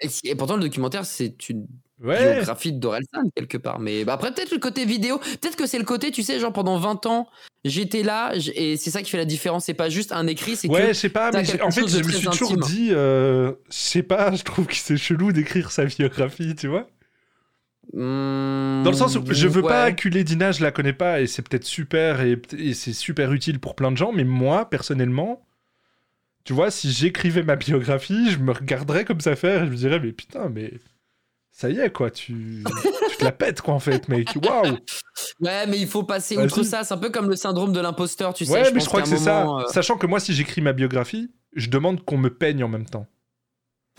[0.00, 1.66] Et, et pourtant, le documentaire, c'est une
[2.02, 2.34] Ouais.
[2.34, 3.78] biographie d'Orelsan, quelque part.
[3.78, 5.18] Mais bah, après, peut-être le côté vidéo.
[5.18, 7.26] Peut-être que c'est le côté, tu sais, genre pendant 20 ans,
[7.64, 9.64] j'étais là, et c'est ça qui fait la différence.
[9.64, 10.68] C'est pas juste un écrit, c'est.
[10.68, 12.60] Ouais, je sais pas, mais en fait, de je me suis toujours intime.
[12.60, 16.86] dit, euh, je sais pas, je trouve que c'est chelou d'écrire sa biographie, tu vois.
[17.92, 21.26] Hmm, Dans le sens où je veux pas acculer Dina, je la connais pas, et
[21.26, 25.46] c'est peut-être super, et, et c'est super utile pour plein de gens, mais moi, personnellement,
[26.44, 29.76] tu vois, si j'écrivais ma biographie, je me regarderais comme ça faire, et je me
[29.76, 30.72] dirais, mais putain, mais
[31.56, 32.62] ça y est, quoi, tu,
[33.10, 34.76] tu te la pètes, quoi, en fait, mec, waouh
[35.40, 36.84] Ouais, mais il faut passer outre ça.
[36.84, 38.52] C'est un peu comme le syndrome de l'imposteur, tu sais.
[38.52, 39.44] Ouais, mais pense je crois que c'est ça.
[39.44, 42.68] moment, euh, Sachant que moi, si j'écris ma biographie, je demande qu'on me peigne en
[42.68, 43.06] même temps.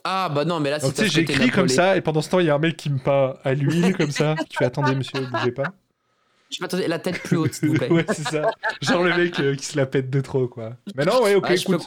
[0.03, 2.39] Ah, bah non, mais là, c'est tu sais, j'écris comme ça, et pendant ce temps,
[2.39, 4.35] il y a un mec qui me peint à l'huile, comme ça.
[4.51, 5.63] Tu fais, attendez, monsieur, bougez pas.
[6.51, 7.91] Je m'attendais la tête plus haute, s'il vous plaît.
[7.91, 8.51] ouais, c'est ça.
[8.81, 10.77] Genre le mec euh, qui se la pète de trop, quoi.
[10.95, 11.81] Mais non, ouais, ok, Ouais, écoute.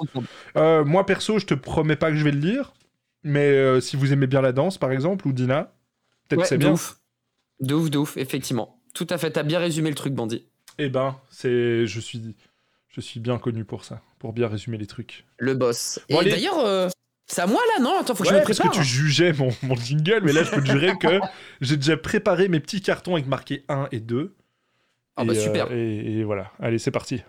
[0.56, 2.72] Euh, moi, perso, je te promets pas que je vais le lire.
[3.22, 5.72] Mais euh, si vous aimez bien la danse, par exemple, ou Dina,
[6.28, 6.72] peut-être Ouais, c'est de bien.
[6.72, 6.98] ouf.
[7.60, 8.80] De ouf, de ouf, effectivement.
[8.94, 10.46] Tout à fait, t'as bien résumé le truc, Bandit.
[10.78, 12.34] Eh ben, c'est, je suis,
[12.88, 15.26] je suis bien connu pour ça, pour bien résumer les trucs.
[15.38, 16.00] Le boss.
[16.08, 16.30] Bon, Et allez.
[16.30, 16.88] d'ailleurs, euh,
[17.26, 17.98] c'est à moi là, non?
[18.00, 18.72] Attends, faut que Ouais, je me parce prépare.
[18.72, 21.20] que tu jugeais mon, mon jingle, mais là, je peux te jurer que
[21.60, 24.34] j'ai déjà préparé mes petits cartons avec marqué 1 et 2.
[25.16, 25.70] Ah bah, euh, super.
[25.70, 27.22] et, et voilà, allez, c'est parti.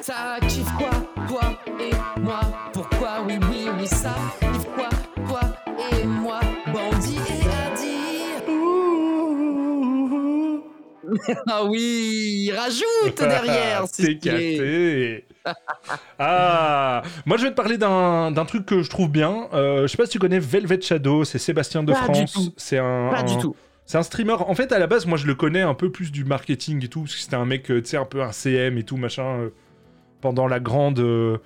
[0.00, 0.90] Ça kiffe quoi,
[1.28, 2.40] toi et moi?
[2.72, 4.88] Pourquoi oui, oui, oui, ça kiffe quoi,
[5.26, 5.40] toi
[5.92, 6.40] et moi?
[6.72, 7.96] Bandit et Adi
[11.48, 13.84] ah oui, rajoute derrière.
[13.92, 15.24] c'est capté.
[16.18, 19.48] ah, moi je vais te parler d'un d'un truc que je trouve bien.
[19.52, 22.32] Euh, je sais pas si tu connais Velvet Shadow, c'est Sébastien de Pas du France.
[22.32, 22.52] tout.
[22.56, 23.54] C'est un, Pas du tout.
[23.86, 24.32] C'est un streamer.
[24.34, 26.88] En fait, à la base, moi je le connais un peu plus du marketing et
[26.88, 28.96] tout, parce que c'était un mec, euh, tu sais, un peu un CM et tout
[28.96, 29.38] machin.
[29.40, 29.50] euh,
[30.20, 31.38] pendant la grande, euh,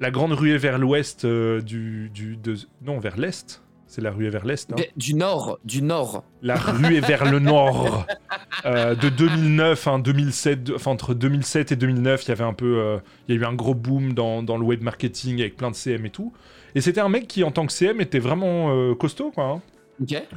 [0.00, 3.62] la grande ruée vers l'ouest du, du, de, non vers l'est.
[3.86, 4.70] C'est la ruée vers l'est.
[4.70, 4.76] hein.
[4.96, 6.24] Du nord, du nord.
[6.42, 8.04] La ruée vers le nord
[8.66, 12.52] euh, de 2009, hein, 2007, de- enfin entre 2007 et 2009, il y avait un
[12.52, 15.56] peu, euh, il y a eu un gros boom dans, dans le web marketing avec
[15.56, 16.34] plein de CM et tout.
[16.74, 19.44] Et c'était un mec qui, en tant que CM, était vraiment euh, costaud, quoi.
[19.44, 19.62] hein.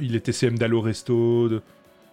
[0.00, 1.48] Il était CM d'Allo Resto.
[1.48, 1.62] de-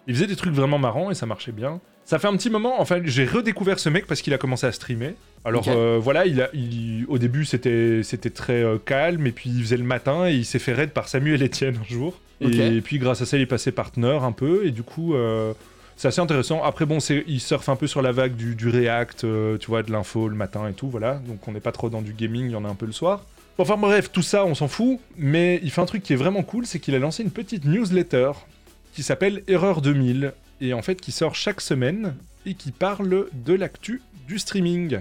[0.06, 1.80] Il faisait des trucs vraiment marrants et ça marchait bien.
[2.04, 4.72] Ça fait un petit moment, enfin, j'ai redécouvert ce mec parce qu'il a commencé à
[4.72, 5.14] streamer.
[5.44, 9.48] Alors euh, voilà, il a, il- au début c'était c'était très euh, calme et puis
[9.50, 12.18] il faisait le matin et il s'est fait raid par Samuel Etienne un jour.
[12.76, 15.52] Et puis grâce à ça il est passé partenaire un peu et du coup euh,
[15.96, 16.62] c'est assez intéressant.
[16.64, 19.68] Après bon, c'est il surfe un peu sur la vague du, du React, euh, tu
[19.68, 21.14] vois, de l'info le matin et tout, voilà.
[21.26, 22.92] Donc on n'est pas trop dans du gaming, il y en a un peu le
[22.92, 23.24] soir.
[23.60, 26.42] Enfin bref, tout ça on s'en fout, mais il fait un truc qui est vraiment
[26.42, 28.32] cool, c'est qu'il a lancé une petite newsletter
[28.94, 32.14] qui s'appelle Erreur 2000 et en fait qui sort chaque semaine
[32.46, 35.00] et qui parle de l'actu du streaming.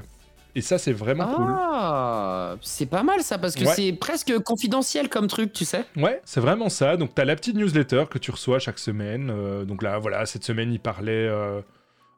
[0.56, 1.46] Et ça, c'est vraiment cool.
[1.58, 3.74] Ah, c'est pas mal ça, parce que Ouais.
[3.76, 5.86] c'est presque confidentiel comme truc, tu sais.
[5.96, 6.98] Ouais, c'est vraiment ça.
[6.98, 9.30] Donc, tu as la petite newsletter que tu reçois chaque semaine.
[9.32, 11.62] Euh, donc là, voilà, cette semaine, il parlait euh,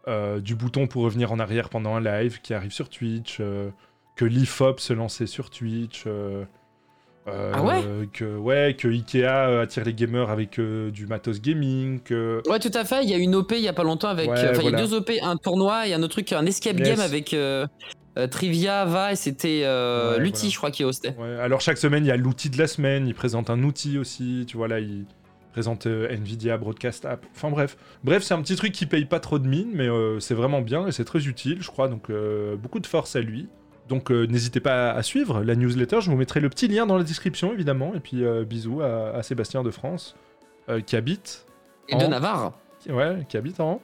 [0.08, 3.42] euh, du bouton pour revenir en arrière pendant un live qui arrive sur Twitch,
[4.22, 6.04] que l'IFOP se lançait sur Twitch.
[6.06, 6.46] euh,
[7.28, 11.42] euh, Ah ouais que, ouais, que Ikea euh, attire les gamers avec euh, du matos
[11.42, 12.00] gaming.
[12.02, 12.42] Que...
[12.48, 13.04] Ouais, tout à fait.
[13.04, 14.30] Il y a une OP il y a pas longtemps avec.
[14.30, 16.78] Ouais, Enfin, il y a deux OP, un tournoi et un autre truc, un escape
[16.78, 16.88] Yes.
[16.90, 17.66] game avec euh,
[18.30, 20.24] Trivia, Va et c'était Ouais, voilà.
[20.24, 21.16] je crois, qui hostait.
[21.18, 23.98] Ouais, alors chaque semaine, il y a l'outil de la semaine, il présente un outil
[23.98, 25.06] aussi, tu vois là, il
[25.54, 27.26] présente Nvidia Broadcast App.
[27.36, 29.88] Enfin bref, bref, c'est un petit truc qui paye pas trop de mine, mais
[30.20, 32.12] c'est vraiment bien et c'est très utile, je crois, donc
[32.62, 33.48] beaucoup de force à lui.
[33.92, 36.98] Donc euh, n'hésitez pas à suivre la newsletter, je vous mettrai le petit lien dans
[36.98, 40.16] la description évidemment, et puis euh, bisous à, à Sébastien de France,
[40.70, 41.46] euh, qui habite...
[41.90, 42.54] Et de Navarre,
[42.90, 43.82] Ouais, qui habite en...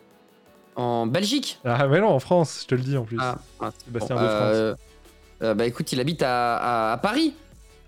[0.77, 1.59] en Belgique.
[1.65, 3.17] Ah mais non, en France, je te le dis en plus.
[3.19, 4.75] Ah, ah, Sébastien bon, de
[5.41, 5.55] France.
[5.57, 7.33] bah écoute, il habite à, à- à Paris,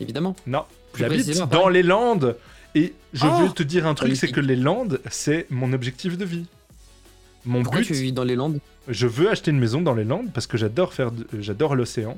[0.01, 0.35] évidemment.
[0.45, 2.35] Non, Plus j'habite précisément, dans les Landes.
[2.75, 6.17] Et je Oh veux te dire un truc, c'est que les Landes, c'est mon objectif
[6.17, 6.47] de vie.
[7.45, 8.59] Mon Pourquoi but, tu vis dans les Landes?
[8.87, 11.75] je veux acheter une maison dans les Landes parce que j'adore faire, de- euh, j'adore
[11.75, 12.17] l'océan.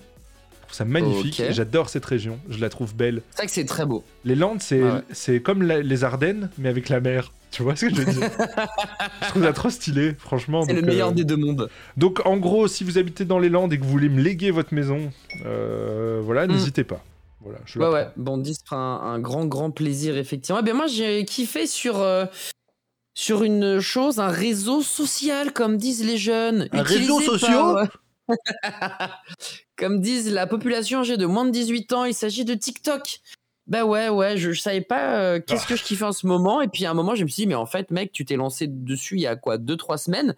[0.53, 1.41] Je trouve ça magnifique.
[1.51, 2.39] J'adore cette région.
[2.49, 3.21] Je la trouve belle.
[3.31, 4.03] C'est vrai que c'est très beau.
[4.23, 5.01] Les Landes, c'est, Ouais, ouais.
[5.11, 7.31] c'est comme la- les Ardennes, mais avec la mer.
[7.51, 8.29] Tu vois ce que je veux dire?
[9.21, 10.63] Je trouve ça trop stylé, franchement.
[10.63, 11.69] C'est le meilleur euh, des deux mondes.
[11.97, 14.51] Donc, en gros, si vous habitez dans les Landes et que vous voulez me léguer
[14.51, 15.11] votre maison,
[15.45, 16.51] euh, voilà, Mm.
[16.51, 17.03] n'hésitez pas.
[17.41, 18.07] Voilà, je Ouais, ouais.
[18.15, 20.59] Bandit fera un, un grand, grand plaisir, effectivement.
[20.61, 22.25] Eh bien, moi, j'ai kiffé sur, euh,
[23.13, 26.69] sur une chose, un réseau social, comme disent les jeunes.
[26.71, 27.89] Un réseau social
[29.77, 33.19] Comme disent la population âgée de moins de 18 ans, il s'agit de TikTok.
[33.67, 36.61] Bah ouais, ouais, je, je savais pas euh, qu'est-ce que je kiffais en ce moment.
[36.61, 38.35] Et puis à un moment, je me suis dit, mais en fait, mec, tu t'es
[38.35, 40.35] lancé dessus il y a quoi, 2-3 semaines?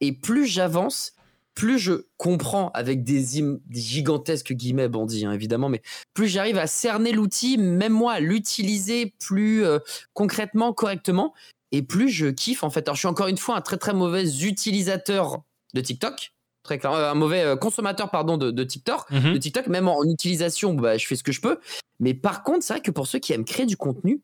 [0.00, 1.12] Et plus j'avance,
[1.54, 3.22] plus je comprends avec des
[3.70, 5.82] gigantesques guillemets bandits, hein, évidemment, mais
[6.14, 9.78] plus j'arrive à cerner l'outil, même moi, à l'utiliser plus euh,
[10.14, 11.34] concrètement, correctement,
[11.72, 12.86] et plus je kiffe en fait.
[12.88, 15.42] Alors je suis encore une fois un très très mauvais utilisateur
[15.74, 16.32] de TikTok.
[16.62, 19.32] Très clair, euh, un mauvais euh, consommateur pardon de, de TikTok, Mhm.
[19.32, 21.58] de TikTok même en, en utilisation bah, je fais ce que je peux
[22.00, 24.20] mais par contre c'est vrai que pour ceux qui aiment créer du contenu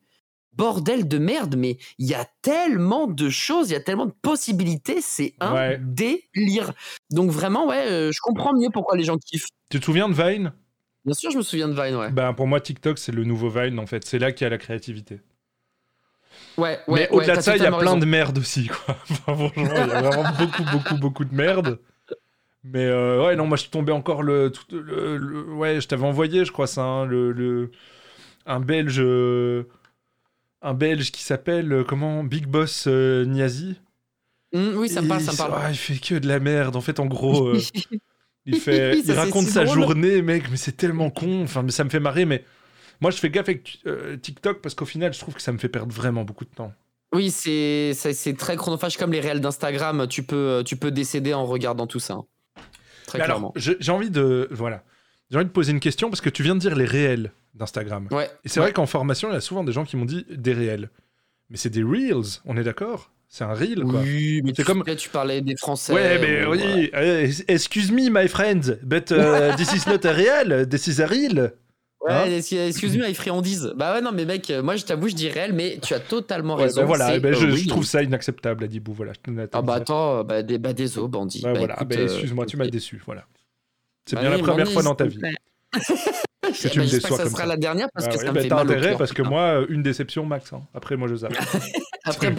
[0.53, 4.13] bordel de merde mais il y a tellement de choses il y a tellement de
[4.21, 5.81] possibilités c'est un Ouais.
[5.83, 6.73] délire
[7.09, 10.13] donc vraiment ouais euh, je comprends mieux pourquoi les gens kiffent Tu te souviens de
[10.13, 10.53] Vine?
[11.05, 13.49] Bien sûr je me souviens de Vine ouais Ben, pour moi, TikTok, c'est le nouveau
[13.49, 14.03] Vine, en fait.
[14.05, 15.21] C'est là qu'il y a la créativité.
[16.57, 18.97] Ouais, Mais ouais, au-delà ouais, de ça, il y a plein de merde aussi, quoi.
[19.27, 21.79] Enfin, il y a vraiment beaucoup, beaucoup, beaucoup de merde.
[22.63, 24.51] Mais euh, ouais, non, moi, je suis tombé encore le...
[24.51, 27.71] tout- le- le- ouais, je t'avais envoyé, je crois, ça, hein, le, le-
[28.45, 28.99] Un Belge...
[28.99, 29.63] euh,
[30.61, 33.79] Un Belge qui s'appelle, euh, comment Big Boss euh, Niazi.
[34.53, 36.39] Hum, oui ça me parle ça me il- parle ah, il fait que de la
[36.39, 36.75] merde.
[36.75, 37.59] En fait, en gros, euh,
[38.45, 39.75] il, fait, Ça, il c'est raconte si sa drôle.
[39.75, 41.43] journée, mec, mais c'est tellement con.
[41.43, 42.43] Enfin, mais ça me fait marrer, mais
[43.01, 45.57] moi, je fais gaffe avec euh, TikTok parce qu'au final, je trouve que ça me
[45.57, 46.71] fait perdre vraiment beaucoup de temps.
[47.13, 47.93] Oui, c'est
[48.37, 50.07] très chronophage comme les réels d'Instagram.
[50.09, 52.15] Tu peux tu peux décéder en regardant tout ça.
[52.15, 52.25] hein.
[53.05, 53.53] Très Mais clairement.
[53.55, 54.83] j'ai envie de voilà,
[55.31, 58.07] j'ai envie de poser une question parce que tu viens de dire les réels d'Instagram.
[58.11, 58.29] Ouais.
[58.43, 58.65] Et c'est ouais.
[58.67, 60.89] vrai qu'en formation, il y a souvent des gens qui m'ont dit des réels,
[61.49, 62.41] mais c'est des reels.
[62.45, 63.09] On est d'accord?
[63.29, 64.01] C'est un reel, quoi.
[64.01, 65.93] Oui, mais C'est tu, comme- là, tu parlais des Français.
[65.93, 66.89] Ouais, mais oui.
[66.91, 67.05] voilà.
[67.05, 71.07] euh, excuse me, my friend, but uh, this is not a real, this is a
[71.07, 71.53] reel.
[72.07, 73.73] Ouais, Hein excuse- excuse-moi, les friandises.
[73.75, 75.99] Bah ouais, non, mais mec, euh, moi je t'avoue, je dis réel, mais tu as
[75.99, 76.81] totalement Ouais, raison.
[76.81, 77.57] bah voilà, eh ben, euh, je, oui.
[77.63, 78.93] je trouve ça inacceptable, Adibou.
[78.93, 79.13] Voilà,
[79.53, 81.41] Ah bah attends, bah, des, bah désolé, bandit.
[81.43, 83.01] Bah, Bah, voilà, écoute, bah, euh, excuse-moi, tu m'as déçu.
[83.05, 83.25] Voilà.
[84.05, 87.57] C'est bien la première fois dans ta vie que tu me déçois ça sera la
[87.57, 89.83] dernière parce que ça me fait t'as mal au intérêt parce que moi, euh, une
[89.83, 90.53] déception max.
[90.53, 90.61] hein.
[90.73, 91.33] Après, moi, je zappe.
[92.05, 92.33] Après,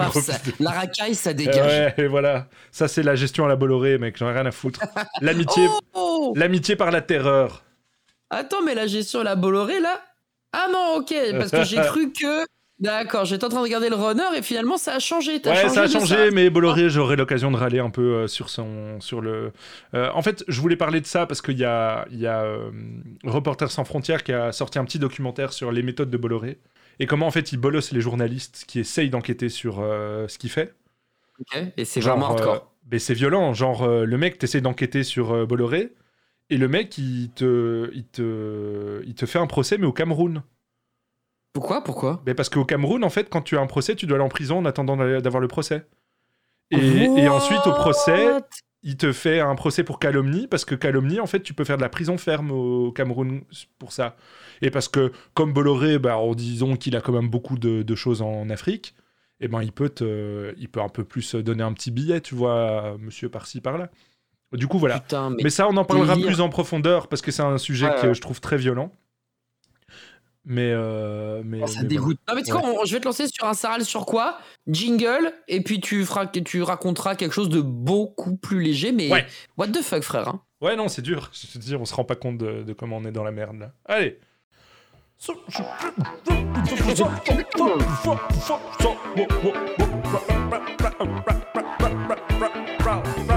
[0.61, 1.57] la racaille, ça Eh dégage.
[1.59, 2.49] ouais, et voilà.
[2.73, 4.17] Ça, c'est la gestion à la Bolloré, mec.
[4.17, 4.81] J'en ai rien à foutre.
[5.21, 7.65] L'amitié, Oh l'amitié par la terreur.
[8.31, 10.01] Attends, mais la gestion, la Bolloré, là?
[10.53, 12.45] Ah non, ok, parce que j'ai cru que.
[12.79, 15.41] D'accord, j'étais en train de regarder le runner et finalement ça a changé.
[15.45, 18.51] Ouais, changé ça a changé, mais Bolloré, j'aurai l'occasion de râler un peu euh, sur
[18.51, 19.51] son, sur le.
[19.95, 22.43] Euh, en fait, je voulais parler de ça parce qu'il y a, il y a
[22.45, 22.71] euh,
[23.25, 26.59] Reporters sans frontières qui a sorti un petit documentaire sur les méthodes de Bolloré
[27.01, 30.73] et comment en fait il bolosse les journalistes qui essayent d'enquêter sur ce qu'il fait.
[31.41, 32.73] Ok, et c'est Genre, vraiment hardcore.
[32.93, 33.55] mais c'est violent.
[33.55, 35.93] Genre, le mec, t'essaies d'enquêter sur Bolloré,
[36.51, 40.43] et le mec, il te, il, te, il te fait un procès, mais au Cameroun.
[41.53, 42.23] Pourquoi Pourquoi?
[42.27, 44.29] Mais Parce qu'au Cameroun, en fait, quand tu as un procès, tu dois aller en
[44.29, 45.87] prison en attendant d'avoir le procès.
[46.71, 48.29] Et, et ensuite, au procès,
[48.83, 51.77] il te fait un procès pour calomnie, parce que calomnie, en fait, tu peux faire
[51.79, 53.43] de la prison ferme au Cameroun
[53.79, 54.17] pour ça.
[54.63, 57.95] Et parce que, comme Bolloré, bah, en disant qu'il a quand même beaucoup de, de
[57.95, 58.95] choses en Afrique,
[59.41, 62.35] eh ben, il peut, te, il peut un peu plus donner un petit billet, tu
[62.35, 63.91] vois, monsieur par-ci, par-là.
[64.53, 65.01] Du coup, voilà.
[65.01, 66.29] Putain, mais, Mais ça, on en parlera délire.
[66.31, 68.91] plus en profondeur parce que c'est un sujet Ouais, que je trouve très violent.
[70.47, 70.71] Mais.
[70.73, 72.19] euh, mais Oh, ça mais dégoûte.
[72.27, 72.63] Non, mais tu sais Ouais.
[72.63, 74.39] quoi, on- je vais te lancer sur un Saral sur quoi?
[74.67, 79.27] Jingle, et puis tu, feras, tu raconteras quelque chose de beaucoup plus léger, mais Ouais.
[79.59, 80.41] what the fuck, frère hein?
[80.63, 81.31] Ouais, non, c'est dur.
[81.35, 83.33] Je te dis, on se rend pas compte de, de comment on est dans la
[83.33, 83.73] merde là.
[83.85, 84.19] Allez.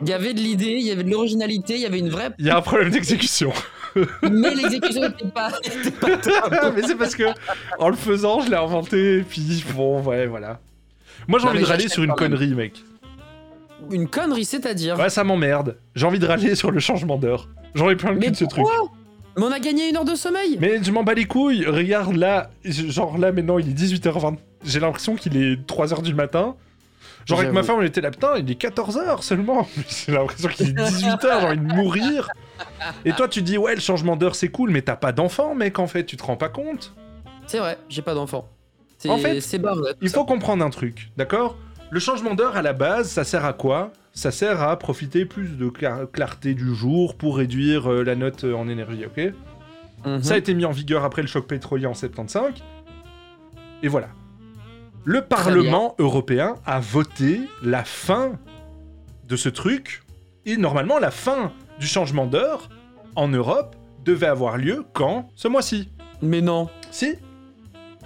[0.00, 2.30] Il y avait de l'idée, il y avait de l'originalité, il y avait une vraie.
[2.38, 3.52] Il y a un problème d'exécution.
[4.22, 5.50] Mais l'exécution n'était pas.
[6.00, 6.54] pas top.
[6.74, 7.24] mais c'est parce que
[7.78, 10.60] en le faisant, je l'ai inventé, et puis bon, ouais, voilà.
[11.28, 12.82] Moi, j'ai envie de râler sur une connerie, mec.
[13.90, 14.98] Une connerie, c'est-à-dire.
[14.98, 15.76] Ouais, ça m'emmerde.
[15.94, 17.48] J'ai envie de râler sur le changement d'heure.
[17.74, 18.64] J'en ai plein le cul de ce truc.
[19.36, 20.58] Mais on a gagné une heure de sommeil?
[20.60, 21.64] Mais je m'en bats les couilles.
[21.66, 24.36] Regarde là, genre là maintenant, il est 18h20.
[24.64, 26.56] J'ai l'impression qu'il est 3h du matin.
[27.26, 29.66] Genre avec ma femme, on était là, putain, il est 14h seulement.
[30.06, 32.28] J'ai l'impression qu'il est 18h, j'ai envie de mourir.
[33.04, 35.78] Et toi, tu dis, ouais, le changement d'heure, c'est cool, mais t'as pas d'enfant, mec,
[35.78, 36.94] en fait, tu te rends pas compte.
[37.46, 38.48] C'est vrai, j'ai pas d'enfant.
[38.98, 39.92] C'est En fait, c'est barré.
[40.00, 41.56] Il faut comprendre un truc, d'accord?
[41.90, 43.92] Le changement d'heure, à la base, ça sert à quoi?
[44.14, 48.44] Ça sert à profiter plus de cla- clarté du jour pour réduire euh, la note
[48.44, 49.32] euh, en énergie, ok?
[50.06, 50.22] Mhm.
[50.22, 52.52] Ça a été mis en vigueur après le choc pétrolier en 75.
[53.82, 54.08] Et voilà.
[55.04, 58.32] Le Parlement européen a voté la fin
[59.26, 60.02] de ce truc.
[60.46, 62.68] Et normalement, la fin du changement d'heure
[63.16, 65.28] en Europe devait avoir lieu quand?
[65.34, 65.88] Ce mois-ci.
[66.20, 66.68] Mais non.
[66.90, 67.14] Si.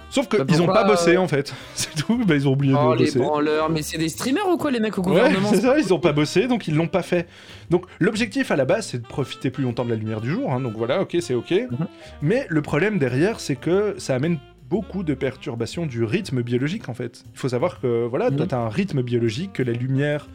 [0.09, 1.53] Sauf Bah qu'ils ont pourquoi, pas bossé euh, en fait.
[1.75, 2.23] C'est tout.
[2.25, 3.19] Bah, ils ont oublié Oh, de les bosser.
[3.19, 5.93] branleurs, mais c'est des streamers ou quoi, les mecs au Ouais, gouvernement c'est ça, ils
[5.93, 7.27] ont pas bossé, donc ils l'ont pas fait.
[7.69, 10.51] Donc l'objectif à la base, c'est de profiter plus longtemps de la lumière du jour,
[10.53, 11.51] hein, donc voilà, ok, c'est ok.
[11.51, 11.87] Mhm.
[12.21, 14.39] Mais le problème derrière, c'est que ça amène
[14.69, 17.23] beaucoup de perturbations du rythme biologique en fait.
[17.33, 18.47] Il faut savoir que voilà, toi Mhm.
[18.47, 20.27] t'as un rythme biologique, que la lumière,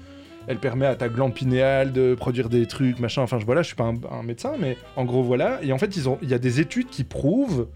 [0.46, 3.68] elle permet à ta glande pinéale de produire des trucs, machin, enfin je- voilà, je
[3.68, 5.60] suis pas un, un médecin, mais en gros voilà.
[5.62, 7.68] Et en fait, ils ont- il y a des études qui prouvent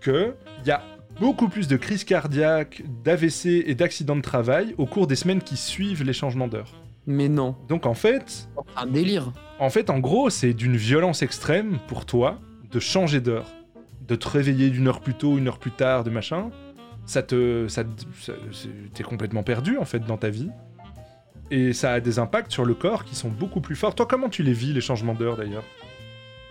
[0.00, 0.82] que il y a
[1.20, 5.56] beaucoup plus de crises cardiaques, d'AVC et d'accidents de travail au cours des semaines qui
[5.56, 6.72] suivent les changements d'heure.
[7.06, 7.56] Mais non.
[7.68, 9.32] Donc en fait, Un délire.
[9.58, 12.38] en fait, en gros, c'est d'une violence extrême pour toi
[12.70, 13.46] de changer d'heure,
[14.10, 16.50] de te réveiller d'une heure plus tôt, une heure plus tard, de machin.
[17.06, 17.84] Ça te, ça,
[18.92, 20.50] t'es complètement perdu en fait dans ta vie.
[21.50, 23.94] Et ça a des impacts sur le corps qui sont beaucoup plus forts.
[23.94, 25.64] Toi, comment tu les vis les changements d'heure d'ailleurs?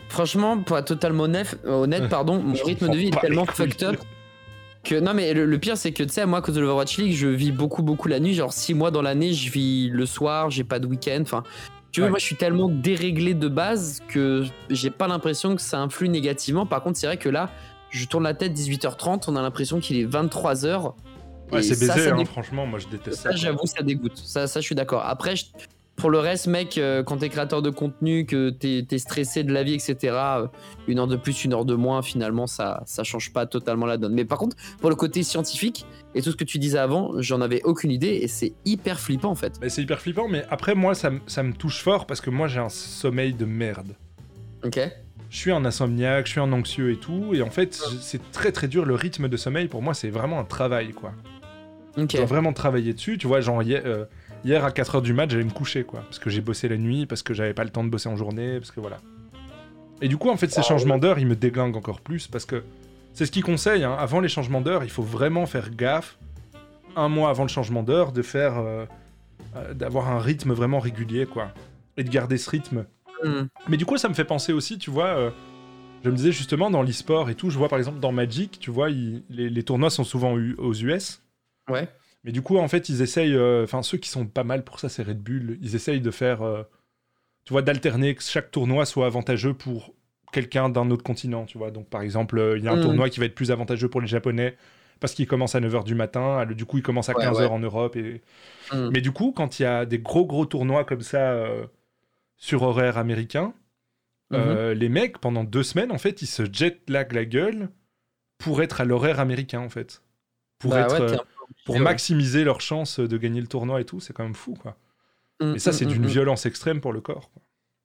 [0.07, 3.97] Franchement, pour être totalement honnête, honnête pardon, mon rythme de vie est tellement fucked up
[4.83, 6.97] que non mais le, le pire c'est que tu sais moi à cause de l'Overwatch
[6.97, 10.05] League je vis beaucoup beaucoup la nuit genre 6 mois dans l'année je vis le
[10.05, 11.43] soir j'ai pas de week-end enfin
[11.91, 12.11] tu vois Ouais.
[12.11, 16.65] moi je suis tellement déréglé de base que j'ai pas l'impression que ça influe négativement
[16.65, 17.49] par contre c'est vrai que là
[17.89, 20.93] je tourne la tête 18h30 on a l'impression qu'il est 23h
[21.51, 23.35] Ouais, c'est baisé, ça hein, franchement, moi je déteste ça ça.
[23.35, 25.45] j'avoue ça dégoûte ça ça je suis d'accord après je-
[25.99, 29.51] pour le reste mec euh, quand t'es créateur de contenu que t'es es stressé de
[29.53, 30.47] la vie etc euh,
[30.87, 33.97] une heure de plus une heure de moins finalement ça ça change pas totalement la
[33.97, 35.85] donne mais par contre pour le côté scientifique
[36.15, 39.29] et tout ce que tu disais avant j'en avais aucune idée et c'est hyper flippant
[39.31, 42.21] en fait c'est hyper flippant, mais après, moi, ça, me- ça me touche fort parce
[42.21, 43.93] que moi j'ai un sommeil de merde.
[44.65, 44.79] ok
[45.29, 48.51] je suis un insomniaque, je suis un anxieux et tout, et en fait, c'est très
[48.51, 48.83] très dur.
[48.83, 51.11] Le rythme de sommeil, pour moi, c'est vraiment un travail, quoi.
[51.97, 53.19] ok Je dois vraiment travailler dessus.
[53.19, 54.05] Tu vois, genre euh,
[54.43, 56.01] hier à 4h du mat, j'allais me coucher, quoi.
[56.01, 58.15] Parce que j'ai bossé la nuit, parce que j'avais pas le temps de bosser en
[58.15, 58.97] journée, parce que voilà.
[60.01, 62.63] Et du coup, en fait, ces changements d'heure, ils me déglinguent encore plus, parce que
[63.13, 63.83] c'est ce qu'ils conseillent.
[63.83, 63.95] hein.
[63.99, 66.17] Avant les changements d'heure, il faut vraiment faire gaffe,
[66.95, 68.57] un mois avant le changement d'heure, de faire.
[68.57, 68.85] euh,
[69.55, 71.51] euh, d'avoir un rythme vraiment régulier, quoi.
[71.97, 72.85] Et de garder ce rythme.
[73.23, 73.45] Hmm.
[73.67, 75.31] Mais du coup, ça me fait penser aussi, tu vois, euh,
[76.03, 78.69] je me disais justement dans l'e-sport et tout, je vois par exemple dans Magic, tu
[78.69, 81.21] vois, les, les tournois sont souvent aux US.
[81.69, 81.89] ouais
[82.23, 84.79] Mais du coup, en fait, ils essayent, euh, enfin, ceux qui sont pas mal pour
[84.79, 86.63] ça, c'est Red Bull, ils essayent de faire, euh,
[87.45, 89.93] tu vois, d'alterner, que chaque tournoi soit avantageux pour
[90.33, 91.71] quelqu'un d'un autre continent, tu vois.
[91.71, 92.81] Donc, par exemple, euh, il y a un Mhm.
[92.83, 94.57] tournoi qui va être plus avantageux pour les Japonais
[94.99, 97.55] parce qu'il commence à 9h du matin, du coup, il commence à Ouais, 15h ouais.
[97.55, 97.95] en Europe.
[97.95, 98.21] Et...
[98.71, 98.89] Hmm.
[98.91, 101.65] Mais du coup, quand il y a des gros, gros tournois comme ça euh,
[102.37, 103.53] sur horaire américain,
[104.33, 107.69] euh, les mecs, pendant deux semaines, en fait, ils se jettent la, la gueule
[108.39, 110.03] pour être à l'horaire américain, en fait.
[110.59, 111.17] Pour, Bah être, ouais,
[111.65, 114.77] pour maximiser leurs chances de gagner le tournoi et tout, c'est quand même fou, quoi.
[115.41, 117.29] Et ça, hmm, c'est hmm, d'une violence extrême pour le corps.
[117.31, 117.41] quoi.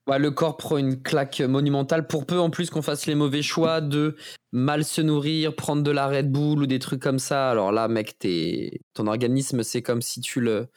[0.06, 3.40] Ouais, le corps prend une claque monumentale pour peu en plus qu'on fasse les mauvais
[3.40, 4.16] choix de
[4.52, 7.50] mal se nourrir, prendre de la Red Bull ou des trucs comme ça.
[7.50, 8.80] Alors là, mec, t'es...
[8.92, 10.68] ton organisme, c'est comme si tu le,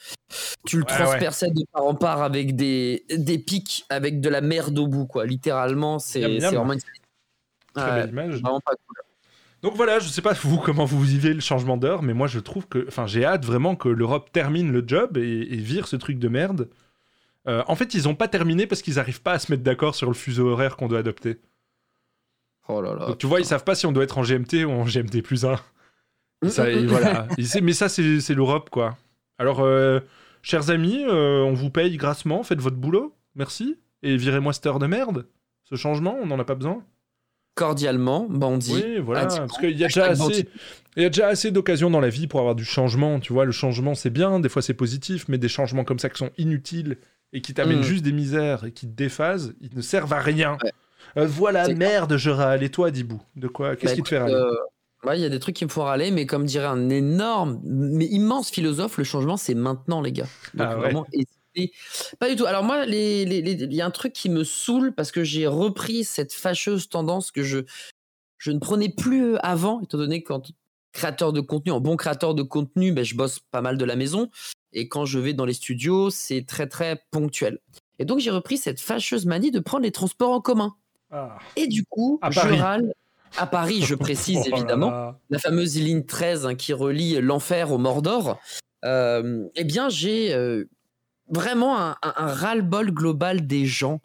[0.66, 4.40] tu le Ouais, transperçais de part en part avec des, des pics, avec de la
[4.40, 5.26] merde au bout, quoi.
[5.26, 6.80] Littéralement, c'est, vraiment une...
[7.74, 8.42] Très belle image.
[8.42, 8.96] vraiment pas cool.
[9.64, 12.40] Donc voilà, je sais pas vous comment vous vivez le changement d'heure, mais moi je
[12.40, 15.22] trouve que, enfin j'ai hâte vraiment que l'Europe termine le job et,
[15.54, 16.70] et vire ce truc de merde.
[17.48, 19.96] Euh, en fait, ils ont pas terminé parce qu'ils n'arrivent pas à se mettre d'accord
[19.96, 21.40] sur le fuseau horaire qu'on doit adopter.
[22.68, 23.06] Oh là là.
[23.08, 25.22] Donc tu vois, ils savent pas si on doit être en GMT ou en GMT
[25.22, 25.56] plus 1.
[26.50, 27.28] Ça, et voilà.
[27.38, 28.98] Et c'est- mais ça, c'est c'est l'Europe, quoi.
[29.40, 30.02] Alors, euh,
[30.44, 33.80] chers amis, euh, on vous paye grassement, faites votre boulot, merci.
[34.04, 35.26] Et virez-moi cette heure de merde.
[35.64, 36.84] Ce changement, on n'en a pas besoin.
[37.58, 38.74] Cordialement, bandit.
[38.74, 39.26] Oui, voilà.
[39.26, 40.48] Parce qu'il y a déjà assez,
[40.96, 43.20] il y a déjà assez d'occasions dans la vie pour avoir du changement.
[43.20, 46.10] Tu vois, le changement, c'est bien, des fois c'est positif, mais des changements comme ça
[46.10, 46.98] qui sont inutiles
[47.34, 47.84] et qui t'amènent Mm.
[47.84, 50.58] juste des misères et qui te déphasent, ils ne servent à rien.
[51.18, 52.62] Euh, voilà, merde, je râle.
[52.64, 53.76] Et toi, Dibou De quoi?
[53.76, 54.34] Qu'est-ce Bah, qui te fait râler?
[54.36, 54.54] euh,
[55.04, 57.60] ouais, il y a des trucs qui me font râler, mais comme dirait un énorme,
[57.64, 60.28] mais immense philosophe, le changement, c'est maintenant, les gars.
[60.54, 60.82] Donc Ah ouais.
[60.82, 61.06] vraiment,
[62.20, 62.46] Pas du tout.
[62.46, 66.34] Alors moi, il y a un truc qui me saoule parce que j'ai repris cette
[66.34, 67.60] fâcheuse tendance que je,
[68.38, 70.52] je ne prenais plus euh, avant, étant donné que quand
[70.94, 73.96] créateur de contenu, en bon créateur de contenu, ben, je bosse pas mal de la
[73.96, 74.30] maison.
[74.74, 77.60] Et quand je vais dans les studios, c'est très très ponctuel.
[78.00, 80.76] Et donc j'ai repris cette fâcheuse manie de prendre les transports en commun.
[81.12, 81.38] Ah.
[81.56, 82.60] Et du coup, À je Paris.
[82.60, 82.94] râle
[83.38, 85.20] à Paris, je précise Oh là évidemment, là.
[85.30, 88.40] la fameuse ligne 13 hein, qui relie l'enfer au Mordor.
[88.86, 90.66] Euh, eh bien, j'ai euh,
[91.30, 94.02] vraiment un, un- ras-le-bol global des gens.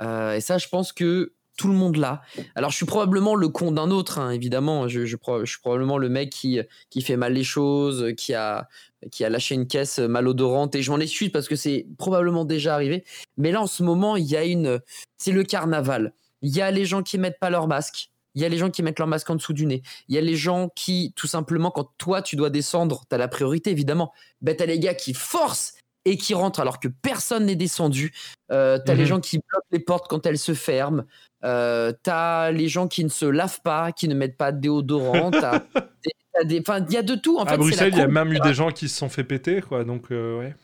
[0.00, 2.22] Euh, et ça, je pense que tout le monde l'a.
[2.54, 4.88] Alors, je suis probablement le con d'un autre, hein, évidemment.
[4.88, 8.66] Je, je, suis probablement le mec qui, qui fait mal les choses, qui a,
[9.10, 10.74] qui a lâché une caisse malodorante.
[10.74, 13.04] Et je m'en excuse parce que c'est probablement déjà arrivé.
[13.36, 14.80] Mais là, en ce moment, il y a une.
[15.18, 16.14] C'est le carnaval.
[16.40, 18.10] Il y a les gens qui mettent pas leur masque.
[18.34, 19.82] Il y a les gens qui mettent leur masque en dessous du nez.
[20.08, 23.18] Il y a les gens qui, tout simplement, quand toi, tu dois descendre, tu as
[23.18, 24.12] la priorité, évidemment.
[24.40, 25.74] Ben, tu as les gars qui forcent
[26.10, 28.12] et qui rentrent alors que personne n'est descendu.
[28.52, 29.08] Euh, tu as les Mhm.
[29.08, 31.04] gens qui bloquent les portes quand elles se ferment.
[31.44, 34.60] Euh, tu as les gens qui ne se lavent pas, qui ne mettent pas de
[34.60, 35.30] déodorant.
[35.30, 35.60] t'as
[36.04, 37.38] des- t'as des- Enfin, il y a de tout.
[37.38, 39.60] En à Bruxelles, il y a même eu des gens qui se sont fait péter,
[39.62, 39.84] quoi.
[39.84, 40.54] Donc, euh, ouais.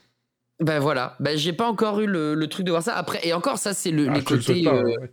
[0.61, 2.95] ben voilà, ben j'ai pas encore eu le, le truc de voir ça.
[2.97, 5.13] Après, et encore, ça, c'est le, Ah, les le pas, ouais.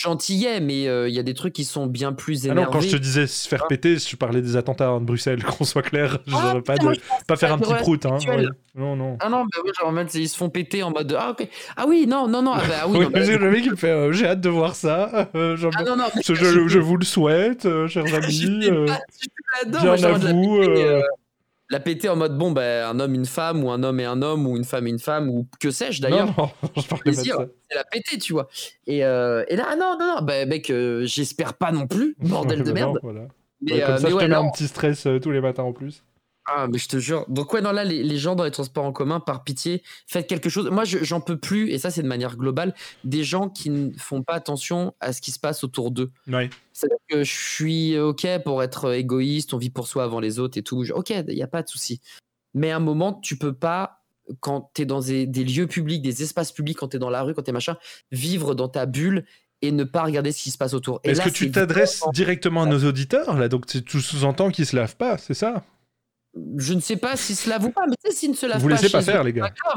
[0.00, 2.64] Gentillets, mais euh, il y a des trucs qui sont bien plus Ah énervés.
[2.64, 5.64] non, quand je te disais se faire péter, je parlais des attentats de Bruxelles, qu'on
[5.64, 6.18] soit clair.
[6.26, 8.18] Je Ah, veux pas, putain, de, pas faire un petit prout, hein.
[8.28, 8.46] ouais.
[8.74, 9.16] Non, non.
[9.20, 11.48] Ah non, bah oui, genre en mode, ils se font péter en mode ah ok
[11.76, 13.72] ah oui non non non ah, bah, ah oui, Oui, non, bah, le mec il
[13.72, 15.28] me fait euh, j'ai hâte de voir ça.
[15.34, 18.60] euh, Ah non, non, je, je- je- vous le souhaite, chers amis.
[19.66, 20.60] bien à vous.
[21.70, 24.22] La péter en mode bon bah un homme une femme ou un homme et un
[24.22, 27.24] homme ou une femme et une femme ou que sais-je d'ailleurs Non, non, je ça.
[27.70, 28.48] c'est la péter tu vois
[28.86, 32.16] et, euh, et là ah non non non bah mec euh, j'espère pas non plus
[32.20, 33.28] bordel de non, merde voilà.
[33.60, 34.46] mais, Ouais, comme euh, ça, mais je ouais, te mets non.
[34.46, 36.04] un petit stress tous les matins en plus.
[36.50, 37.26] Ah, mais je te jure.
[37.28, 40.26] Donc, ouais, non, là, les, les gens dans les transports en commun, par pitié, faites
[40.26, 40.70] quelque chose.
[40.70, 43.90] Moi, je- j'en peux plus, et ça, c'est de manière globale, des gens qui ne
[43.98, 46.10] font pas attention à ce qui se passe autour d'eux.
[46.26, 46.48] Ouais.
[46.72, 50.56] C'est-à-dire que je suis OK pour être égoïste, on vit pour soi avant les autres
[50.56, 50.82] et tout.
[50.94, 52.00] OK, il n'y a pas de souci.
[52.54, 54.02] Mais à un moment, tu peux pas,
[54.40, 57.10] quand tu es dans des, des lieux publics, des espaces publics, quand tu es dans
[57.10, 57.76] la rue, quand tu es machin,
[58.10, 59.26] vivre dans ta bulle
[59.60, 61.00] et ne pas regarder ce qui se passe autour.
[61.04, 63.48] Est-ce que tu t'adresses directement à nos auditeurs là?
[63.48, 65.64] Donc tu tu sous-entends qu'ils se lavent pas, c'est ça?
[66.56, 68.46] Je ne sais pas s'ils se lavent ou pas, mais tu sais, s'ils ne se
[68.46, 68.74] Vous pas.
[68.74, 69.48] laissez pas faire, eux, les gars.
[69.64, 69.74] pas.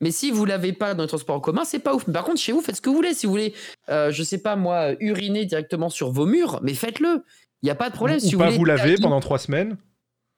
[0.00, 2.04] Mais si vous l'avez pas dans les transports en commun, c'est pas ouf.
[2.10, 3.14] Par contre, chez vous, faites ce que vous voulez.
[3.14, 3.54] Si vous voulez,
[3.88, 7.24] euh, je sais pas moi, uriner directement sur vos murs, mais faites-le.
[7.62, 8.18] Il n'y a pas de problème.
[8.18, 9.78] Ou si pas voulez vous laver pendant trois semaines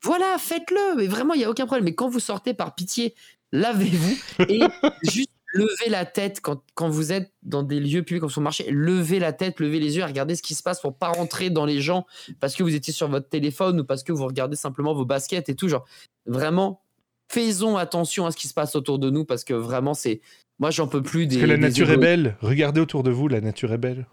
[0.03, 0.97] Voilà, faites-le.
[0.97, 1.85] Mais vraiment, il n'y a aucun problème.
[1.85, 3.15] Mais quand vous sortez, par pitié,
[3.53, 4.17] lavez-vous
[4.49, 4.61] et
[5.03, 8.45] juste levez la tête quand, quand vous êtes dans des lieux publics comme sur le
[8.45, 8.67] marché.
[8.71, 11.51] Levez la tête, levez les yeux et regardez ce qui se passe pour pas rentrer
[11.51, 12.07] dans les gens
[12.41, 15.49] parce que vous étiez sur votre téléphone ou parce que vous regardez simplement vos baskets
[15.49, 15.69] et tout.
[15.69, 15.87] Genre,
[16.27, 16.83] vraiment,
[17.29, 20.21] faisons attention à ce qui se passe autour de nous parce que vraiment, c'est.
[20.59, 21.37] Moi, j'en peux plus des.
[21.37, 22.37] Parce que la nature est belle.
[22.41, 24.07] Regardez autour de vous, la nature est belle.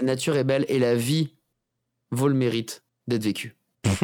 [0.00, 1.34] La nature est belle et la vie
[2.10, 3.56] vaut le mérite d'être vécue.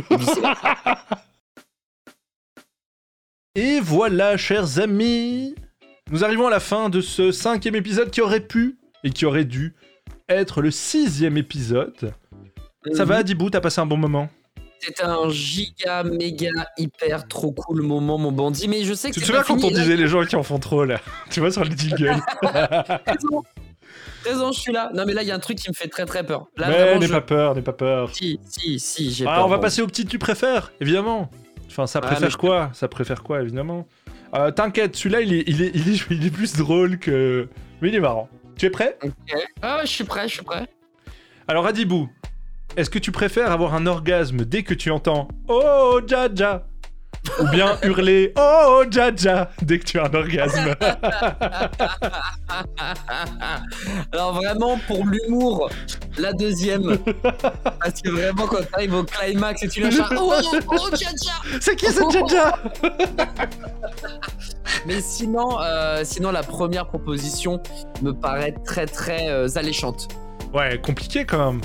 [3.54, 5.56] Et voilà, chers amis,
[6.10, 9.44] nous arrivons à la fin de ce cinquième épisode qui aurait pu et qui aurait
[9.44, 9.74] dû
[10.28, 12.12] être le sixième épisode.
[12.92, 13.08] Ça Mhm.
[13.08, 14.28] va, Dibou, t'as passé un bon moment
[14.80, 18.68] C'était un giga, méga, hyper, trop cool moment, mon bandit.
[18.68, 20.60] Mais je sais que Tu te souviens quand on disait les gens qui en font
[20.60, 23.42] trop, là Tu vois, sur le jingle Raison.
[24.24, 24.90] Raison, je suis là.
[24.94, 26.46] Non, mais là, il y a un truc qui me fait très très peur.
[26.56, 28.14] Là, Mais n'aie je- pas peur, n'aie pas peur.
[28.14, 29.46] Si, si, si, j'ai Ah, peur.
[29.46, 29.62] on va bon.
[29.62, 31.28] passer au petit tu préfères, évidemment.
[31.66, 32.70] Enfin, ça Ah, préfère je- quoi?
[32.72, 33.86] Ça préfère quoi, évidemment?
[34.34, 37.48] Euh, T'inquiète, celui-là, il est, il, est, il, est, il est plus drôle que...
[37.80, 38.28] Mais il est marrant.
[38.56, 38.98] Tu es prêt?
[39.02, 39.12] Ok.
[39.62, 40.66] Ah, je suis prêt, je suis prêt.
[41.46, 42.08] Alors, Adibou,
[42.76, 46.66] est-ce que tu préfères avoir un orgasme dès que tu entends «Oh, Jaja»
[47.40, 50.74] ou bien hurler «Oh, Jaja» dès que tu as un orgasme
[54.12, 55.70] Alors, vraiment, pour l'humour,
[56.18, 56.98] la deuxième.
[57.80, 61.10] Parce que vraiment, quand t'arrives au climax et tu lâches un Oh, oh, oh, tcha,
[61.10, 62.58] tcha C'est qui ce Jaja?
[64.86, 67.60] Mais sinon, euh, sinon, la première proposition
[68.02, 70.08] me paraît très très euh, alléchante.
[70.54, 71.60] Ouais, compliqué quand même.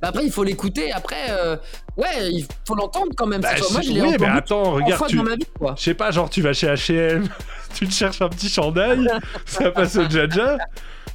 [0.00, 0.92] Bah après, il faut l'écouter.
[0.92, 1.56] Après, euh,
[1.96, 3.40] ouais, il faut l'entendre quand même.
[3.40, 3.50] Bah.
[3.72, 5.74] Moi, je- l'ai oui, entendu mais attends, regarde, tu- dans ma vie, quoi.
[5.76, 7.28] Je sais pas, genre tu vas chez H&M,
[7.74, 9.08] tu te cherches un petit chandail,
[9.46, 10.56] ça passe au Jaja,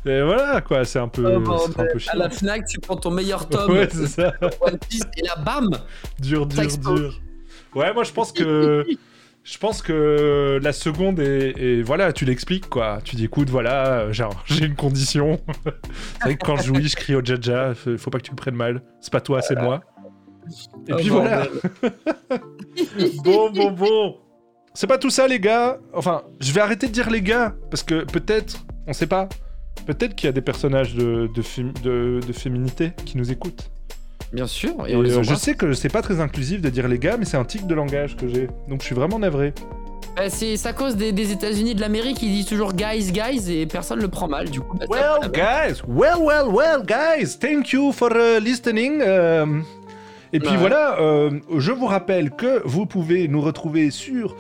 [0.06, 3.12] et voilà quoi, c'est un peu, Oh, un peu à la Fnac, tu prends ton
[3.12, 3.72] meilleur tome.
[3.72, 4.34] Ouais, c'est ça.
[5.18, 5.70] Et là, bam
[6.20, 7.20] Dur, dur, dur.
[7.76, 8.86] Ouais, moi je pense que
[9.44, 13.00] je pense que la seconde est, est- voilà, tu l'expliques quoi.
[13.04, 15.40] Tu dis écoute, voilà, euh, genre j'ai une condition.
[15.66, 18.32] c'est vrai que quand je jouis, je crie au Jaja, faut faut pas que tu
[18.32, 18.82] le prennes mal.
[19.02, 19.82] C'est pas toi, c'est moi.
[20.88, 21.48] Et Oh, puis voilà.
[23.24, 24.18] bon, bon, bon.
[24.74, 25.78] C'est pas tout ça, les gars.
[25.94, 29.30] Enfin, je vais arrêter de dire les gars, parce que peut-être, on sait pas,
[29.86, 31.30] peut-être qu'il y a des personnages de,
[31.84, 33.70] de- de féminité qui nous écoutent.
[34.34, 36.70] Bien sûr, et, Et on les euh, je sais que c'est pas très inclusif de
[36.70, 38.48] dire les gars, mais c'est un tic de langage que j'ai.
[38.68, 39.54] Donc je suis vraiment navré.
[40.16, 43.66] Bah, c'est à cause des, des États-Unis de l'Amérique, ils disent toujours guys, guys, et
[43.66, 44.78] personne le prend mal, du coup.
[44.78, 49.02] bah, Well, guys, well, well, well, guys, thank you for uh, listening.
[49.02, 49.46] euh,
[50.32, 50.58] et puis Ouais.
[50.58, 54.36] voilà, euh, je vous rappelle que vous pouvez nous retrouver sur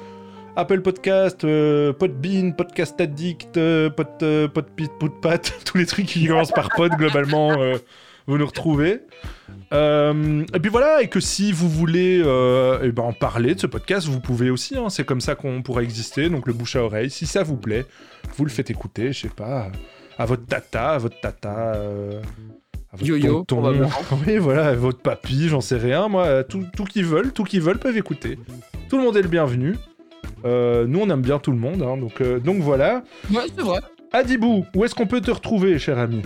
[0.55, 6.27] Apple Podcast, euh, Podbean, Podcast Addict, euh, Pod, euh, Podpit, Podpat, tous les trucs qui
[6.27, 7.77] commencent par pod globalement, euh,
[8.27, 9.01] vous nous retrouvez.
[9.73, 13.59] Euh, et puis voilà, et que si vous voulez euh, eh ben, en parler de
[13.59, 16.75] ce podcast, vous pouvez aussi, hein, c'est comme ça qu'on pourrait exister, donc le bouche
[16.75, 17.85] à oreille, si ça vous plaît,
[18.37, 19.71] vous le faites écouter, je sais pas,
[20.17, 22.21] à votre tata, à votre tata, euh,
[22.91, 23.89] à votre Yo-yo, tonton.
[24.27, 27.59] oui, voilà, à votre papy, j'en sais rien, moi, tout, tout qui veulent, tout qui
[27.59, 28.37] veulent peuvent écouter.
[28.89, 29.75] Tout le monde est le bienvenu.
[30.45, 33.03] Euh, nous, on aime bien tout le monde, hein, donc, euh, donc voilà.
[33.31, 33.79] Ouais, c'est vrai.
[34.11, 36.21] Adibou, où est-ce qu'on peut te retrouver, cher ami?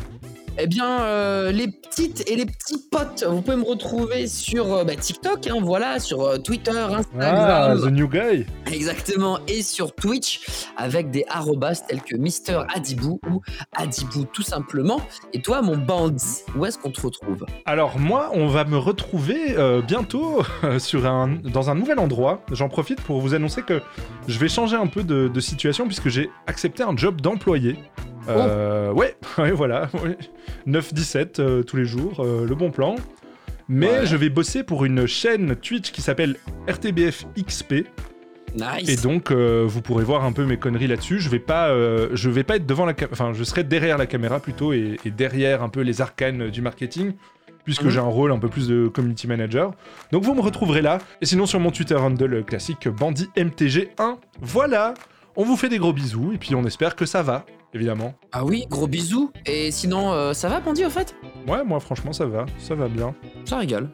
[0.60, 4.84] Eh bien, euh, les petites et les petits potes, vous pouvez me retrouver sur euh,
[4.84, 7.80] bah, TikTok, hein, voilà, sur euh, Twitter, Ah, Instagram.
[7.80, 10.42] The New Guy Exactement, et sur Twitch
[10.76, 13.42] avec des arrobas tels que Mister Adibou ou
[13.76, 15.00] Adibou tout simplement.
[15.32, 17.46] Et toi, mon bandit, où est-ce qu'on te retrouve?
[17.66, 19.56] Alors moi, on va me retrouver
[19.88, 20.42] bientôt
[20.80, 22.42] sur un, dans un nouvel endroit.
[22.52, 23.80] J'en profite pour vous annoncer que
[24.28, 27.76] je vais changer un peu de, de situation puisque j'ai accepté un job d'employé.
[28.30, 29.90] Euh, Ouais, ouais, voilà.
[30.04, 30.18] ouais.
[30.68, 32.96] 9-17 euh, tous les jours, euh, le bon plan.
[33.70, 34.06] Mais Ouais.
[34.06, 36.38] je vais bosser pour une chaîne Twitch qui s'appelle
[36.68, 37.86] RTBF XP.
[38.56, 38.88] Nice.
[38.90, 41.20] Et donc, euh, vous pourrez voir un peu mes conneries là-dessus.
[41.20, 41.70] Je vais pas,
[42.14, 45.12] je vais pas être devant la, enfin, je serai derrière la caméra plutôt et, et
[45.12, 47.12] derrière un peu les arcanes du marketing,
[47.66, 47.90] puisque Mhm.
[47.90, 49.74] j'ai un rôle un peu plus de community manager.
[50.14, 51.00] Donc, vous me retrouverez là.
[51.22, 54.18] Et sinon, sur mon Twitter handle classique, Bandit MTG1.
[54.42, 54.94] Voilà.
[55.36, 58.14] On vous fait des gros bisous et puis on espère que ça va, évidemment.
[58.32, 59.32] Ah oui, gros bisous.
[59.46, 61.16] Et sinon, euh, ça va, bandit, en fait?
[61.48, 63.16] Ouais, moi, franchement, ça va, ça va bien.
[63.46, 63.90] Ça régale.